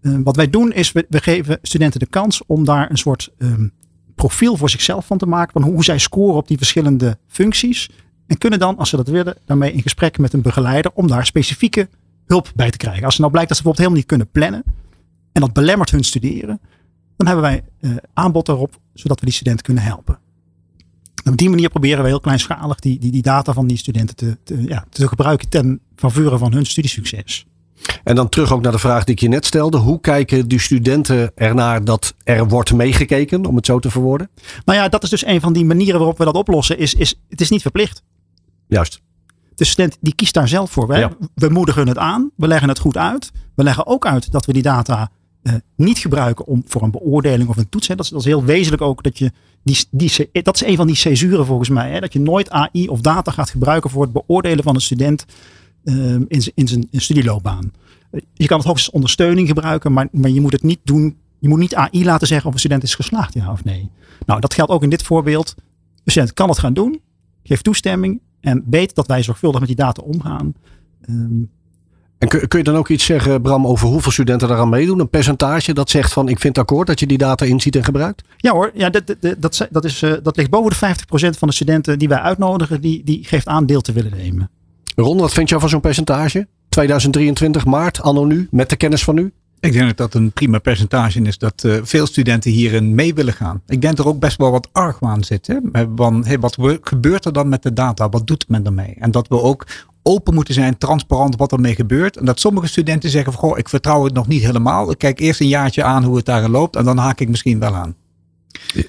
Uh, 0.01 0.17
wat 0.23 0.35
wij 0.35 0.49
doen 0.49 0.71
is, 0.73 0.91
we, 0.91 1.05
we, 1.09 1.21
geven 1.21 1.59
studenten 1.61 1.99
de 1.99 2.05
kans 2.05 2.41
om 2.45 2.65
daar 2.65 2.89
een 2.89 2.97
soort 2.97 3.31
um, 3.37 3.71
profiel 4.15 4.57
voor 4.57 4.69
zichzelf 4.69 5.05
van 5.05 5.17
te 5.17 5.25
maken. 5.25 5.61
Van 5.61 5.71
hoe 5.71 5.83
zij 5.83 5.97
scoren 5.97 6.35
op 6.35 6.47
die 6.47 6.57
verschillende 6.57 7.17
functies. 7.27 7.89
En 8.27 8.37
kunnen 8.37 8.59
dan, 8.59 8.77
als 8.77 8.89
ze 8.89 8.95
dat 8.95 9.07
willen, 9.07 9.37
daarmee 9.45 9.73
in 9.73 9.81
gesprek 9.81 10.17
met 10.17 10.33
een 10.33 10.41
begeleider 10.41 10.91
om 10.93 11.07
daar 11.07 11.25
specifieke 11.25 11.89
hulp 12.25 12.51
bij 12.55 12.69
te 12.69 12.77
krijgen. 12.77 13.05
Als 13.05 13.13
er 13.13 13.19
nou 13.19 13.31
blijkt 13.31 13.49
dat 13.49 13.57
ze 13.57 13.63
bijvoorbeeld 13.63 13.97
helemaal 13.97 13.97
niet 13.97 14.05
kunnen 14.05 14.29
plannen 14.31 14.63
en 15.31 15.41
dat 15.41 15.53
belemmert 15.53 15.91
hun 15.91 16.03
studeren, 16.03 16.59
dan 17.17 17.27
hebben 17.27 17.43
wij 17.43 17.63
uh, 17.79 17.95
aanbod 18.13 18.47
erop, 18.47 18.79
zodat 18.93 19.19
we 19.19 19.25
die 19.25 19.35
studenten 19.35 19.65
kunnen 19.65 19.83
helpen. 19.83 20.19
En 21.23 21.31
op 21.31 21.37
die 21.37 21.49
manier 21.49 21.69
proberen 21.69 22.03
we 22.03 22.09
heel 22.09 22.19
kleinschalig 22.19 22.79
die, 22.79 22.99
die, 22.99 23.11
die 23.11 23.21
data 23.21 23.53
van 23.53 23.67
die 23.67 23.77
studenten 23.77 24.15
te, 24.15 24.37
te, 24.43 24.61
ja, 24.67 24.85
te 24.89 25.07
gebruiken 25.07 25.49
ten 25.49 25.79
faveur 25.95 26.37
van 26.37 26.53
hun 26.53 26.65
studiesucces. 26.65 27.45
En 28.03 28.15
dan 28.15 28.29
terug 28.29 28.53
ook 28.53 28.61
naar 28.61 28.71
de 28.71 28.79
vraag 28.79 29.03
die 29.03 29.15
ik 29.15 29.21
je 29.21 29.27
net 29.27 29.45
stelde. 29.45 29.77
Hoe 29.77 30.01
kijken 30.01 30.47
die 30.47 30.59
studenten 30.59 31.31
ernaar 31.35 31.83
dat 31.83 32.13
er 32.23 32.47
wordt 32.47 32.73
meegekeken, 32.73 33.45
om 33.45 33.55
het 33.55 33.65
zo 33.65 33.79
te 33.79 33.91
verwoorden? 33.91 34.29
Nou 34.65 34.79
ja, 34.79 34.89
dat 34.89 35.03
is 35.03 35.09
dus 35.09 35.25
een 35.25 35.41
van 35.41 35.53
die 35.53 35.65
manieren 35.65 35.97
waarop 35.97 36.17
we 36.17 36.25
dat 36.25 36.35
oplossen. 36.35 36.77
Is, 36.77 36.93
is, 36.93 37.19
het 37.29 37.41
is 37.41 37.49
niet 37.49 37.61
verplicht. 37.61 38.03
Juist. 38.67 39.01
De 39.55 39.65
student 39.65 39.97
die 39.99 40.15
kiest 40.15 40.33
daar 40.33 40.47
zelf 40.47 40.71
voor. 40.71 40.87
Wij, 40.87 41.09
We 41.35 41.49
moedigen 41.49 41.87
het 41.87 41.97
aan. 41.97 42.31
We 42.35 42.47
leggen 42.47 42.69
het 42.69 42.79
goed 42.79 42.97
uit. 42.97 43.31
We 43.55 43.63
leggen 43.63 43.87
ook 43.87 44.05
uit 44.05 44.31
dat 44.31 44.45
we 44.45 44.53
die 44.53 44.61
data 44.61 45.11
uh, 45.43 45.53
niet 45.75 45.97
gebruiken 45.97 46.45
om, 46.45 46.63
voor 46.65 46.81
een 46.81 46.91
beoordeling 46.91 47.49
of 47.49 47.57
een 47.57 47.69
toets. 47.69 47.87
Hè. 47.87 47.95
Dat, 47.95 48.05
is, 48.05 48.11
dat 48.11 48.19
is 48.19 48.25
heel 48.25 48.43
wezenlijk 48.43 48.81
ook. 48.81 49.03
Dat, 49.03 49.17
je 49.17 49.31
die, 49.63 49.85
die, 49.91 50.29
dat 50.31 50.55
is 50.55 50.63
een 50.65 50.75
van 50.75 50.87
die 50.87 50.95
cesuren 50.95 51.45
volgens 51.45 51.69
mij. 51.69 51.91
Hè. 51.91 51.99
Dat 51.99 52.13
je 52.13 52.19
nooit 52.19 52.49
AI 52.49 52.87
of 52.87 53.01
data 53.01 53.31
gaat 53.31 53.49
gebruiken 53.49 53.89
voor 53.89 54.01
het 54.01 54.11
beoordelen 54.11 54.63
van 54.63 54.75
een 54.75 54.81
student 54.81 55.25
uh, 55.83 56.13
in, 56.13 56.51
in 56.53 56.67
zijn 56.67 56.87
studieloopbaan. 56.91 57.71
Je 58.33 58.45
kan 58.45 58.57
het 58.57 58.67
hoogstens 58.67 58.95
ondersteuning 58.95 59.47
gebruiken, 59.47 59.93
maar, 59.93 60.07
maar 60.11 60.29
je 60.29 60.41
moet 60.41 60.51
het 60.51 60.63
niet 60.63 60.79
doen. 60.83 61.17
Je 61.39 61.49
moet 61.49 61.59
niet 61.59 61.75
AI 61.75 62.05
laten 62.05 62.27
zeggen 62.27 62.47
of 62.47 62.53
een 62.53 62.59
student 62.59 62.83
is 62.83 62.95
geslaagd, 62.95 63.33
ja 63.33 63.51
of 63.51 63.63
nee. 63.63 63.89
Nou, 64.25 64.39
dat 64.39 64.53
geldt 64.53 64.71
ook 64.71 64.83
in 64.83 64.89
dit 64.89 65.03
voorbeeld. 65.03 65.55
De 66.03 66.11
student 66.11 66.33
kan 66.33 66.49
het 66.49 66.59
gaan 66.59 66.73
doen, 66.73 67.01
geeft 67.43 67.63
toestemming 67.63 68.21
en 68.39 68.63
weet 68.69 68.95
dat 68.95 69.07
wij 69.07 69.23
zorgvuldig 69.23 69.59
met 69.59 69.69
die 69.69 69.77
data 69.77 70.01
omgaan. 70.01 70.53
Um, 71.09 71.49
en 72.17 72.27
kun, 72.27 72.47
kun, 72.47 72.59
je 72.59 72.65
dan 72.65 72.75
ook 72.75 72.89
iets 72.89 73.05
zeggen, 73.05 73.41
Bram, 73.41 73.67
over 73.67 73.87
hoeveel 73.87 74.11
studenten 74.11 74.47
daaraan 74.47 74.69
meedoen? 74.69 74.99
Een 74.99 75.09
percentage 75.09 75.73
dat 75.73 75.89
zegt 75.89 76.13
van 76.13 76.29
ik 76.29 76.39
vind 76.39 76.57
akkoord 76.57 76.87
dat 76.87 76.99
je 76.99 77.07
die 77.07 77.17
data 77.17 77.45
inziet 77.45 77.75
en 77.75 77.83
gebruikt? 77.83 78.23
Ja 78.37 78.51
hoor, 78.51 78.71
ja, 78.73 78.89
dat, 78.89 79.15
dat, 79.39 79.67
dat, 79.71 79.85
is, 79.85 80.01
uh, 80.01 80.13
dat 80.23 80.37
ligt 80.37 80.49
boven 80.49 80.69
de 80.69 80.95
50% 81.35 81.37
van 81.37 81.47
de 81.47 81.53
studenten 81.53 81.99
die 81.99 82.07
wij 82.07 82.19
uitnodigen, 82.19 82.81
die, 82.81 83.03
die 83.03 83.23
geeft 83.23 83.47
aan 83.47 83.65
deel 83.65 83.81
te 83.81 83.91
willen 83.91 84.11
nemen. 84.11 84.49
Ron, 84.95 85.17
wat 85.17 85.33
vind 85.33 85.49
je 85.49 85.59
van 85.59 85.69
zo'n 85.69 85.81
percentage? 85.81 86.47
2023, 86.69 87.65
maart, 87.65 88.01
anno 88.01 88.25
nu, 88.25 88.47
met 88.51 88.69
de 88.69 88.75
kennis 88.75 89.03
van 89.03 89.15
nu? 89.15 89.31
Ik 89.59 89.73
denk 89.73 89.87
dat 89.87 89.97
dat 89.97 90.13
een 90.13 90.31
prima 90.31 90.59
percentage 90.59 91.21
is 91.21 91.37
dat 91.37 91.63
uh, 91.65 91.79
veel 91.83 92.05
studenten 92.05 92.51
hierin 92.51 92.95
mee 92.95 93.13
willen 93.13 93.33
gaan. 93.33 93.61
Ik 93.67 93.81
denk 93.81 93.97
er 93.97 94.07
ook 94.07 94.19
best 94.19 94.37
wel 94.37 94.51
wat 94.51 94.69
argwaan 94.71 95.23
zit. 95.23 95.47
Hè? 95.47 95.85
Van, 95.95 96.25
hey, 96.25 96.39
wat 96.39 96.57
gebeurt 96.81 97.25
er 97.25 97.33
dan 97.33 97.49
met 97.49 97.63
de 97.63 97.73
data? 97.73 98.09
Wat 98.09 98.27
doet 98.27 98.45
men 98.47 98.65
ermee? 98.65 98.95
En 98.99 99.11
dat 99.11 99.27
we 99.27 99.41
ook 99.41 99.67
open 100.03 100.33
moeten 100.33 100.53
zijn, 100.53 100.77
transparant 100.77 101.35
wat 101.35 101.51
ermee 101.51 101.75
gebeurt. 101.75 102.17
En 102.17 102.25
dat 102.25 102.39
sommige 102.39 102.67
studenten 102.67 103.09
zeggen 103.09 103.33
van, 103.33 103.41
goh, 103.41 103.57
ik 103.57 103.69
vertrouw 103.69 104.03
het 104.03 104.13
nog 104.13 104.27
niet 104.27 104.41
helemaal. 104.41 104.91
Ik 104.91 104.97
kijk 104.97 105.19
eerst 105.19 105.39
een 105.39 105.47
jaartje 105.47 105.83
aan 105.83 106.03
hoe 106.03 106.15
het 106.15 106.25
daar 106.25 106.49
loopt 106.49 106.75
en 106.75 106.85
dan 106.85 106.97
haak 106.97 107.19
ik 107.19 107.29
misschien 107.29 107.59
wel 107.59 107.75
aan. 107.75 107.95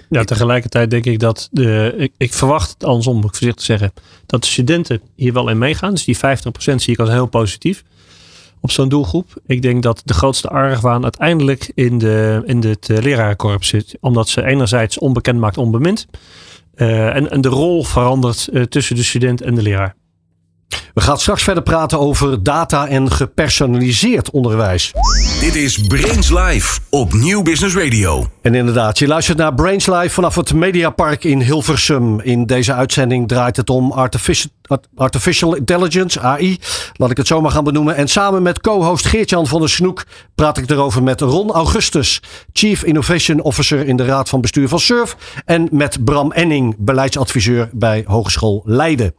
Ja, 0.08 0.24
tegelijkertijd 0.24 0.90
denk 0.90 1.04
ik 1.04 1.18
dat 1.18 1.48
de, 1.50 1.94
ik, 1.96 2.12
ik 2.16 2.32
verwacht 2.32 2.70
het 2.70 2.85
andersom, 2.85 3.14
moet 3.14 3.24
ik 3.24 3.35
voorzichtig 3.35 3.64
zeggen, 3.64 3.92
dat 4.26 4.42
de 4.42 4.48
studenten 4.48 5.00
hier 5.16 5.32
wel 5.32 5.48
in 5.48 5.58
meegaan. 5.58 5.90
Dus 5.90 6.04
die 6.04 6.16
50% 6.16 6.20
zie 6.74 6.92
ik 6.92 6.98
als 6.98 7.08
heel 7.08 7.26
positief 7.26 7.85
op 8.62 8.70
zo'n 8.70 8.88
doelgroep. 8.88 9.40
Ik 9.46 9.62
denk 9.62 9.82
dat 9.82 10.02
de 10.04 10.14
grootste 10.14 10.48
argwaan 10.48 11.02
uiteindelijk 11.02 11.70
in, 11.74 11.98
de, 11.98 12.42
in 12.44 12.62
het 12.62 12.88
uh, 12.88 12.98
lerarenkorps 12.98 13.68
zit. 13.68 13.96
Omdat 14.00 14.28
ze 14.28 14.44
enerzijds 14.44 14.98
onbekend 14.98 15.38
maakt 15.38 15.58
onbemind. 15.58 16.06
Uh, 16.76 17.14
en, 17.16 17.30
en 17.30 17.40
de 17.40 17.48
rol 17.48 17.85
verandert 17.85 18.48
uh, 18.52 18.62
tussen 18.62 18.96
de 18.96 19.02
student 19.02 19.40
en 19.40 19.54
de 19.54 19.62
leraar. 19.62 19.94
We 20.94 21.00
gaan 21.00 21.18
straks 21.18 21.42
verder 21.42 21.62
praten 21.62 21.98
over 21.98 22.42
data 22.42 22.87
en 22.87 23.11
gepersonaliseerd 23.11 24.31
onderwijs. 24.31 24.92
Dit 25.40 25.55
is 25.55 25.78
Brains 25.78 26.31
Live 26.31 26.78
op 26.90 27.12
Nieuw 27.12 27.42
Business 27.42 27.76
Radio. 27.76 28.26
En 28.42 28.55
inderdaad, 28.55 28.98
je 28.98 29.07
luistert 29.07 29.38
naar 29.38 29.55
Brains 29.55 29.87
Live 29.87 30.09
vanaf 30.09 30.35
het 30.35 30.55
Mediapark 30.55 31.24
in 31.24 31.40
Hilversum. 31.40 32.20
In 32.20 32.46
deze 32.46 32.74
uitzending 32.74 33.28
draait 33.28 33.57
het 33.57 33.70
om 33.70 33.92
artificial, 33.92 34.50
artificial 34.94 35.55
Intelligence, 35.55 36.20
AI, 36.20 36.59
laat 36.92 37.11
ik 37.11 37.16
het 37.16 37.26
zo 37.26 37.40
maar 37.40 37.50
gaan 37.50 37.64
benoemen. 37.64 37.96
En 37.96 38.09
samen 38.09 38.42
met 38.42 38.61
co-host 38.61 39.07
Geert-Jan 39.07 39.46
van 39.46 39.61
der 39.61 39.70
Snoek 39.70 40.05
praat 40.35 40.59
ik 40.59 40.70
erover 40.70 41.02
met 41.02 41.20
Ron 41.20 41.50
Augustus, 41.50 42.22
Chief 42.52 42.83
Innovation 42.83 43.40
Officer 43.40 43.87
in 43.87 43.96
de 43.96 44.05
Raad 44.05 44.28
van 44.28 44.40
Bestuur 44.40 44.68
van 44.68 44.81
SURF. 44.81 45.16
En 45.44 45.68
met 45.70 46.05
Bram 46.05 46.33
Enning, 46.33 46.74
beleidsadviseur 46.78 47.68
bij 47.72 48.05
Hogeschool 48.07 48.62
Leiden. 48.64 49.14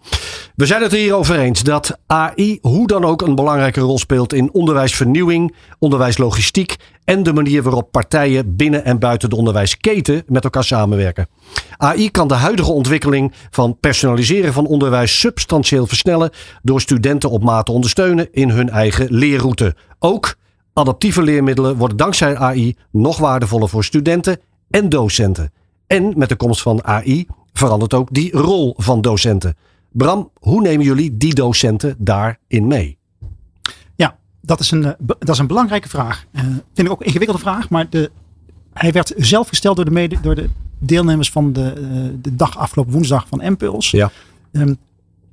We 0.56 0.66
zijn 0.66 0.82
het 0.82 0.92
er 0.92 0.98
hier 0.98 1.16
over 1.16 1.40
eens 1.40 1.63
dat 1.64 2.00
AI 2.08 2.58
hoe 2.62 2.88
dan 2.88 3.06
ook 3.06 3.22
een 3.22 3.36
belangrijke 3.36 3.80
rol 3.80 3.98
speelt 3.98 4.34
in 4.34 4.54
onderwijsvernieuwing, 4.54 5.56
onderwijslogistiek 5.80 6.76
en 7.04 7.24
de 7.24 7.34
manier 7.34 7.64
waarop 7.64 7.92
partijen 7.92 8.56
binnen 8.56 8.86
en 8.86 9.00
buiten 9.00 9.30
de 9.30 9.36
onderwijsketen 9.36 10.24
met 10.28 10.44
elkaar 10.44 10.64
samenwerken. 10.64 11.28
AI 11.78 12.12
kan 12.12 12.28
de 12.28 12.34
huidige 12.34 12.72
ontwikkeling 12.72 13.34
van 13.50 13.78
personaliseren 13.80 14.54
van 14.54 14.66
onderwijs 14.66 15.20
substantieel 15.20 15.88
versnellen 15.88 16.30
door 16.62 16.82
studenten 16.82 17.30
op 17.30 17.44
maat 17.44 17.66
te 17.66 17.72
ondersteunen 17.72 18.28
in 18.32 18.50
hun 18.50 18.70
eigen 18.70 19.08
leerroute. 19.10 19.76
Ook 20.00 20.36
adaptieve 20.74 21.22
leermiddelen 21.22 21.76
worden 21.76 21.98
dankzij 21.98 22.38
AI 22.38 22.76
nog 22.92 23.18
waardevoller 23.18 23.70
voor 23.70 23.84
studenten 23.84 24.40
en 24.70 24.90
docenten. 24.90 25.52
En 25.88 26.14
met 26.16 26.30
de 26.30 26.36
komst 26.36 26.62
van 26.62 26.84
AI 26.84 27.28
verandert 27.54 27.94
ook 27.94 28.08
die 28.12 28.32
rol 28.32 28.74
van 28.78 29.02
docenten. 29.02 29.56
Bram, 29.94 30.30
hoe 30.34 30.62
nemen 30.62 30.86
jullie 30.86 31.18
die 31.18 31.34
docenten 31.34 31.96
daarin 31.98 32.68
mee? 32.68 32.98
Ja, 33.96 34.18
dat 34.42 34.60
is 34.60 34.72
een, 34.72 34.96
dat 35.00 35.30
is 35.30 35.38
een 35.38 35.48
belangrijke 35.48 35.90
vraag. 35.90 36.26
Uh, 36.32 36.42
vind 36.74 36.88
ik 36.88 36.92
ook 36.92 37.00
een 37.00 37.06
ingewikkelde 37.06 37.42
vraag, 37.42 37.70
maar 37.70 37.90
de, 37.90 38.12
hij 38.74 38.92
werd 38.92 39.14
zelf 39.18 39.48
gesteld 39.48 39.76
door 39.76 39.86
de, 39.86 39.92
mede, 39.92 40.22
door 40.22 40.36
de 40.36 40.50
deelnemers 40.80 41.32
van 41.32 41.54
de, 41.54 41.74
uh, 41.78 42.20
de 42.22 42.36
dag 42.36 42.58
afgelopen 42.58 42.94
woensdag 42.94 43.28
van 43.28 43.42
Impuls. 43.42 43.92
Ja. 43.92 44.12
Um, 44.52 44.78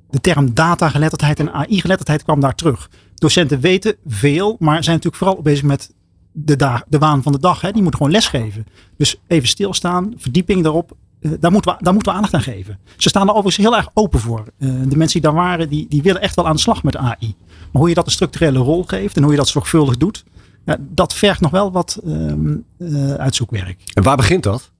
de 0.09 0.21
term 0.21 0.53
datageletterdheid 0.53 1.39
en 1.39 1.53
AI-geletterdheid 1.53 2.23
kwam 2.23 2.39
daar 2.39 2.55
terug. 2.55 2.89
Docenten 3.15 3.59
weten 3.59 3.95
veel, 4.05 4.55
maar 4.59 4.83
zijn 4.83 4.95
natuurlijk 4.95 5.23
vooral 5.23 5.41
bezig 5.41 5.63
met 5.63 5.93
de, 6.31 6.55
de 6.87 6.97
waan 6.97 7.23
van 7.23 7.31
de 7.31 7.39
dag. 7.39 7.61
Hè. 7.61 7.71
Die 7.71 7.81
moeten 7.81 7.99
gewoon 7.99 8.13
lesgeven. 8.13 8.65
Dus 8.97 9.21
even 9.27 9.47
stilstaan, 9.47 10.13
verdieping 10.17 10.63
daarop 10.63 10.95
daar, 11.21 11.51
moeten 11.51 11.71
we, 11.71 11.83
daar 11.83 11.93
moeten 11.93 12.11
we 12.11 12.17
aandacht 12.17 12.33
aan 12.33 12.41
geven. 12.41 12.79
Ze 12.97 13.09
staan 13.09 13.27
er 13.27 13.33
overigens 13.33 13.65
heel 13.65 13.75
erg 13.75 13.89
open 13.93 14.19
voor. 14.19 14.43
Uh, 14.57 14.69
de 14.87 14.97
mensen 14.97 15.21
die 15.21 15.31
daar 15.31 15.39
waren, 15.39 15.69
die, 15.69 15.85
die 15.89 16.01
willen 16.01 16.21
echt 16.21 16.35
wel 16.35 16.47
aan 16.47 16.55
de 16.55 16.61
slag 16.61 16.83
met 16.83 16.97
AI. 16.97 17.35
Maar 17.71 17.81
hoe 17.81 17.89
je 17.89 17.95
dat 17.95 18.05
een 18.05 18.11
structurele 18.11 18.59
rol 18.59 18.83
geeft 18.83 19.15
en 19.15 19.21
hoe 19.23 19.31
je 19.31 19.37
dat 19.37 19.47
zorgvuldig 19.47 19.97
doet, 19.97 20.23
ja, 20.65 20.77
dat 20.79 21.13
vergt 21.13 21.41
nog 21.41 21.51
wel 21.51 21.71
wat 21.71 22.01
um, 22.05 22.65
uh, 22.77 23.13
uitzoekwerk. 23.13 23.81
En 23.93 24.03
waar 24.03 24.17
begint 24.17 24.43
dat? 24.43 24.71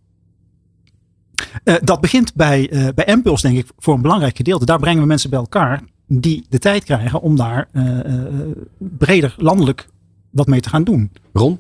dat 1.84 2.02
begint 2.02 2.34
bij, 2.34 2.92
bij 2.96 3.06
Impuls, 3.06 3.42
denk 3.42 3.58
ik, 3.58 3.68
voor 3.78 3.94
een 3.94 4.02
belangrijk 4.02 4.36
gedeelte. 4.36 4.66
Daar 4.66 4.80
brengen 4.80 5.02
we 5.02 5.08
mensen 5.08 5.30
bij 5.30 5.40
elkaar 5.40 5.82
die 6.08 6.46
de 6.50 6.60
tijd 6.60 6.84
krijgen 6.84 7.22
om 7.22 7.36
daar 7.36 7.68
breder 8.78 9.36
landelijk 9.38 9.88
wat 10.30 10.48
mee 10.48 10.60
te 10.60 10.70
gaan 10.70 10.84
doen. 10.84 11.12
Ron? 11.34 11.60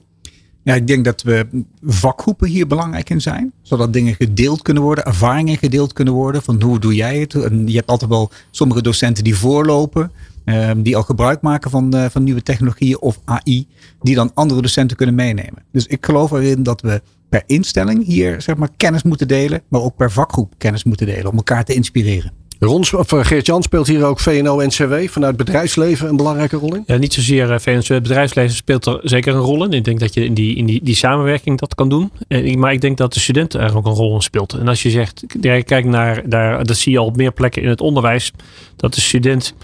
Ja, 0.64 0.74
ik 0.74 0.88
denk 0.88 1.06
dat 1.06 1.22
we 1.22 1.48
vakgroepen 1.82 2.48
hier 2.48 2.68
belangrijk 2.68 3.10
in 3.10 3.22
zijn. 3.22 3.52
Zodat 3.62 3.94
dingen 3.94 4.16
gedeeld 4.16 4.62
kunnen 4.62 4.84
worden, 4.84 5.06
ervaringen 5.06 5.58
gedeeld 5.58 5.94
kunnen 5.94 6.14
worden. 6.14 6.42
Van 6.42 6.62
hoe 6.62 6.80
doe 6.80 6.96
jij 6.96 7.20
het? 7.20 7.34
En 7.34 7.68
je 7.68 7.76
hebt 7.76 7.88
altijd 7.88 8.10
wel 8.10 8.32
sommige 8.52 8.82
docenten 8.82 9.24
die 9.24 9.36
voorlopen. 9.36 10.12
Um, 10.46 10.84
die 10.84 10.96
al 10.96 11.04
gebruik 11.04 11.42
maken 11.42 11.72
van, 11.72 11.96
uh, 11.96 12.06
van 12.10 12.24
nieuwe 12.24 12.44
technologieën 12.44 13.00
of 13.00 13.20
AI. 13.26 13.68
Die 14.02 14.16
dan 14.16 14.32
andere 14.34 14.62
docenten 14.62 14.98
kunnen 14.98 15.16
meenemen. 15.16 15.64
Dus 15.72 15.88
ik 15.88 16.06
geloof 16.06 16.32
erin 16.32 16.64
dat 16.64 16.82
we 16.82 17.02
per 17.30 17.44
instelling 17.46 18.06
hier 18.06 18.42
zeg 18.42 18.56
maar, 18.56 18.70
kennis 18.78 19.04
moeten 19.04 19.28
delen. 19.28 19.62
Maar 19.68 19.82
ook 19.82 19.96
per 19.96 20.12
vakgroep 20.12 20.54
kennis 20.58 20.84
moeten 20.84 21.06
delen. 21.06 21.32
Om 21.32 21.36
elkaar 21.36 21.64
te 21.64 21.74
inspireren. 21.74 22.41
Rons, 22.64 22.94
of 22.94 23.10
Geert-Jan 23.10 23.64
speelt 23.64 23.88
hier 23.88 24.06
ook 24.06 24.20
VNO-NCW 24.20 24.94
vanuit 25.10 25.38
bedrijfsleven 25.38 26.10
een 26.10 26.16
belangrijke 26.16 26.56
rol 26.56 26.76
in? 26.76 26.84
Ja, 26.86 26.98
niet 26.98 27.14
zozeer 27.14 27.62
VNO-NCW. 27.62 27.94
Bedrijfsleven 27.94 28.56
speelt 28.56 28.86
er 28.86 29.00
zeker 29.04 29.34
een 29.34 29.42
rol 29.42 29.64
in. 29.66 29.72
Ik 29.72 29.84
denk 29.84 30.00
dat 30.00 30.14
je 30.14 30.26
in 30.26 30.34
die, 30.34 30.56
in 30.56 30.66
die, 30.66 30.80
die 30.84 30.96
samenwerking 30.96 31.60
dat 31.60 31.76
kan 31.76 31.90
doen. 31.90 32.12
Maar 32.58 32.74
ik 32.74 32.82
denk 32.82 32.98
dat 32.98 33.14
de 33.14 33.20
student 33.20 33.54
er 33.54 33.78
ook 33.78 33.86
een 33.86 33.94
rol 33.94 34.16
in 34.16 34.22
speelt. 34.22 34.54
En 34.54 34.68
als 34.68 34.84
je 34.84 34.90
zegt, 34.90 35.26
kijk 35.42 35.86
naar, 35.86 36.30
daar, 36.30 36.66
dat 36.66 36.78
zie 36.78 36.92
je 36.92 36.98
al 36.98 37.06
op 37.06 37.16
meer 37.16 37.32
plekken 37.32 37.62
in 37.62 37.70
het 37.70 37.82
onderwijs, 37.82 38.32
dat 38.76 38.94
de 38.94 39.02
student 39.02 39.56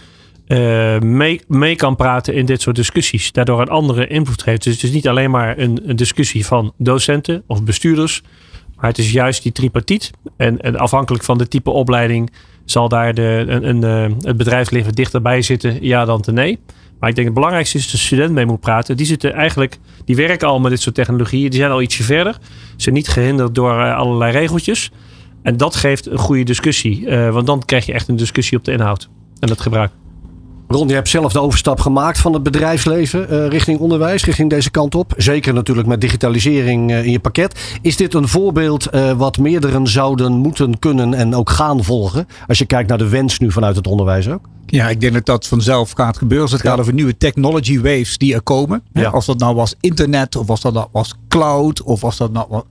mee, 0.99 1.41
mee 1.47 1.75
kan 1.75 1.95
praten 1.95 2.33
in 2.33 2.45
dit 2.45 2.61
soort 2.61 2.75
discussies. 2.75 3.31
Daardoor 3.31 3.61
een 3.61 3.69
andere 3.69 4.07
invloed 4.07 4.41
geeft. 4.41 4.63
Dus 4.63 4.73
het 4.73 4.83
is 4.83 4.91
niet 4.91 5.07
alleen 5.07 5.31
maar 5.31 5.57
een, 5.57 5.79
een 5.85 5.95
discussie 5.95 6.45
van 6.45 6.73
docenten 6.77 7.43
of 7.47 7.63
bestuurders. 7.63 8.21
Maar 8.75 8.89
het 8.89 8.97
is 8.97 9.11
juist 9.11 9.43
die 9.43 9.51
tripartiet. 9.51 10.11
En, 10.37 10.61
en 10.61 10.77
afhankelijk 10.77 11.23
van 11.23 11.37
de 11.37 11.47
type 11.47 11.69
opleiding 11.69 12.31
zal 12.69 12.89
daar 12.89 13.13
de, 13.13 13.45
een, 13.47 13.67
een, 13.67 13.83
eh, 13.83 14.15
het 14.21 14.37
bedrijfsleven 14.37 14.93
dichterbij 14.93 15.41
zitten, 15.41 15.77
ja 15.81 16.05
dan 16.05 16.21
te 16.21 16.31
nee. 16.31 16.59
Maar 16.99 17.09
ik 17.09 17.15
denk 17.15 17.27
het 17.27 17.35
belangrijkste 17.35 17.77
is 17.77 17.83
dat 17.83 17.91
de 17.91 17.97
student 17.97 18.31
mee 18.31 18.45
moet 18.45 18.59
praten. 18.59 18.97
Die 18.97 19.05
zitten 19.05 19.33
eigenlijk, 19.33 19.77
die 20.05 20.15
werken 20.15 20.47
al 20.47 20.59
met 20.59 20.71
dit 20.71 20.81
soort 20.81 20.95
technologieën. 20.95 21.49
Die 21.49 21.59
zijn 21.59 21.71
al 21.71 21.81
ietsje 21.81 22.03
verder. 22.03 22.33
Ze 22.41 22.73
zijn 22.75 22.95
niet 22.95 23.07
gehinderd 23.07 23.55
door 23.55 23.71
uh, 23.71 23.95
allerlei 23.95 24.31
regeltjes. 24.31 24.91
En 25.41 25.57
dat 25.57 25.75
geeft 25.75 26.05
een 26.05 26.17
goede 26.17 26.43
discussie. 26.43 27.01
Uh, 27.01 27.29
want 27.29 27.47
dan 27.47 27.65
krijg 27.65 27.85
je 27.85 27.93
echt 27.93 28.07
een 28.07 28.15
discussie 28.15 28.57
op 28.57 28.63
de 28.63 28.71
inhoud 28.71 29.09
en 29.39 29.49
het 29.49 29.61
gebruik. 29.61 29.91
Ron, 30.67 30.87
je 30.87 30.93
hebt 30.93 31.09
zelf 31.09 31.31
de 31.31 31.41
overstap 31.41 31.79
gemaakt 31.79 32.19
van 32.19 32.33
het 32.33 32.43
bedrijfsleven 32.43 33.33
uh, 33.33 33.47
richting 33.47 33.79
onderwijs, 33.79 34.25
richting 34.25 34.49
deze 34.49 34.71
kant 34.71 34.95
op. 34.95 35.13
Zeker 35.17 35.53
natuurlijk 35.53 35.87
met 35.87 36.01
digitalisering 36.01 36.91
uh, 36.91 37.05
in 37.05 37.11
je 37.11 37.19
pakket. 37.19 37.77
Is 37.81 37.95
dit 37.95 38.13
een 38.13 38.27
voorbeeld 38.27 38.93
uh, 38.93 39.11
wat 39.11 39.37
meerderen 39.37 39.87
zouden 39.87 40.31
moeten 40.31 40.79
kunnen 40.79 41.13
en 41.13 41.35
ook 41.35 41.49
gaan 41.49 41.83
volgen? 41.83 42.27
Als 42.47 42.57
je 42.57 42.65
kijkt 42.65 42.89
naar 42.89 42.97
de 42.97 43.09
wens 43.09 43.39
nu 43.39 43.51
vanuit 43.51 43.75
het 43.75 43.87
onderwijs 43.87 44.29
ook. 44.29 44.49
Ja, 44.65 44.89
ik 44.89 45.01
denk 45.01 45.13
dat 45.13 45.25
dat 45.25 45.47
vanzelf 45.47 45.91
gaat 45.91 46.17
gebeuren. 46.17 46.45
Als 46.45 46.53
het 46.53 46.63
ja. 46.63 46.69
gaat 46.69 46.79
over 46.79 46.93
nieuwe 46.93 47.17
technology 47.17 47.81
waves 47.81 48.17
die 48.17 48.33
er 48.33 48.41
komen. 48.41 48.81
Ja. 48.93 49.09
Als 49.09 49.25
dat 49.25 49.39
nou 49.39 49.55
was 49.55 49.75
internet, 49.79 50.35
of 50.35 50.49
als 50.49 50.61
dat 50.61 50.73
nou 50.73 50.87
was 50.91 51.15
cloud, 51.27 51.81
of 51.81 52.03
als 52.03 52.17
dat 52.17 52.31
nou 52.31 52.47
was 52.49 52.63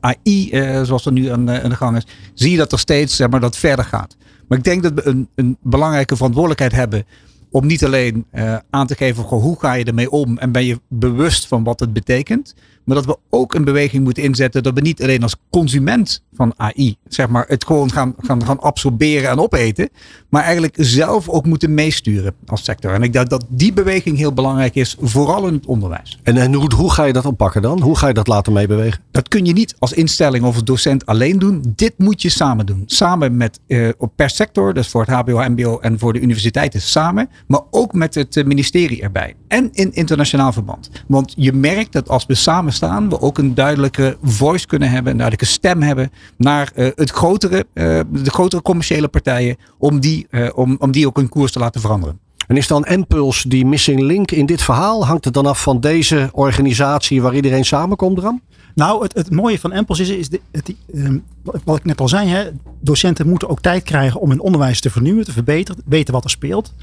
AI, 0.00 0.50
zoals 0.82 1.06
er 1.06 1.12
nu 1.12 1.28
aan, 1.28 1.50
aan 1.50 1.70
de 1.70 1.76
gang 1.76 1.96
is. 1.96 2.06
Zie 2.34 2.50
je 2.50 2.56
dat 2.56 2.72
er 2.72 2.78
steeds 2.78 3.16
zeg 3.16 3.30
maar, 3.30 3.40
dat 3.40 3.56
verder 3.56 3.84
gaat. 3.84 4.16
Maar 4.48 4.58
ik 4.58 4.64
denk 4.64 4.82
dat 4.82 4.92
we 4.94 5.06
een, 5.06 5.28
een 5.34 5.56
belangrijke 5.62 6.16
verantwoordelijkheid 6.16 6.72
hebben 6.72 7.04
om 7.50 7.66
niet 7.66 7.84
alleen 7.84 8.26
uh, 8.32 8.56
aan 8.70 8.86
te 8.86 8.94
geven 8.94 9.24
goh, 9.24 9.42
hoe 9.42 9.58
ga 9.58 9.72
je 9.72 9.84
ermee 9.84 10.10
om 10.10 10.38
en 10.38 10.52
ben 10.52 10.64
je 10.64 10.80
bewust 10.88 11.46
van 11.46 11.64
wat 11.64 11.80
het 11.80 11.92
betekent. 11.92 12.54
Maar 12.88 12.96
dat 12.96 13.06
we 13.06 13.18
ook 13.30 13.54
een 13.54 13.64
beweging 13.64 14.04
moeten 14.04 14.22
inzetten 14.22 14.62
dat 14.62 14.74
we 14.74 14.80
niet 14.80 15.02
alleen 15.02 15.22
als 15.22 15.36
consument 15.50 16.22
van 16.34 16.54
AI, 16.56 16.96
zeg 17.08 17.28
maar, 17.28 17.44
het 17.48 17.64
gewoon 17.64 17.92
gaan, 17.92 18.14
gaan, 18.18 18.44
gaan 18.44 18.60
absorberen 18.60 19.30
en 19.30 19.38
opeten. 19.38 19.88
Maar 20.28 20.42
eigenlijk 20.42 20.74
zelf 20.78 21.28
ook 21.28 21.46
moeten 21.46 21.74
meesturen 21.74 22.34
als 22.46 22.64
sector. 22.64 22.92
En 22.92 23.02
ik 23.02 23.12
denk 23.12 23.30
dat 23.30 23.44
die 23.48 23.72
beweging 23.72 24.16
heel 24.16 24.32
belangrijk 24.32 24.74
is, 24.74 24.96
vooral 25.00 25.46
in 25.46 25.52
het 25.52 25.66
onderwijs. 25.66 26.18
En, 26.22 26.36
en 26.36 26.54
hoe, 26.54 26.74
hoe 26.74 26.92
ga 26.92 27.04
je 27.04 27.12
dat 27.12 27.24
oppakken 27.24 27.62
dan? 27.62 27.80
Hoe 27.80 27.96
ga 27.96 28.06
je 28.06 28.14
dat 28.14 28.26
laten 28.26 28.52
meebewegen? 28.52 29.00
Dat 29.10 29.28
kun 29.28 29.44
je 29.44 29.52
niet 29.52 29.74
als 29.78 29.92
instelling 29.92 30.44
of 30.44 30.54
als 30.54 30.64
docent 30.64 31.06
alleen 31.06 31.38
doen. 31.38 31.72
Dit 31.76 31.94
moet 31.96 32.22
je 32.22 32.28
samen 32.28 32.66
doen. 32.66 32.82
Samen 32.86 33.36
met 33.36 33.60
uh, 33.66 33.88
per 34.16 34.30
sector, 34.30 34.74
dus 34.74 34.88
voor 34.88 35.04
het 35.04 35.10
HBO, 35.10 35.48
MBO 35.48 35.78
en 35.78 35.98
voor 35.98 36.12
de 36.12 36.20
universiteiten 36.20 36.80
samen. 36.80 37.28
Maar 37.46 37.60
ook 37.70 37.92
met 37.92 38.14
het 38.14 38.46
ministerie 38.46 39.02
erbij. 39.02 39.34
En 39.48 39.68
in 39.72 39.92
internationaal 39.92 40.52
verband. 40.52 40.90
Want 41.06 41.32
je 41.36 41.52
merkt 41.52 41.92
dat 41.92 42.08
als 42.08 42.26
we 42.26 42.34
samen 42.34 42.72
staan, 42.78 43.08
we 43.08 43.20
ook 43.20 43.38
een 43.38 43.54
duidelijke 43.54 44.16
voice 44.22 44.66
kunnen 44.66 44.90
hebben, 44.90 45.12
een 45.12 45.18
duidelijke 45.18 45.52
stem 45.52 45.82
hebben 45.82 46.10
naar 46.36 46.72
uh, 46.74 46.88
het 46.94 47.10
grotere, 47.10 47.66
uh, 47.74 48.00
de 48.10 48.30
grotere 48.30 48.62
commerciële 48.62 49.08
partijen, 49.08 49.56
om 49.78 50.00
die, 50.00 50.26
uh, 50.30 50.48
om, 50.54 50.76
om 50.78 50.90
die 50.90 51.06
ook 51.06 51.16
hun 51.16 51.28
koers 51.28 51.52
te 51.52 51.58
laten 51.58 51.80
veranderen. 51.80 52.18
En 52.46 52.56
is 52.56 52.66
dan 52.66 52.84
Impuls 52.84 53.42
die 53.42 53.66
missing 53.66 54.00
link 54.00 54.30
in 54.30 54.46
dit 54.46 54.62
verhaal? 54.62 55.06
Hangt 55.06 55.24
het 55.24 55.34
dan 55.34 55.46
af 55.46 55.62
van 55.62 55.80
deze 55.80 56.28
organisatie 56.32 57.22
waar 57.22 57.34
iedereen 57.34 57.64
samenkomt, 57.64 58.18
Ram? 58.18 58.40
Nou, 58.74 59.02
het, 59.02 59.14
het 59.14 59.30
mooie 59.30 59.58
van 59.58 59.72
Impuls 59.72 59.98
is, 59.98 60.08
is 60.08 60.28
de, 60.28 60.40
het, 60.50 60.74
um, 60.94 61.24
wat 61.64 61.76
ik 61.76 61.84
net 61.84 62.00
al 62.00 62.08
zei, 62.08 62.28
hè, 62.28 62.50
docenten 62.80 63.28
moeten 63.28 63.48
ook 63.48 63.60
tijd 63.60 63.82
krijgen 63.82 64.20
om 64.20 64.30
hun 64.30 64.40
onderwijs 64.40 64.80
te 64.80 64.90
vernieuwen, 64.90 65.24
te 65.24 65.32
verbeteren, 65.32 65.82
weten 65.86 66.14
wat 66.14 66.24
er 66.24 66.30
speelt. 66.30 66.74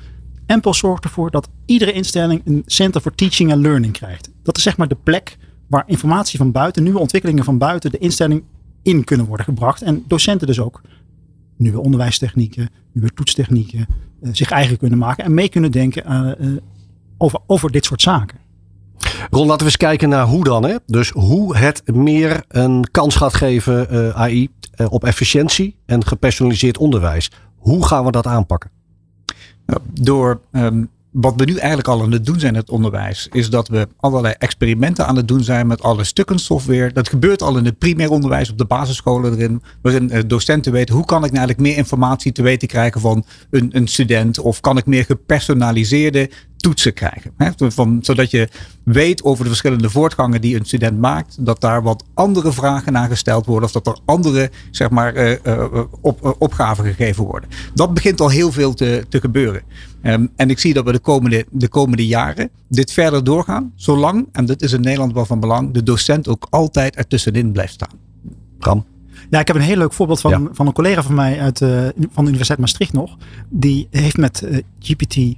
Empel 0.45 0.73
zorgt 0.73 1.03
ervoor 1.03 1.31
dat 1.31 1.49
iedere 1.65 1.91
instelling 1.91 2.41
een 2.45 2.63
Center 2.65 3.01
for 3.01 3.15
Teaching 3.15 3.51
and 3.51 3.61
Learning 3.61 3.93
krijgt. 3.93 4.29
Dat 4.43 4.57
is 4.57 4.63
zeg 4.63 4.77
maar 4.77 4.87
de 4.87 4.97
plek 5.03 5.37
waar 5.68 5.84
informatie 5.88 6.38
van 6.38 6.51
buiten, 6.51 6.84
nieuwe 6.84 6.99
ontwikkelingen 6.99 7.43
van 7.43 7.57
buiten 7.57 7.91
de 7.91 7.97
instelling 7.97 8.43
in 8.82 9.03
kunnen 9.03 9.26
worden 9.26 9.45
gebracht. 9.45 9.82
En 9.82 10.03
docenten 10.07 10.47
dus 10.47 10.59
ook 10.59 10.82
nieuwe 11.57 11.80
onderwijstechnieken, 11.80 12.70
nieuwe 12.91 13.13
toetstechnieken 13.13 13.88
uh, 14.22 14.30
zich 14.34 14.51
eigen 14.51 14.78
kunnen 14.78 14.97
maken 14.97 15.24
en 15.24 15.34
mee 15.34 15.49
kunnen 15.49 15.72
denken 15.72 16.38
uh, 16.39 16.57
over, 17.18 17.39
over 17.47 17.72
dit 17.72 17.86
soort 17.86 18.01
zaken. 18.01 18.38
Ron, 19.30 19.47
laten 19.47 19.59
we 19.59 19.66
eens 19.66 19.78
kijken 19.78 20.09
naar 20.09 20.26
hoe 20.26 20.43
dan. 20.43 20.63
Hè? 20.63 20.76
Dus 20.86 21.09
hoe 21.09 21.57
het 21.57 21.82
meer 21.93 22.43
een 22.47 22.88
kans 22.91 23.16
gaat 23.16 23.34
geven, 23.34 23.88
uh, 23.91 24.09
AI, 24.09 24.49
op 24.89 25.03
efficiëntie 25.03 25.76
en 25.86 26.05
gepersonaliseerd 26.05 26.78
onderwijs. 26.78 27.32
Hoe 27.55 27.86
gaan 27.86 28.05
we 28.05 28.11
dat 28.11 28.28
aanpakken? 28.28 28.70
Nou, 29.66 29.82
door 29.93 30.41
um, 30.51 30.89
wat 31.16 31.34
we 31.38 31.45
nu 31.45 31.55
eigenlijk 31.55 31.88
al 31.88 32.01
aan 32.01 32.11
het 32.11 32.26
doen 32.26 32.39
zijn 32.39 32.53
in 32.53 32.59
het 32.59 32.70
onderwijs, 32.70 33.28
is 33.32 33.49
dat 33.49 33.68
we 33.68 33.88
allerlei 33.99 34.34
experimenten 34.38 35.07
aan 35.07 35.16
het 35.16 35.28
doen 35.28 35.43
zijn 35.43 35.68
met 35.68 35.82
alle 35.82 36.03
stukken 36.03 36.39
software. 36.39 36.93
Dat 36.93 37.09
gebeurt 37.09 37.41
al 37.41 37.57
in 37.57 37.66
het 37.66 37.78
primair 37.78 38.09
onderwijs 38.09 38.49
op 38.49 38.57
de 38.57 38.66
basisscholen 38.66 39.34
erin, 39.34 39.61
waarin 39.82 40.11
eh, 40.11 40.22
docenten 40.28 40.72
weten 40.72 40.95
hoe 40.95 41.05
kan 41.05 41.24
ik 41.24 41.32
nou 41.32 41.38
eigenlijk 41.38 41.68
meer 41.68 41.78
informatie 41.78 42.32
te 42.32 42.41
weten 42.41 42.68
krijgen 42.68 43.01
van 43.01 43.26
een, 43.49 43.70
een 43.72 43.88
student 43.88 44.39
of 44.39 44.59
kan 44.59 44.78
ik 44.78 44.86
meer 44.86 45.05
gepersonaliseerde 45.05 46.30
toetsen 46.57 46.93
krijgen. 46.93 47.32
Hè? 47.38 47.49
Van, 47.57 47.99
zodat 48.01 48.32
je 48.32 48.49
weet 48.84 49.24
over 49.24 49.43
de 49.43 49.49
verschillende 49.49 49.89
voortgangen 49.89 50.41
die 50.41 50.55
een 50.55 50.66
student 50.66 50.99
maakt, 50.99 51.45
dat 51.45 51.61
daar 51.61 51.84
wat 51.84 52.03
andere 52.13 52.51
vragen 52.51 52.93
naar 52.93 53.09
gesteld 53.09 53.45
worden 53.45 53.63
of 53.63 53.72
dat 53.72 53.88
er 53.88 53.97
andere 54.05 54.51
zeg 54.72 54.89
maar, 54.89 55.39
uh, 55.43 55.68
op, 56.01 56.36
opgaven 56.39 56.86
gegeven 56.86 57.24
worden. 57.24 57.49
Dat 57.74 57.93
begint 57.93 58.22
al 58.22 58.30
heel 58.30 58.51
veel 58.51 58.74
te, 58.74 59.05
te 59.09 59.20
gebeuren. 59.20 59.61
Um, 60.07 60.29
en 60.35 60.49
ik 60.49 60.59
zie 60.59 60.73
dat 60.73 60.85
we 60.85 60.91
de 60.91 60.99
komende, 60.99 61.45
de 61.51 61.67
komende 61.67 62.07
jaren 62.07 62.49
dit 62.67 62.91
verder 62.91 63.23
doorgaan, 63.23 63.71
zolang, 63.75 64.27
en 64.31 64.45
dit 64.45 64.61
is 64.61 64.73
in 64.73 64.81
Nederland 64.81 65.13
wel 65.13 65.25
van 65.25 65.39
belang, 65.39 65.73
de 65.73 65.83
docent 65.83 66.27
ook 66.27 66.47
altijd 66.49 66.95
ertussenin 66.95 67.51
blijft 67.51 67.73
staan. 67.73 67.99
Ram. 68.59 68.85
Ja, 69.29 69.39
ik 69.39 69.47
heb 69.47 69.55
een 69.55 69.61
heel 69.61 69.77
leuk 69.77 69.93
voorbeeld 69.93 70.21
van, 70.21 70.31
ja. 70.31 70.49
van 70.51 70.67
een 70.67 70.73
collega 70.73 71.03
van 71.03 71.15
mij 71.15 71.39
uit, 71.39 71.61
uh, 71.61 71.69
van 71.95 72.23
de 72.23 72.29
Universiteit 72.29 72.59
Maastricht 72.59 72.93
nog. 72.93 73.17
Die 73.49 73.87
heeft 73.91 74.17
met 74.17 74.41
uh, 74.41 74.57
GPT 74.79 75.37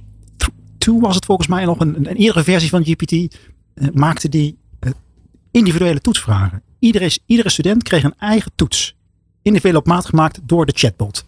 2 0.78 1.00
was 1.00 1.14
het 1.14 1.24
volgens 1.24 1.48
mij 1.48 1.64
nog 1.64 1.80
een, 1.80 1.96
een, 1.96 2.16
eerdere 2.16 2.44
versie 2.44 2.68
van 2.68 2.84
GPT. 2.84 3.12
Uh, 3.12 3.28
maakte 3.94 4.28
die 4.28 4.56
uh, 4.80 4.92
individuele 5.50 6.00
toetsvragen. 6.00 6.62
Iedere, 6.78 7.18
iedere 7.26 7.50
student 7.50 7.82
kreeg 7.82 8.02
een 8.02 8.14
eigen 8.18 8.52
toets. 8.54 8.96
Individueel 9.42 9.80
op 9.80 9.86
maat 9.86 10.06
gemaakt 10.06 10.40
door 10.42 10.66
de 10.66 10.72
chatbot. 10.74 11.26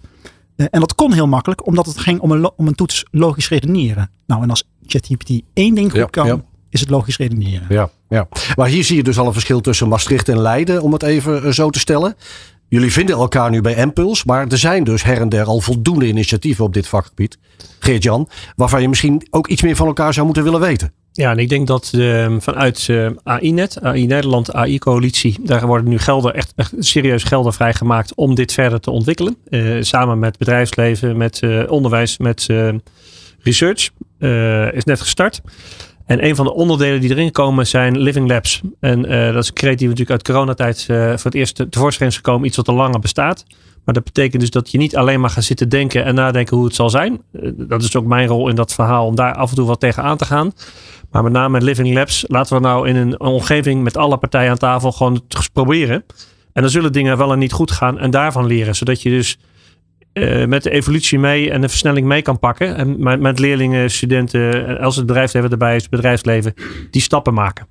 Uh, 0.60 0.66
en 0.70 0.80
dat 0.80 0.94
kon 0.94 1.12
heel 1.12 1.26
makkelijk, 1.26 1.66
omdat 1.66 1.86
het 1.86 1.98
ging 1.98 2.20
om 2.20 2.30
een, 2.30 2.50
om 2.56 2.66
een 2.66 2.74
toets 2.74 3.04
logisch 3.10 3.48
redeneren. 3.48 4.10
Nou, 4.26 4.42
en 4.42 4.50
als 4.50 4.64
ChatGPT 4.86 5.30
één 5.52 5.74
ding 5.74 5.90
goed 5.90 6.00
ja, 6.00 6.06
kan, 6.06 6.26
ja. 6.26 6.42
is 6.68 6.80
het 6.80 6.90
logisch 6.90 7.16
redeneren. 7.16 7.66
Ja, 7.68 7.90
ja. 8.08 8.28
Maar 8.56 8.68
hier 8.68 8.84
zie 8.84 8.96
je 8.96 9.02
dus 9.02 9.18
al 9.18 9.26
een 9.26 9.32
verschil 9.32 9.60
tussen 9.60 9.88
Maastricht 9.88 10.28
en 10.28 10.40
Leiden, 10.40 10.82
om 10.82 10.92
het 10.92 11.02
even 11.02 11.54
zo 11.54 11.70
te 11.70 11.78
stellen. 11.78 12.16
Jullie 12.68 12.92
vinden 12.92 13.16
elkaar 13.16 13.50
nu 13.50 13.60
bij 13.60 13.74
Impuls, 13.74 14.24
maar 14.24 14.46
er 14.48 14.58
zijn 14.58 14.84
dus 14.84 15.02
her 15.02 15.20
en 15.20 15.28
der 15.28 15.44
al 15.44 15.60
voldoende 15.60 16.06
initiatieven 16.06 16.64
op 16.64 16.72
dit 16.72 16.88
vakgebied. 16.88 17.38
Geert-Jan, 17.78 18.28
waarvan 18.56 18.82
je 18.82 18.88
misschien 18.88 19.26
ook 19.30 19.48
iets 19.48 19.62
meer 19.62 19.76
van 19.76 19.86
elkaar 19.86 20.12
zou 20.12 20.26
moeten 20.26 20.44
willen 20.44 20.60
weten. 20.60 20.92
Ja, 21.12 21.30
en 21.30 21.38
ik 21.38 21.48
denk 21.48 21.66
dat 21.66 21.92
uh, 21.94 22.36
vanuit 22.38 22.86
uh, 22.90 23.10
AI-net, 23.22 23.82
AI 23.82 24.06
Nederland, 24.06 24.52
AI-coalitie, 24.52 25.38
daar 25.42 25.66
worden 25.66 25.88
nu 25.88 25.98
gelden, 25.98 26.34
echt, 26.34 26.52
echt 26.56 26.72
serieus 26.78 27.22
gelden 27.22 27.52
vrijgemaakt 27.52 28.14
om 28.14 28.34
dit 28.34 28.52
verder 28.52 28.80
te 28.80 28.90
ontwikkelen. 28.90 29.36
Uh, 29.48 29.82
samen 29.82 30.18
met 30.18 30.38
bedrijfsleven, 30.38 31.16
met 31.16 31.40
onderwijs, 31.68 32.18
met 32.18 32.46
research. 33.42 33.90
is 34.74 34.84
net 34.84 35.00
gestart. 35.00 35.40
En 36.06 36.24
een 36.24 36.36
van 36.36 36.44
de 36.44 36.54
onderdelen 36.54 37.00
die 37.00 37.10
erin 37.10 37.32
komen 37.32 37.66
zijn 37.66 37.98
Living 37.98 38.28
Labs. 38.28 38.60
En 38.80 39.02
dat 39.32 39.42
is 39.42 39.50
een 39.54 39.76
we 39.76 39.84
natuurlijk 39.84 40.10
uit 40.10 40.22
coronatijd 40.22 40.84
voor 40.84 41.30
het 41.30 41.34
eerst 41.34 41.64
tevoorschijn 41.70 42.08
is 42.08 42.16
gekomen. 42.16 42.46
Iets 42.46 42.56
wat 42.56 42.68
al 42.68 42.74
langer 42.74 43.00
bestaat. 43.00 43.44
Maar 43.84 43.94
dat 43.94 44.04
betekent 44.04 44.40
dus 44.40 44.50
dat 44.50 44.70
je 44.70 44.78
niet 44.78 44.96
alleen 44.96 45.20
maar 45.20 45.30
gaat 45.30 45.44
zitten 45.44 45.68
denken 45.68 46.04
en 46.04 46.14
nadenken 46.14 46.56
hoe 46.56 46.66
het 46.66 46.74
zal 46.74 46.90
zijn. 46.90 47.20
Dat 47.52 47.82
is 47.82 47.96
ook 47.96 48.06
mijn 48.06 48.28
rol 48.28 48.48
in 48.48 48.54
dat 48.54 48.72
verhaal 48.72 49.06
om 49.06 49.14
daar 49.14 49.34
af 49.34 49.50
en 49.50 49.56
toe 49.56 49.66
wat 49.66 49.80
tegen 49.80 50.02
aan 50.02 50.16
te 50.16 50.24
gaan. 50.24 50.52
Maar 51.10 51.22
met 51.22 51.32
name 51.32 51.48
met 51.48 51.62
Living 51.62 51.94
Labs 51.94 52.24
laten 52.26 52.56
we 52.56 52.62
nou 52.62 52.88
in 52.88 52.96
een 52.96 53.20
omgeving 53.20 53.82
met 53.82 53.96
alle 53.96 54.16
partijen 54.16 54.50
aan 54.50 54.58
tafel 54.58 54.92
gewoon 54.92 55.22
het 55.28 55.52
proberen. 55.52 56.04
En 56.52 56.62
dan 56.62 56.70
zullen 56.70 56.92
dingen 56.92 57.18
wel 57.18 57.32
en 57.32 57.38
niet 57.38 57.52
goed 57.52 57.70
gaan 57.70 57.98
en 57.98 58.10
daarvan 58.10 58.46
leren. 58.46 58.76
Zodat 58.76 59.02
je 59.02 59.10
dus 59.10 59.38
uh, 60.12 60.46
met 60.46 60.62
de 60.62 60.70
evolutie 60.70 61.18
mee 61.18 61.50
en 61.50 61.60
de 61.60 61.68
versnelling 61.68 62.06
mee 62.06 62.22
kan 62.22 62.38
pakken. 62.38 62.76
En 62.76 63.02
met, 63.02 63.20
met 63.20 63.38
leerlingen, 63.38 63.90
studenten, 63.90 64.78
als 64.78 64.96
het 64.96 65.06
bedrijfsleven 65.06 65.50
erbij 65.50 65.76
is, 65.76 65.82
het 65.82 65.90
bedrijfsleven, 65.90 66.54
die 66.90 67.02
stappen 67.02 67.34
maken. 67.34 67.66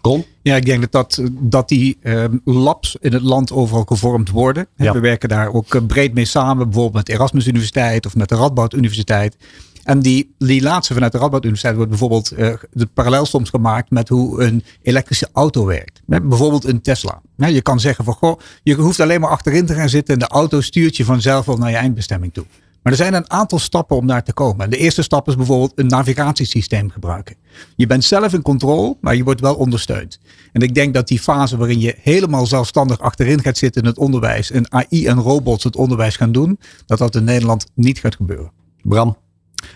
Kom. 0.00 0.24
Ja, 0.42 0.56
ik 0.56 0.64
denk 0.64 0.80
dat, 0.80 0.92
dat, 0.92 1.30
dat 1.32 1.68
die 1.68 1.98
uh, 2.02 2.24
labs 2.44 2.96
in 3.00 3.12
het 3.12 3.22
land 3.22 3.52
overal 3.52 3.84
gevormd 3.84 4.30
worden. 4.30 4.66
Ja. 4.76 4.92
We 4.92 5.00
werken 5.00 5.28
daar 5.28 5.52
ook 5.52 5.86
breed 5.86 6.14
mee 6.14 6.24
samen, 6.24 6.64
bijvoorbeeld 6.64 7.06
met 7.06 7.16
Erasmus 7.16 7.46
Universiteit 7.46 8.06
of 8.06 8.16
met 8.16 8.28
de 8.28 8.34
Radboud 8.34 8.74
Universiteit. 8.74 9.36
En 9.82 10.00
die, 10.00 10.34
laatste 10.38 10.94
vanuit 10.94 11.12
de 11.12 11.18
Radboud 11.18 11.42
Universiteit 11.42 11.74
wordt 11.74 11.90
bijvoorbeeld 11.90 12.32
uh, 12.38 12.54
de 12.72 12.86
parallel 12.86 13.26
soms 13.26 13.50
gemaakt 13.50 13.90
met 13.90 14.08
hoe 14.08 14.42
een 14.42 14.64
elektrische 14.82 15.28
auto 15.32 15.64
werkt. 15.64 16.02
Met 16.06 16.28
bijvoorbeeld 16.28 16.64
een 16.64 16.80
Tesla. 16.80 17.22
je 17.36 17.62
kan 17.62 17.80
zeggen 17.80 18.04
van 18.04 18.14
goh, 18.14 18.40
je 18.62 18.74
hoeft 18.74 19.00
alleen 19.00 19.20
maar 19.20 19.30
achterin 19.30 19.66
te 19.66 19.74
gaan 19.74 19.88
zitten 19.88 20.14
en 20.14 20.20
de 20.20 20.28
auto 20.28 20.60
stuurt 20.60 20.96
je 20.96 21.04
vanzelf 21.04 21.46
wel 21.46 21.56
naar 21.56 21.70
je 21.70 21.76
eindbestemming 21.76 22.32
toe. 22.32 22.44
Maar 22.82 22.92
er 22.92 22.98
zijn 22.98 23.14
een 23.14 23.30
aantal 23.30 23.58
stappen 23.58 23.96
om 23.96 24.06
daar 24.06 24.24
te 24.24 24.32
komen. 24.32 24.64
En 24.64 24.70
de 24.70 24.76
eerste 24.76 25.02
stap 25.02 25.28
is 25.28 25.36
bijvoorbeeld 25.36 25.72
een 25.74 25.86
navigatiesysteem 25.86 26.90
gebruiken. 26.90 27.36
Je 27.76 27.86
bent 27.86 28.04
zelf 28.04 28.32
in 28.32 28.42
controle, 28.42 28.96
maar 29.00 29.16
je 29.16 29.24
wordt 29.24 29.40
wel 29.40 29.54
ondersteund. 29.54 30.18
En 30.52 30.60
ik 30.60 30.74
denk 30.74 30.94
dat 30.94 31.08
die 31.08 31.20
fase 31.20 31.56
waarin 31.56 31.80
je 31.80 31.96
helemaal 32.00 32.46
zelfstandig 32.46 32.98
achterin 32.98 33.42
gaat 33.42 33.58
zitten 33.58 33.82
in 33.82 33.88
het 33.88 33.98
onderwijs 33.98 34.50
en 34.50 34.72
AI 34.72 35.06
en 35.06 35.18
robots 35.18 35.64
het 35.64 35.76
onderwijs 35.76 36.16
gaan 36.16 36.32
doen, 36.32 36.58
dat 36.86 36.98
dat 36.98 37.14
in 37.14 37.24
Nederland 37.24 37.66
niet 37.74 37.98
gaat 37.98 38.14
gebeuren. 38.14 38.52
Bram, 38.82 39.16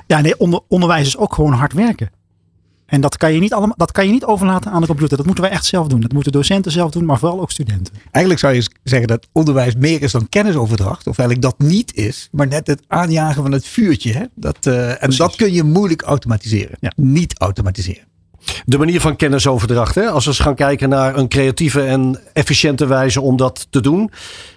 ja, 0.06 0.20
nee, 0.20 0.38
onder, 0.38 0.60
onderwijs 0.68 1.06
is 1.06 1.16
ook 1.16 1.34
gewoon 1.34 1.52
hard 1.52 1.72
werken. 1.72 2.10
En 2.86 3.00
dat 3.00 3.16
kan, 3.16 3.32
je 3.32 3.40
niet 3.40 3.52
allemaal, 3.52 3.76
dat 3.76 3.92
kan 3.92 4.06
je 4.06 4.12
niet 4.12 4.24
overlaten 4.24 4.70
aan 4.70 4.80
de 4.80 4.86
computer. 4.86 5.16
Dat 5.16 5.26
moeten 5.26 5.44
wij 5.44 5.52
echt 5.52 5.64
zelf 5.64 5.86
doen. 5.86 6.00
Dat 6.00 6.12
moeten 6.12 6.32
docenten 6.32 6.72
zelf 6.72 6.90
doen, 6.90 7.04
maar 7.04 7.18
vooral 7.18 7.40
ook 7.40 7.50
studenten. 7.50 7.94
Eigenlijk 8.10 8.44
zou 8.44 8.54
je 8.54 8.70
zeggen 8.82 9.08
dat 9.08 9.26
onderwijs 9.32 9.74
meer 9.74 10.02
is 10.02 10.12
dan 10.12 10.28
kennisoverdracht. 10.28 11.06
Of 11.06 11.18
eigenlijk 11.18 11.48
dat 11.48 11.68
niet 11.68 11.94
is, 11.94 12.28
maar 12.32 12.46
net 12.46 12.66
het 12.66 12.82
aanjagen 12.86 13.42
van 13.42 13.52
het 13.52 13.66
vuurtje. 13.66 14.12
Hè? 14.12 14.24
Dat, 14.34 14.66
uh, 14.66 15.02
en 15.02 15.10
dat 15.16 15.36
kun 15.36 15.52
je 15.52 15.62
moeilijk 15.62 16.02
automatiseren. 16.02 16.76
Ja. 16.80 16.92
Niet 16.96 17.38
automatiseren. 17.38 18.04
De 18.64 18.78
manier 18.78 19.00
van 19.00 19.16
kennisoverdracht. 19.16 19.94
Hè? 19.94 20.10
Als 20.10 20.24
we 20.24 20.30
eens 20.30 20.38
gaan 20.38 20.54
kijken 20.54 20.88
naar 20.88 21.16
een 21.16 21.28
creatieve 21.28 21.82
en 21.82 22.20
efficiënte 22.32 22.86
wijze 22.86 23.20
om 23.20 23.36
dat 23.36 23.66
te 23.70 23.80
doen. 23.80 24.10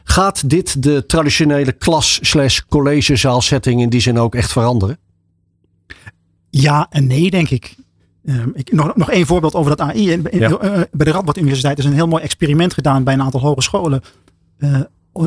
Gaat 0.03 0.49
dit 0.49 0.83
de 0.83 1.05
traditionele 1.05 1.71
klas-collegezaalsetting 1.71 3.81
in 3.81 3.89
die 3.89 4.01
zin 4.01 4.19
ook 4.19 4.35
echt 4.35 4.51
veranderen? 4.51 4.97
Ja 6.49 6.87
en 6.89 7.07
nee, 7.07 7.31
denk 7.31 7.49
ik. 7.49 7.75
Um, 8.23 8.51
ik 8.53 8.71
nog, 8.71 8.95
nog 8.95 9.11
één 9.11 9.25
voorbeeld 9.25 9.53
over 9.53 9.75
dat 9.75 9.87
AI. 9.87 10.11
In, 10.11 10.27
ja. 10.31 10.49
uh, 10.49 10.57
bij 10.91 11.05
de 11.05 11.11
Radboud 11.11 11.37
Universiteit 11.37 11.77
is 11.77 11.85
een 11.85 11.93
heel 11.93 12.07
mooi 12.07 12.23
experiment 12.23 12.73
gedaan 12.73 13.03
bij 13.03 13.13
een 13.13 13.21
aantal 13.21 13.39
hogescholen. 13.39 14.01
Uh, 14.57 14.79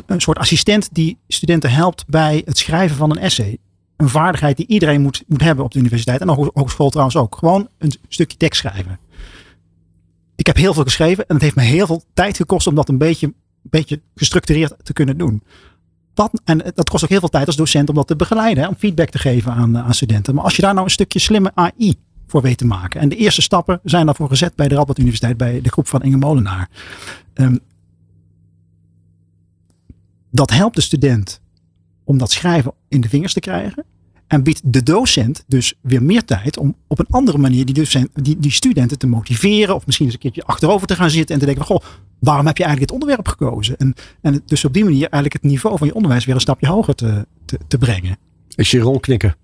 een 0.07 0.21
soort 0.21 0.39
assistent 0.39 0.89
die 0.93 1.19
studenten 1.29 1.71
helpt 1.71 2.05
bij 2.07 2.43
het 2.45 2.59
schrijven 2.59 2.97
van 2.97 3.11
een 3.11 3.19
essay. 3.19 3.59
Een 3.97 4.09
vaardigheid 4.09 4.57
die 4.57 4.67
iedereen 4.67 5.03
moet, 5.03 5.23
moet 5.27 5.41
hebben 5.41 5.65
op 5.65 5.73
de 5.73 5.79
universiteit. 5.79 6.21
En 6.21 6.27
de 6.27 6.51
hogeschool 6.55 6.91
trouwens 6.91 7.17
ook. 7.17 7.37
Gewoon 7.37 7.69
een 7.79 7.93
stukje 8.09 8.37
tekst 8.37 8.61
schrijven. 8.61 8.99
Ik 10.37 10.47
heb 10.47 10.57
heel 10.57 10.75
veel 10.75 10.83
geschreven 10.83 11.27
en 11.27 11.35
het 11.35 11.45
heeft 11.45 11.57
me 11.57 11.63
heel 11.63 11.87
veel 11.87 12.03
tijd 12.15 12.37
gekost 12.37 12.67
om 12.67 12.75
dat 12.75 12.89
een 12.89 12.99
beetje, 12.99 13.27
een 13.27 13.35
beetje 13.63 14.01
gestructureerd 14.15 14.75
te 14.83 14.93
kunnen 14.93 15.19
doen. 15.19 15.43
Wat, 16.15 16.41
en 16.45 16.59
dat 16.75 16.91
kost 16.91 17.05
ook 17.05 17.11
heel 17.11 17.21
veel 17.21 17.29
tijd 17.29 17.47
als 17.47 17.57
docent 17.57 17.89
om 17.89 17.95
dat 17.95 18.07
te 18.07 18.17
begeleiden, 18.17 18.63
hè, 18.63 18.69
om 18.69 18.77
feedback 18.79 19.09
te 19.09 19.19
geven 19.19 19.53
aan, 19.53 19.79
aan 19.79 19.95
studenten. 19.95 20.35
Maar 20.35 20.45
als 20.45 20.57
je 20.57 20.63
daar 20.63 20.73
nou 20.73 20.85
een 20.85 20.93
stukje 20.93 21.19
slimme 21.19 21.53
AI 21.55 21.97
voor 22.27 22.43
weet 22.43 22.59
te 22.59 22.67
maken. 22.67 23.01
En 23.01 23.09
de 23.09 23.17
eerste 23.17 23.43
stappen 23.43 23.81
zijn 23.85 24.07
daarvoor 24.07 24.29
gezet 24.29 24.55
bij 24.55 24.69
de 24.69 24.75
Radboud 24.75 24.99
Universiteit, 24.99 25.37
bij 25.37 25.61
de 25.61 25.71
groep 25.71 25.89
van 25.89 26.03
Inge 26.03 26.17
Molenaar. 26.17 26.69
Um, 27.35 27.61
dat 30.31 30.51
helpt 30.51 30.75
de 30.75 30.81
student 30.81 31.41
om 32.05 32.19
dat 32.19 32.31
schrijven 32.31 32.73
in 32.89 33.01
de 33.01 33.09
vingers 33.09 33.33
te 33.33 33.41
krijgen. 33.41 33.85
En 34.33 34.43
biedt 34.43 34.61
de 34.65 34.83
docent 34.83 35.45
dus 35.47 35.75
weer 35.81 36.03
meer 36.03 36.25
tijd 36.25 36.59
om 36.59 36.77
op 36.87 36.99
een 36.99 37.07
andere 37.11 37.39
manier 37.39 37.65
die, 37.65 37.75
docent, 37.75 38.09
die, 38.13 38.39
die 38.39 38.51
studenten 38.51 38.99
te 38.99 39.07
motiveren. 39.07 39.75
Of 39.75 39.87
misschien 39.87 40.07
eens 40.07 40.15
een 40.15 40.21
keertje 40.21 40.45
achterover 40.45 40.87
te 40.87 40.95
gaan 40.95 41.11
zitten 41.11 41.35
en 41.35 41.41
te 41.41 41.47
denken: 41.47 41.67
van, 41.67 41.77
Goh, 41.77 41.87
waarom 42.19 42.47
heb 42.47 42.57
je 42.57 42.65
eigenlijk 42.65 42.93
dit 42.93 43.03
onderwerp 43.03 43.29
gekozen? 43.29 43.77
En, 43.77 43.95
en 44.21 44.43
dus 44.47 44.65
op 44.65 44.73
die 44.73 44.85
manier 44.85 45.01
eigenlijk 45.01 45.33
het 45.33 45.43
niveau 45.43 45.79
van 45.79 45.87
je 45.87 45.95
onderwijs 45.95 46.25
weer 46.25 46.35
een 46.35 46.41
stapje 46.41 46.67
hoger 46.67 46.95
te, 46.95 47.27
te, 47.45 47.59
te 47.69 47.79
brengen. 47.79 48.19
Is 48.55 48.71
je 48.71 48.81
rondknikken? 48.81 49.37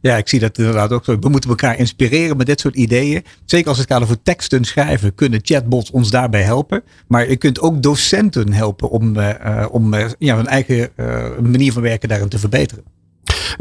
Ja, 0.00 0.16
ik 0.16 0.28
zie 0.28 0.40
dat 0.40 0.58
inderdaad 0.58 0.92
ook 0.92 1.04
zo. 1.04 1.18
We 1.18 1.28
moeten 1.28 1.50
elkaar 1.50 1.78
inspireren 1.78 2.36
met 2.36 2.46
dit 2.46 2.60
soort 2.60 2.74
ideeën. 2.74 3.24
Zeker 3.44 3.68
als 3.68 3.78
het 3.78 3.86
gaat 3.92 4.02
over 4.02 4.22
teksten 4.22 4.64
schrijven, 4.64 5.14
kunnen 5.14 5.40
chatbots 5.42 5.90
ons 5.90 6.10
daarbij 6.10 6.42
helpen. 6.42 6.82
Maar 7.06 7.28
je 7.28 7.36
kunt 7.36 7.60
ook 7.60 7.82
docenten 7.82 8.52
helpen 8.52 8.90
om, 8.90 9.16
uh, 9.16 9.66
om 9.70 9.94
uh, 9.94 10.06
ja, 10.18 10.36
hun 10.36 10.46
eigen 10.46 10.90
uh, 10.96 11.38
manier 11.38 11.72
van 11.72 11.82
werken 11.82 12.08
daarin 12.08 12.28
te 12.28 12.38
verbeteren. 12.38 12.84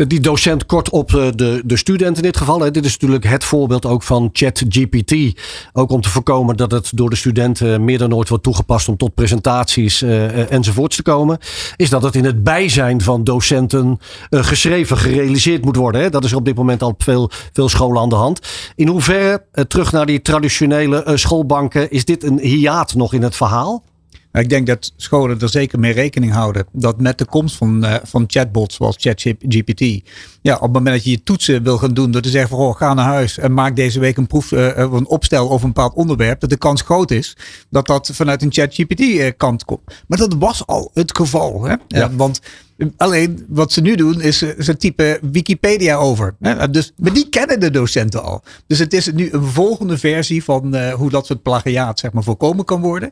Die 0.08 0.20
docent 0.20 0.66
kort 0.66 0.90
op 0.90 1.10
de, 1.10 1.62
de 1.66 1.78
student 1.78 2.18
in 2.18 2.24
dit 2.24 2.38
geval. 2.38 2.72
Dit 2.72 2.86
is 2.86 2.92
natuurlijk 2.92 3.26
het 3.26 3.44
voorbeeld 3.44 3.86
ook 3.86 4.04
van 4.04 4.30
ChatGPT. 4.34 5.42
Ook 5.74 5.92
om 5.92 6.02
te 6.02 6.10
voorkomen 6.10 6.58
dat 6.58 6.72
het 6.72 6.92
door 6.94 7.10
de 7.10 7.16
studenten 7.16 7.86
meer 7.86 7.98
dan 7.98 8.16
ooit 8.16 8.30
wordt 8.30 8.44
toegepast 8.44 8.88
om 8.88 8.98
tot 8.98 9.14
presentaties 9.14 10.02
uh, 10.02 10.52
enzovoorts 10.52 10.96
te 10.96 11.04
komen. 11.04 11.38
Is 11.76 11.90
dat 11.90 12.04
het 12.04 12.16
in 12.16 12.26
het 12.26 12.44
bijzijn 12.44 13.02
van 13.02 13.24
docenten 13.24 14.00
geschreven, 14.30 14.98
gerealiseerd 14.98 15.66
moet 15.66 15.76
worden. 15.76 16.12
Dat 16.12 16.24
is 16.24 16.34
op 16.34 16.46
dit 16.46 16.56
moment 16.56 16.84
al 16.84 16.96
veel, 16.98 17.30
veel 17.54 17.70
scholen 17.70 18.02
aan 18.02 18.10
de 18.10 18.16
hand. 18.16 18.40
In 18.76 18.88
hoeverre, 18.88 19.44
terug 19.68 19.92
naar 19.92 20.06
die 20.06 20.22
traditionele 20.22 21.04
schoolbanken, 21.14 21.92
is 21.92 22.06
dit 22.06 22.24
een 22.24 22.40
hiaat 22.40 22.94
nog 22.96 23.14
in 23.14 23.24
het 23.24 23.36
verhaal? 23.36 23.84
Ik 24.32 24.50
denk 24.50 24.68
dat 24.68 24.94
scholen 24.96 25.40
er 25.40 25.50
zeker 25.50 25.80
mee 25.80 25.94
rekening 25.94 26.34
houden 26.34 26.66
dat 26.72 27.02
met 27.02 27.18
de 27.18 27.26
komst 27.26 27.56
van, 27.56 27.86
uh, 27.86 27.96
van 28.04 28.24
chatbots 28.28 28.76
zoals 28.76 28.96
ChatGPT, 29.00 30.10
ja, 30.42 30.56
op 30.56 30.62
het 30.62 30.72
moment 30.72 30.96
dat 30.96 31.04
je 31.04 31.12
je 31.12 31.24
toetsen 31.24 31.64
wil 31.64 31.78
gaan 31.78 31.94
doen 31.94 32.12
door 32.12 32.22
te 32.22 32.30
zeggen 32.30 32.50
van 32.50 32.60
oh, 32.60 32.76
ga 32.76 32.94
naar 32.94 33.06
huis 33.06 33.38
en 33.38 33.54
maak 33.54 33.76
deze 33.76 34.00
week 34.00 34.18
een 34.18 34.28
proef, 34.28 34.52
uh, 34.52 34.78
een 34.78 35.08
opstel 35.08 35.50
over 35.50 35.66
een 35.68 35.74
bepaald 35.74 35.94
onderwerp, 35.94 36.40
dat 36.40 36.50
de 36.50 36.58
kans 36.58 36.82
groot 36.82 37.12
is 37.12 37.38
dat 37.70 37.88
dat 37.88 38.10
vanuit 38.14 38.42
een 38.42 38.52
ChatGPT 38.52 39.36
kant 39.38 39.66
komt. 39.66 39.82
Maar 40.08 40.18
dat 40.18 40.36
was 40.40 40.68
al 40.68 40.92
het 40.94 41.18
geval. 41.18 41.64
Hè? 41.64 41.76
Ja. 41.88 42.12
want 42.16 42.42
Alleen 42.98 43.46
wat 43.48 43.72
ze 43.72 43.82
nu 43.82 43.96
doen 43.96 44.22
is 44.22 44.38
ze 44.38 44.78
typen 44.78 45.20
Wikipedia 45.32 45.96
over. 45.96 46.36
Dus, 46.72 46.92
maar 46.98 47.14
die 47.14 47.30
kennen 47.30 47.60
de 47.60 47.72
docenten 47.72 48.24
al. 48.24 48.44
Dus 48.68 48.80
het 48.80 48.94
is 48.94 49.12
nu 49.12 49.30
een 49.32 49.44
volgende 49.44 49.98
versie 49.98 50.44
van 50.44 50.92
hoe 50.92 51.10
dat 51.10 51.26
soort 51.26 51.42
plagiaat 51.42 52.00
zeg 52.00 52.12
maar, 52.12 52.24
voorkomen 52.24 52.66
kan 52.66 52.82
worden 52.82 53.12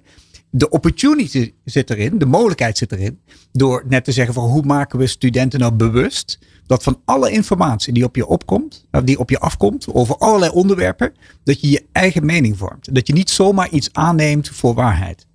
de 0.49 0.69
opportunity 0.69 1.53
zit 1.63 1.89
erin, 1.89 2.17
de 2.17 2.25
mogelijkheid 2.25 2.77
zit 2.77 2.91
erin. 2.91 3.19
Door 3.51 3.83
net 3.87 4.03
te 4.03 4.11
zeggen 4.11 4.33
van 4.33 4.49
hoe 4.49 4.63
maken 4.63 4.99
we 4.99 5.07
studenten 5.07 5.59
nou 5.59 5.73
bewust 5.73 6.39
dat 6.65 6.83
van 6.83 7.01
alle 7.05 7.31
informatie 7.31 7.93
die 7.93 8.03
op 8.03 8.15
je 8.15 8.27
opkomt, 8.27 8.85
die 9.03 9.19
op 9.19 9.29
je 9.29 9.39
afkomt 9.39 9.93
over 9.93 10.17
allerlei 10.17 10.51
onderwerpen, 10.51 11.13
dat 11.43 11.61
je 11.61 11.69
je 11.69 11.85
eigen 11.91 12.25
mening 12.25 12.57
vormt. 12.57 12.95
Dat 12.95 13.07
je 13.07 13.13
niet 13.13 13.29
zomaar 13.29 13.69
iets 13.69 13.93
aanneemt 13.93 14.49
voor 14.49 14.73
waarheid. 14.73 15.27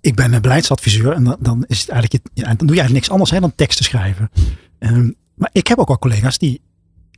Ik 0.00 0.14
ben 0.14 0.32
een 0.32 0.42
beleidsadviseur 0.42 1.12
en 1.12 1.36
dan, 1.40 1.64
is 1.66 1.80
het 1.80 1.88
eigenlijk, 1.88 2.24
dan 2.34 2.56
doe 2.56 2.56
je 2.56 2.80
eigenlijk 2.80 2.92
niks 2.92 3.10
anders 3.10 3.30
hè, 3.30 3.40
dan 3.40 3.54
teksten 3.54 3.84
schrijven. 3.84 4.30
Um, 4.78 5.14
maar 5.34 5.50
ik 5.52 5.66
heb 5.66 5.78
ook 5.78 5.88
wel 5.88 5.98
collega's 5.98 6.38
die 6.38 6.60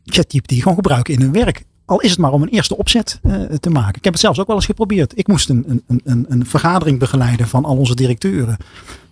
ChatGPT 0.04 0.52
gewoon 0.52 0.74
gebruiken 0.74 1.14
in 1.14 1.20
hun 1.20 1.32
werk. 1.32 1.64
Al 1.86 2.00
is 2.00 2.10
het 2.10 2.18
maar 2.18 2.32
om 2.32 2.42
een 2.42 2.48
eerste 2.48 2.76
opzet 2.76 3.20
uh, 3.22 3.42
te 3.44 3.70
maken. 3.70 3.96
Ik 3.96 4.04
heb 4.04 4.12
het 4.12 4.22
zelfs 4.22 4.40
ook 4.40 4.46
wel 4.46 4.56
eens 4.56 4.66
geprobeerd. 4.66 5.18
Ik 5.18 5.28
moest 5.28 5.48
een, 5.48 5.82
een, 5.86 6.00
een, 6.04 6.26
een 6.28 6.46
vergadering 6.46 6.98
begeleiden 6.98 7.48
van 7.48 7.64
al 7.64 7.76
onze 7.76 7.94
directeuren 7.94 8.56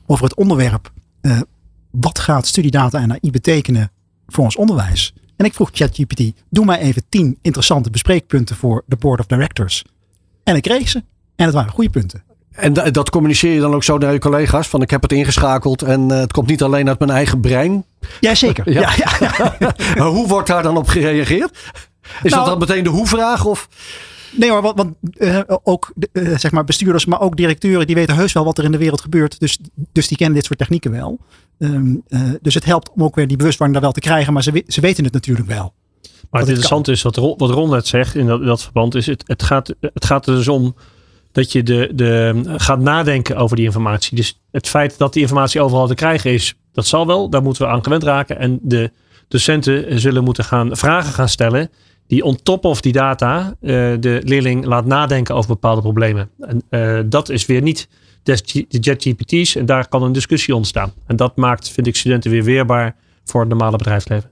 over 0.06 0.24
het 0.24 0.34
onderwerp. 0.34 0.92
Uh, 1.22 1.40
wat 1.90 2.18
gaat 2.18 2.46
studiedata 2.46 3.00
en 3.00 3.10
AI 3.10 3.30
betekenen 3.30 3.90
voor 4.26 4.44
ons 4.44 4.56
onderwijs? 4.56 5.14
En 5.36 5.44
ik 5.44 5.54
vroeg 5.54 5.70
ChatGPT, 5.72 6.32
doe 6.50 6.64
mij 6.64 6.78
even 6.78 7.02
tien 7.08 7.38
interessante 7.42 7.90
bespreekpunten 7.90 8.56
voor 8.56 8.82
de 8.86 8.96
Board 8.96 9.20
of 9.20 9.26
Directors. 9.26 9.84
En 10.44 10.56
ik 10.56 10.62
kreeg 10.62 10.88
ze. 10.88 11.02
En 11.36 11.44
het 11.44 11.54
waren 11.54 11.70
goede 11.70 11.90
punten. 11.90 12.22
En 12.52 12.72
dat 12.72 13.10
communiceer 13.10 13.54
je 13.54 13.60
dan 13.60 13.74
ook 13.74 13.84
zo 13.84 13.98
naar 13.98 14.12
je 14.12 14.18
collega's? 14.18 14.68
Van 14.68 14.82
ik 14.82 14.90
heb 14.90 15.02
het 15.02 15.12
ingeschakeld 15.12 15.82
en 15.82 16.08
uh, 16.08 16.18
het 16.18 16.32
komt 16.32 16.46
niet 16.46 16.62
alleen 16.62 16.88
uit 16.88 16.98
mijn 16.98 17.10
eigen 17.10 17.40
brein. 17.40 17.84
Jazeker. 18.20 18.72
Ja. 18.72 18.80
Ja, 18.80 19.16
ja, 19.20 19.56
ja. 19.94 20.08
Hoe 20.08 20.28
wordt 20.28 20.48
daar 20.48 20.62
dan 20.62 20.76
op 20.76 20.88
gereageerd? 20.88 21.58
Is 22.22 22.30
nou, 22.30 22.34
dat 22.34 22.46
dan 22.46 22.58
meteen 22.58 22.84
de 22.84 22.90
hoe-vraag? 22.90 23.44
Of? 23.44 23.68
Nee 24.36 24.50
hoor, 24.50 24.62
want, 24.62 24.76
want 24.76 24.96
uh, 25.18 25.40
ook 25.62 25.92
uh, 26.12 26.38
zeg 26.38 26.50
maar 26.50 26.64
bestuurders, 26.64 27.04
maar 27.04 27.20
ook 27.20 27.36
directeuren, 27.36 27.86
die 27.86 27.94
weten 27.94 28.14
heus 28.14 28.32
wel 28.32 28.44
wat 28.44 28.58
er 28.58 28.64
in 28.64 28.72
de 28.72 28.78
wereld 28.78 29.00
gebeurt. 29.00 29.40
Dus, 29.40 29.58
dus 29.92 30.08
die 30.08 30.16
kennen 30.16 30.36
dit 30.36 30.44
soort 30.44 30.58
technieken 30.58 30.90
wel. 30.90 31.18
Um, 31.58 32.02
uh, 32.08 32.20
dus 32.40 32.54
het 32.54 32.64
helpt 32.64 32.90
om 32.90 33.02
ook 33.02 33.14
weer 33.14 33.28
die 33.28 33.36
bewustwording 33.36 33.78
daar 33.78 33.88
wel 33.88 34.00
te 34.00 34.08
krijgen, 34.08 34.32
maar 34.32 34.42
ze, 34.42 34.64
ze 34.66 34.80
weten 34.80 35.04
het 35.04 35.12
natuurlijk 35.12 35.48
wel. 35.48 35.74
Maar 36.30 36.40
het 36.40 36.50
interessante 36.50 36.92
is, 36.92 37.02
wat, 37.02 37.16
wat 37.16 37.50
Ron 37.50 37.70
net 37.70 37.86
zegt 37.86 38.14
in 38.14 38.26
dat, 38.26 38.40
in 38.40 38.46
dat 38.46 38.62
verband, 38.62 38.94
is 38.94 39.06
het, 39.06 39.22
het, 39.26 39.42
gaat, 39.42 39.74
het 39.80 40.04
gaat 40.04 40.26
er 40.26 40.34
dus 40.34 40.48
om 40.48 40.74
dat 41.32 41.52
je 41.52 41.62
de, 41.62 41.90
de, 41.94 42.42
gaat 42.56 42.80
nadenken 42.80 43.36
over 43.36 43.56
die 43.56 43.64
informatie. 43.64 44.16
Dus 44.16 44.40
het 44.50 44.68
feit 44.68 44.98
dat 44.98 45.12
die 45.12 45.22
informatie 45.22 45.60
overal 45.60 45.86
te 45.86 45.94
krijgen 45.94 46.32
is, 46.32 46.54
dat 46.72 46.86
zal 46.86 47.06
wel. 47.06 47.30
Daar 47.30 47.42
moeten 47.42 47.62
we 47.62 47.72
aan 47.72 47.84
gewend 47.84 48.02
raken. 48.02 48.38
En 48.38 48.58
de 48.62 48.90
docenten 49.28 50.00
zullen 50.00 50.24
moeten 50.24 50.44
gaan 50.44 50.76
vragen 50.76 51.12
gaan 51.12 51.28
stellen 51.28 51.70
die 52.12 52.24
on 52.24 52.38
top 52.42 52.64
of 52.64 52.80
die 52.80 52.92
data 52.92 53.54
uh, 53.60 53.70
de 54.00 54.20
leerling 54.24 54.64
laat 54.64 54.86
nadenken 54.86 55.34
over 55.34 55.48
bepaalde 55.48 55.80
problemen. 55.80 56.30
En 56.40 56.62
uh, 56.70 57.00
dat 57.06 57.28
is 57.28 57.46
weer 57.46 57.62
niet 57.62 57.88
de 58.22 58.78
JetGPT's 58.80 59.56
en 59.56 59.66
daar 59.66 59.88
kan 59.88 60.02
een 60.02 60.12
discussie 60.12 60.54
ontstaan. 60.54 60.92
En 61.06 61.16
dat 61.16 61.36
maakt, 61.36 61.70
vind 61.70 61.86
ik, 61.86 61.96
studenten 61.96 62.30
weer 62.30 62.44
weerbaar 62.44 62.96
voor 63.24 63.40
het 63.40 63.48
normale 63.48 63.76
bedrijfsleven. 63.76 64.30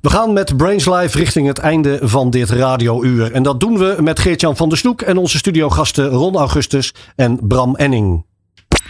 We 0.00 0.10
gaan 0.10 0.32
met 0.32 0.56
Brains 0.56 0.86
Live 0.86 1.18
richting 1.18 1.46
het 1.46 1.58
einde 1.58 1.98
van 2.02 2.30
dit 2.30 2.50
radiouur. 2.50 3.32
En 3.32 3.42
dat 3.42 3.60
doen 3.60 3.78
we 3.78 3.96
met 4.00 4.18
Geert-Jan 4.18 4.56
van 4.56 4.68
der 4.68 4.78
Stoek 4.78 5.02
en 5.02 5.16
onze 5.16 5.38
studiogasten 5.38 6.08
Ron 6.08 6.36
Augustus 6.36 6.94
en 7.16 7.38
Bram 7.42 7.76
Enning. 7.76 8.24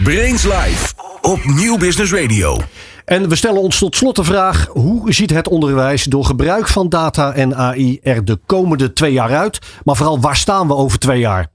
Brains 0.03 0.45
Live 0.45 0.95
op 1.21 1.45
Nieuw 1.45 1.79
Business 1.79 2.13
Radio. 2.13 2.61
En 3.11 3.29
we 3.29 3.35
stellen 3.35 3.61
ons 3.61 3.79
tot 3.79 3.97
slot 3.97 4.17
de 4.17 4.25
vraag: 4.25 4.67
hoe 4.67 5.13
ziet 5.13 5.31
het 5.31 5.49
onderwijs 5.49 6.05
door 6.05 6.25
gebruik 6.25 6.69
van 6.69 6.89
data 6.89 7.33
en 7.33 7.55
AI 7.55 7.99
er 8.03 8.25
de 8.25 8.39
komende 8.47 8.93
twee 8.93 9.13
jaar 9.13 9.37
uit? 9.37 9.59
Maar 9.85 9.97
vooral, 9.97 10.21
waar 10.21 10.37
staan 10.37 10.67
we 10.67 10.75
over 10.75 10.99
twee 10.99 11.19
jaar? 11.21 11.47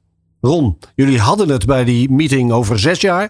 Ron, 0.42 0.78
jullie 0.96 1.20
hadden 1.20 1.50
het 1.50 1.66
bij 1.66 1.84
die 1.84 2.12
meeting 2.12 2.52
over 2.52 2.80
zes 2.80 3.02
jaar. 3.02 3.30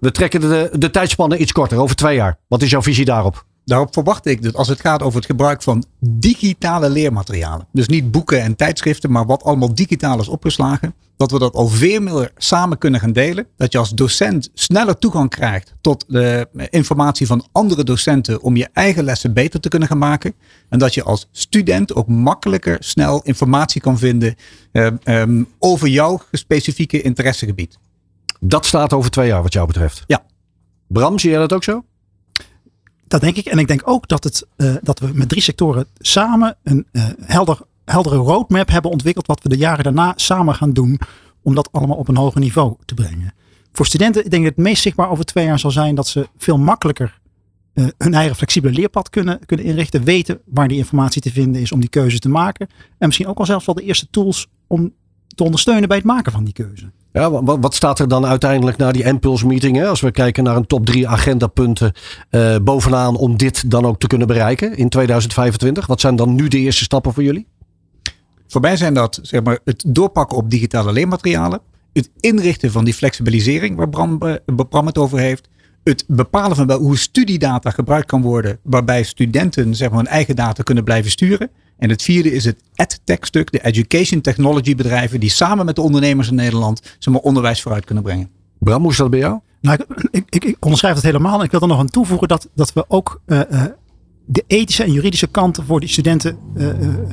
We 0.00 0.10
trekken 0.10 0.40
de, 0.40 0.70
de 0.72 0.90
tijdspannen 0.90 1.40
iets 1.40 1.52
korter, 1.52 1.78
over 1.78 1.96
twee 1.96 2.16
jaar. 2.16 2.38
Wat 2.48 2.62
is 2.62 2.70
jouw 2.70 2.82
visie 2.82 3.04
daarop? 3.04 3.44
Daarop 3.64 3.92
verwacht 3.92 4.26
ik 4.26 4.42
dat 4.42 4.54
als 4.54 4.68
het 4.68 4.80
gaat 4.80 5.02
over 5.02 5.16
het 5.16 5.26
gebruik 5.26 5.62
van 5.62 5.84
digitale 6.00 6.90
leermaterialen. 6.90 7.66
Dus 7.72 7.88
niet 7.88 8.10
boeken 8.10 8.40
en 8.40 8.56
tijdschriften, 8.56 9.10
maar 9.10 9.26
wat 9.26 9.42
allemaal 9.42 9.74
digitaal 9.74 10.20
is 10.20 10.28
opgeslagen. 10.28 10.94
Dat 11.16 11.30
we 11.30 11.38
dat 11.38 11.54
al 11.54 11.68
veel 11.68 12.00
meer 12.00 12.32
samen 12.36 12.78
kunnen 12.78 13.00
gaan 13.00 13.12
delen. 13.12 13.46
Dat 13.56 13.72
je 13.72 13.78
als 13.78 13.90
docent 13.90 14.50
sneller 14.54 14.98
toegang 14.98 15.30
krijgt 15.30 15.74
tot 15.80 16.04
de 16.08 16.48
informatie 16.70 17.26
van 17.26 17.46
andere 17.52 17.84
docenten 17.84 18.42
om 18.42 18.56
je 18.56 18.68
eigen 18.72 19.04
lessen 19.04 19.32
beter 19.32 19.60
te 19.60 19.68
kunnen 19.68 19.88
gaan 19.88 19.98
maken. 19.98 20.34
En 20.68 20.78
dat 20.78 20.94
je 20.94 21.02
als 21.02 21.28
student 21.32 21.94
ook 21.94 22.08
makkelijker 22.08 22.76
snel 22.80 23.22
informatie 23.22 23.80
kan 23.80 23.98
vinden 23.98 24.34
uh, 24.72 24.88
um, 25.04 25.48
over 25.58 25.88
jouw 25.88 26.20
specifieke 26.32 27.02
interessegebied. 27.02 27.78
Dat 28.40 28.66
staat 28.66 28.92
over 28.92 29.10
twee 29.10 29.26
jaar 29.26 29.42
wat 29.42 29.52
jou 29.52 29.66
betreft. 29.66 30.04
Ja. 30.06 30.24
Bram, 30.88 31.18
zie 31.18 31.30
jij 31.30 31.38
dat 31.38 31.52
ook 31.52 31.64
zo? 31.64 31.84
Dat 33.14 33.22
denk 33.22 33.36
ik. 33.36 33.46
En 33.46 33.58
ik 33.58 33.68
denk 33.68 33.82
ook 33.84 34.08
dat, 34.08 34.24
het, 34.24 34.46
uh, 34.56 34.74
dat 34.82 34.98
we 34.98 35.10
met 35.12 35.28
drie 35.28 35.42
sectoren 35.42 35.86
samen 35.98 36.56
een 36.62 36.86
uh, 36.92 37.04
helder, 37.20 37.58
heldere 37.84 38.16
roadmap 38.16 38.68
hebben 38.68 38.90
ontwikkeld. 38.90 39.26
Wat 39.26 39.42
we 39.42 39.48
de 39.48 39.56
jaren 39.56 39.84
daarna 39.84 40.12
samen 40.16 40.54
gaan 40.54 40.72
doen. 40.72 41.00
Om 41.42 41.54
dat 41.54 41.68
allemaal 41.72 41.96
op 41.96 42.08
een 42.08 42.16
hoger 42.16 42.40
niveau 42.40 42.76
te 42.84 42.94
brengen. 42.94 43.34
Voor 43.72 43.86
studenten, 43.86 44.24
ik 44.24 44.30
denk 44.30 44.42
dat 44.44 44.54
het 44.54 44.64
meest 44.64 44.82
zichtbaar 44.82 45.10
over 45.10 45.24
twee 45.24 45.44
jaar 45.44 45.58
zal 45.58 45.70
zijn 45.70 45.94
dat 45.94 46.08
ze 46.08 46.28
veel 46.36 46.58
makkelijker 46.58 47.20
uh, 47.74 47.86
hun 47.98 48.14
eigen 48.14 48.36
flexibele 48.36 48.74
leerpad 48.74 49.10
kunnen, 49.10 49.46
kunnen 49.46 49.66
inrichten. 49.66 50.04
Weten 50.04 50.40
waar 50.44 50.68
die 50.68 50.78
informatie 50.78 51.22
te 51.22 51.32
vinden 51.32 51.60
is 51.62 51.72
om 51.72 51.80
die 51.80 51.88
keuze 51.88 52.18
te 52.18 52.28
maken. 52.28 52.68
En 52.98 53.06
misschien 53.06 53.26
ook 53.26 53.38
al 53.38 53.46
zelfs 53.46 53.66
wel 53.66 53.74
de 53.74 53.82
eerste 53.82 54.10
tools 54.10 54.46
om 54.66 54.92
te 55.26 55.44
ondersteunen 55.44 55.88
bij 55.88 55.96
het 55.96 56.06
maken 56.06 56.32
van 56.32 56.44
die 56.44 56.54
keuze. 56.54 56.90
Ja, 57.14 57.30
wat, 57.30 57.58
wat, 57.60 57.74
staat 57.74 57.98
er 57.98 58.08
dan 58.08 58.26
uiteindelijk 58.26 58.76
na 58.76 58.92
die 58.92 59.04
Impulse 59.04 59.46
meeting? 59.46 59.76
Hè? 59.76 59.86
Als 59.86 60.00
we 60.00 60.10
kijken 60.10 60.44
naar 60.44 60.56
een 60.56 60.66
top 60.66 60.86
drie 60.86 61.08
agendapunten 61.08 61.92
uh, 62.30 62.56
bovenaan 62.62 63.16
om 63.16 63.36
dit 63.36 63.70
dan 63.70 63.86
ook 63.86 63.98
te 63.98 64.06
kunnen 64.06 64.26
bereiken 64.26 64.76
in 64.76 64.88
2025. 64.88 65.86
Wat 65.86 66.00
zijn 66.00 66.16
dan 66.16 66.34
nu 66.34 66.48
de 66.48 66.58
eerste 66.58 66.84
stappen 66.84 67.12
voor 67.12 67.22
jullie? 67.22 67.46
Voor 68.48 68.60
mij 68.60 68.76
zijn 68.76 68.94
dat 68.94 69.18
zeg 69.22 69.42
maar, 69.42 69.58
het 69.64 69.84
doorpakken 69.86 70.36
op 70.36 70.50
digitale 70.50 70.92
leermaterialen. 70.92 71.60
Het 71.92 72.10
inrichten 72.20 72.72
van 72.72 72.84
die 72.84 72.94
flexibilisering 72.94 73.76
waar 73.76 73.88
Bram, 73.88 74.18
uh, 74.22 74.34
Bram 74.68 74.86
het 74.86 74.98
over 74.98 75.18
heeft. 75.18 75.48
Het 75.84 76.04
bepalen 76.08 76.56
van 76.56 76.72
hoe 76.72 76.98
studiedata 76.98 77.70
gebruikt 77.70 78.06
kan 78.06 78.22
worden. 78.22 78.58
Waarbij 78.62 79.02
studenten 79.02 79.74
zeg 79.74 79.88
maar, 79.88 79.98
hun 79.98 80.06
eigen 80.06 80.36
data 80.36 80.62
kunnen 80.62 80.84
blijven 80.84 81.10
sturen. 81.10 81.50
En 81.78 81.90
het 81.90 82.02
vierde 82.02 82.32
is 82.32 82.44
het 82.44 82.56
EdTech-stuk, 82.74 83.52
de 83.52 83.64
education 83.64 84.20
technology 84.20 84.74
bedrijven 84.74 85.20
die 85.20 85.30
samen 85.30 85.66
met 85.66 85.76
de 85.76 85.82
ondernemers 85.82 86.28
in 86.28 86.34
Nederland 86.34 86.96
zeg 86.98 87.14
maar, 87.14 87.22
onderwijs 87.22 87.62
vooruit 87.62 87.84
kunnen 87.84 88.04
brengen. 88.04 88.30
Bram, 88.58 88.82
hoe 88.82 88.90
is 88.90 88.96
dat 88.96 89.10
bij 89.10 89.18
jou? 89.18 89.40
Nou, 89.60 89.78
ik, 90.10 90.24
ik, 90.28 90.44
ik 90.44 90.56
onderschrijf 90.60 90.94
het 90.94 91.04
helemaal. 91.04 91.38
En 91.38 91.44
ik 91.44 91.50
wil 91.50 91.60
er 91.60 91.68
nog 91.68 91.78
aan 91.78 91.90
toevoegen 91.90 92.28
dat, 92.28 92.48
dat 92.54 92.72
we 92.72 92.84
ook 92.88 93.20
uh, 93.26 93.40
uh, 93.50 93.64
de 94.24 94.44
ethische 94.46 94.84
en 94.84 94.92
juridische 94.92 95.26
kanten 95.26 95.64
voor 95.64 95.80
die 95.80 95.88
studenten 95.88 96.38
uh, 96.56 96.68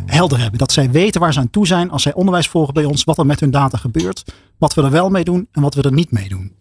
helder 0.06 0.40
hebben. 0.40 0.60
Dat 0.60 0.72
zij 0.72 0.92
weten 0.92 1.22
waar 1.22 1.34
ze 1.34 1.40
aan 1.40 1.50
toe 1.50 1.68
zijn 1.68 1.92
als 1.92 2.02
zij 2.02 2.14
onderwijs 2.14 2.48
volgen 2.48 2.74
bij 2.74 2.86
ons, 2.86 3.04
wat 3.04 3.18
er 3.18 3.26
met 3.26 3.40
hun 3.40 3.52
data 3.52 3.78
gebeurt, 3.78 4.34
wat 4.58 4.74
we 4.74 4.82
er 4.82 4.92
wel 4.92 5.10
mee 5.10 5.24
doen 5.24 5.48
en 5.52 5.62
wat 5.62 5.76
we 5.76 5.82
er 5.82 5.94
niet 5.94 6.12
mee 6.12 6.30
doen. 6.30 6.52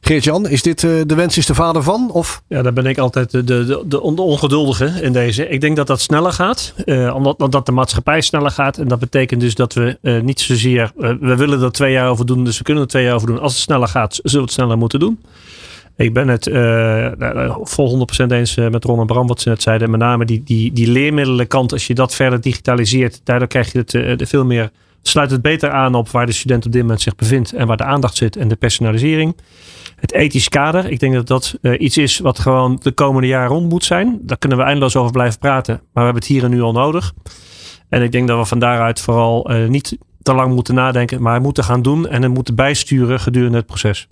Geert-Jan, 0.00 0.48
is 0.48 0.62
dit 0.62 0.82
uh, 0.82 1.00
de 1.06 1.14
wens 1.14 1.36
is 1.36 1.46
de 1.46 1.54
vader 1.54 1.82
van? 1.82 2.10
Of? 2.12 2.42
Ja, 2.48 2.62
daar 2.62 2.72
ben 2.72 2.86
ik 2.86 2.98
altijd 2.98 3.30
de, 3.30 3.44
de, 3.44 3.84
de, 3.86 4.00
ongeduldige 4.00 4.86
in 4.86 5.12
deze. 5.12 5.48
Ik 5.48 5.60
denk 5.60 5.76
dat 5.76 5.86
dat 5.86 6.00
sneller 6.00 6.32
gaat. 6.32 6.74
Uh, 6.84 7.14
omdat, 7.14 7.40
omdat 7.40 7.66
de 7.66 7.72
maatschappij 7.72 8.20
sneller 8.20 8.50
gaat. 8.50 8.78
En 8.78 8.88
dat 8.88 8.98
betekent 8.98 9.40
dus 9.40 9.54
dat 9.54 9.74
we 9.74 9.98
uh, 10.02 10.20
niet 10.22 10.40
zozeer... 10.40 10.92
we 10.96 11.36
willen 11.36 11.62
er 11.62 11.72
twee 11.72 11.92
jaar 11.92 12.10
over 12.10 12.26
doen, 12.26 12.44
dus 12.44 12.58
we 12.58 12.64
kunnen 12.64 12.82
er 12.82 12.88
twee 12.88 13.04
jaar 13.04 13.14
over 13.14 13.26
doen. 13.26 13.40
Als 13.40 13.52
het 13.52 13.62
sneller 13.62 13.88
gaat, 13.88 14.14
zullen 14.14 14.32
we 14.32 14.42
het 14.42 14.52
sneller 14.52 14.78
moeten 14.78 15.00
doen. 15.00 15.20
Ik 15.96 16.12
ben 16.12 16.28
het 16.28 16.46
uh, 16.46 17.56
vol 17.62 18.06
100% 18.22 18.26
eens 18.26 18.54
met 18.54 18.84
Ron 18.84 19.00
en 19.00 19.06
Bram 19.06 19.26
wat 19.26 19.40
ze 19.40 19.48
net 19.48 19.62
zeiden. 19.62 19.90
Met 19.90 20.00
name 20.00 20.24
die, 20.24 20.42
die, 20.44 20.72
die 20.72 20.90
leermiddelkant, 20.90 21.72
als 21.72 21.86
je 21.86 21.94
dat 21.94 22.14
verder 22.14 22.40
digitaliseert, 22.40 23.20
daardoor 23.24 23.48
krijg 23.48 23.72
je 23.72 23.78
het 23.78 24.28
veel 24.28 24.44
meer, 24.44 24.70
sluit 25.08 25.30
het 25.30 25.42
beter 25.42 25.70
aan 25.70 25.94
op 25.94 26.08
waar 26.08 26.26
de 26.26 26.32
student 26.32 26.66
op 26.66 26.72
dit 26.72 26.82
moment 26.82 27.00
zich 27.00 27.14
bevindt 27.14 27.52
en 27.52 27.66
waar 27.66 27.76
de 27.76 27.84
aandacht 27.84 28.16
zit 28.16 28.36
en 28.36 28.48
de 28.48 28.56
personalisering. 28.56 29.36
Het 29.96 30.12
ethisch 30.12 30.48
kader, 30.48 30.90
ik 30.90 31.00
denk 31.00 31.14
dat 31.14 31.26
dat 31.26 31.58
uh, 31.62 31.80
iets 31.80 31.96
is 31.96 32.18
wat 32.18 32.38
gewoon 32.38 32.78
de 32.82 32.92
komende 32.92 33.28
jaren 33.28 33.48
rond 33.48 33.68
moet 33.68 33.84
zijn. 33.84 34.18
Daar 34.22 34.38
kunnen 34.38 34.58
we 34.58 34.64
eindeloos 34.64 34.96
over 34.96 35.12
blijven 35.12 35.38
praten, 35.38 35.74
maar 35.74 35.84
we 35.92 36.00
hebben 36.00 36.22
het 36.22 36.30
hier 36.30 36.44
en 36.44 36.50
nu 36.50 36.60
al 36.60 36.72
nodig. 36.72 37.12
En 37.88 38.02
ik 38.02 38.12
denk 38.12 38.28
dat 38.28 38.38
we 38.38 38.44
van 38.44 38.58
daaruit 38.58 39.00
vooral 39.00 39.50
niet 39.68 39.98
te 40.22 40.34
lang 40.34 40.54
moeten 40.54 40.74
nadenken, 40.74 41.22
maar 41.22 41.40
moeten 41.40 41.64
gaan 41.64 41.82
doen 41.82 42.08
en 42.08 42.22
het 42.22 42.34
moeten 42.34 42.54
bijsturen 42.54 43.20
gedurende 43.20 43.56
het 43.56 43.66
proces. 43.66 44.08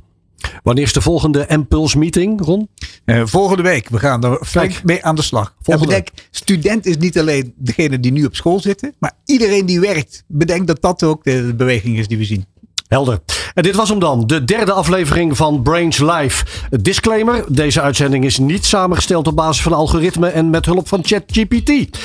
Wanneer 0.62 0.84
is 0.84 0.92
de 0.92 1.00
volgende 1.00 1.46
Impulse 1.48 1.98
meeting, 1.98 2.40
Ron? 2.40 2.68
Uh, 3.04 3.22
volgende 3.24 3.62
week. 3.62 3.88
We 3.88 3.98
gaan 3.98 4.24
er 4.24 4.38
flink 4.44 4.82
mee 4.84 5.04
aan 5.04 5.14
de 5.14 5.22
slag. 5.22 5.54
Volgende 5.62 5.88
bedenk, 5.88 6.08
student 6.30 6.86
is 6.86 6.96
niet 6.96 7.18
alleen 7.18 7.54
degene 7.56 8.00
die 8.00 8.12
nu 8.12 8.24
op 8.24 8.34
school 8.34 8.60
zitten, 8.60 8.94
maar 8.98 9.12
iedereen 9.24 9.66
die 9.66 9.80
werkt. 9.80 10.24
Bedenk 10.26 10.66
dat 10.66 10.82
dat 10.82 11.02
ook 11.02 11.24
de 11.24 11.54
beweging 11.56 11.98
is 11.98 12.08
die 12.08 12.18
we 12.18 12.24
zien. 12.24 12.46
Helder. 12.88 13.20
En 13.54 13.62
dit 13.62 13.74
was 13.74 13.88
hem 13.88 13.98
dan, 13.98 14.26
de 14.26 14.44
derde 14.44 14.72
aflevering 14.72 15.36
van 15.36 15.62
Brains 15.62 15.98
Live. 15.98 16.44
Disclaimer: 16.80 17.44
deze 17.48 17.80
uitzending 17.80 18.24
is 18.24 18.38
niet 18.38 18.64
samengesteld 18.64 19.26
op 19.26 19.36
basis 19.36 19.62
van 19.62 19.72
algoritme 19.72 20.28
en 20.28 20.50
met 20.50 20.66
hulp 20.66 20.88
van 20.88 21.00
ChatGPT. 21.04 21.98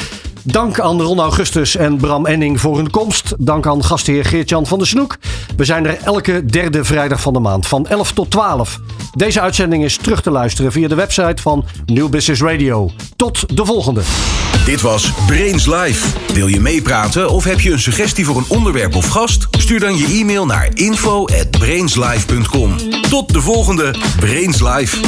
Dank 0.44 0.80
aan 0.80 1.02
Ron 1.02 1.20
Augustus 1.20 1.76
en 1.76 1.98
Bram 1.98 2.26
Enning 2.26 2.62
voor 2.62 2.78
hun 2.78 2.89
komst. 2.89 3.34
Dank 3.38 3.68
aan 3.68 3.84
gastheer 3.84 4.26
Geert-Jan 4.26 4.68
van 4.68 4.78
der 4.78 4.88
Snoek. 4.88 5.18
We 5.56 5.66
zijn 5.66 5.86
er 5.86 5.98
elke 6.04 6.46
derde 6.46 6.84
vrijdag 6.84 7.22
van 7.22 7.34
de 7.34 7.39
maand 7.39 7.68
van 7.68 7.88
11 7.88 8.12
tot 8.12 8.32
12. 8.32 8.80
Deze 9.14 9.42
uitzending 9.42 9.84
is 9.84 9.98
terug 9.98 10.22
te 10.22 10.32
luisteren 10.32 10.72
via 10.72 10.88
de 10.88 10.96
website 10.96 11.42
van 11.42 11.66
New 11.86 12.10
Business 12.10 12.42
Radio. 12.42 12.92
Tot 13.16 13.58
de 13.58 13.66
volgende. 13.66 14.02
Dit 14.66 14.82
was 14.82 15.12
Brains 15.28 15.66
Live. 15.66 16.08
Wil 16.34 16.48
je 16.48 16.60
meepraten 16.60 17.30
of 17.30 17.44
heb 17.44 17.60
je 17.60 17.72
een 17.72 17.80
suggestie 17.80 18.26
voor 18.26 18.38
een 18.38 18.46
onderwerp 18.48 18.96
of 18.96 19.08
gast? 19.08 19.48
Stuur 19.52 19.80
dan 19.80 19.98
je 19.98 20.06
e-mail 20.06 20.46
naar 20.46 20.70
info@brainslive.com. 20.74 22.76
Tot 23.10 23.34
de 23.34 23.42
volgende 23.42 23.96
Brains 24.20 24.62
Live. 24.62 25.00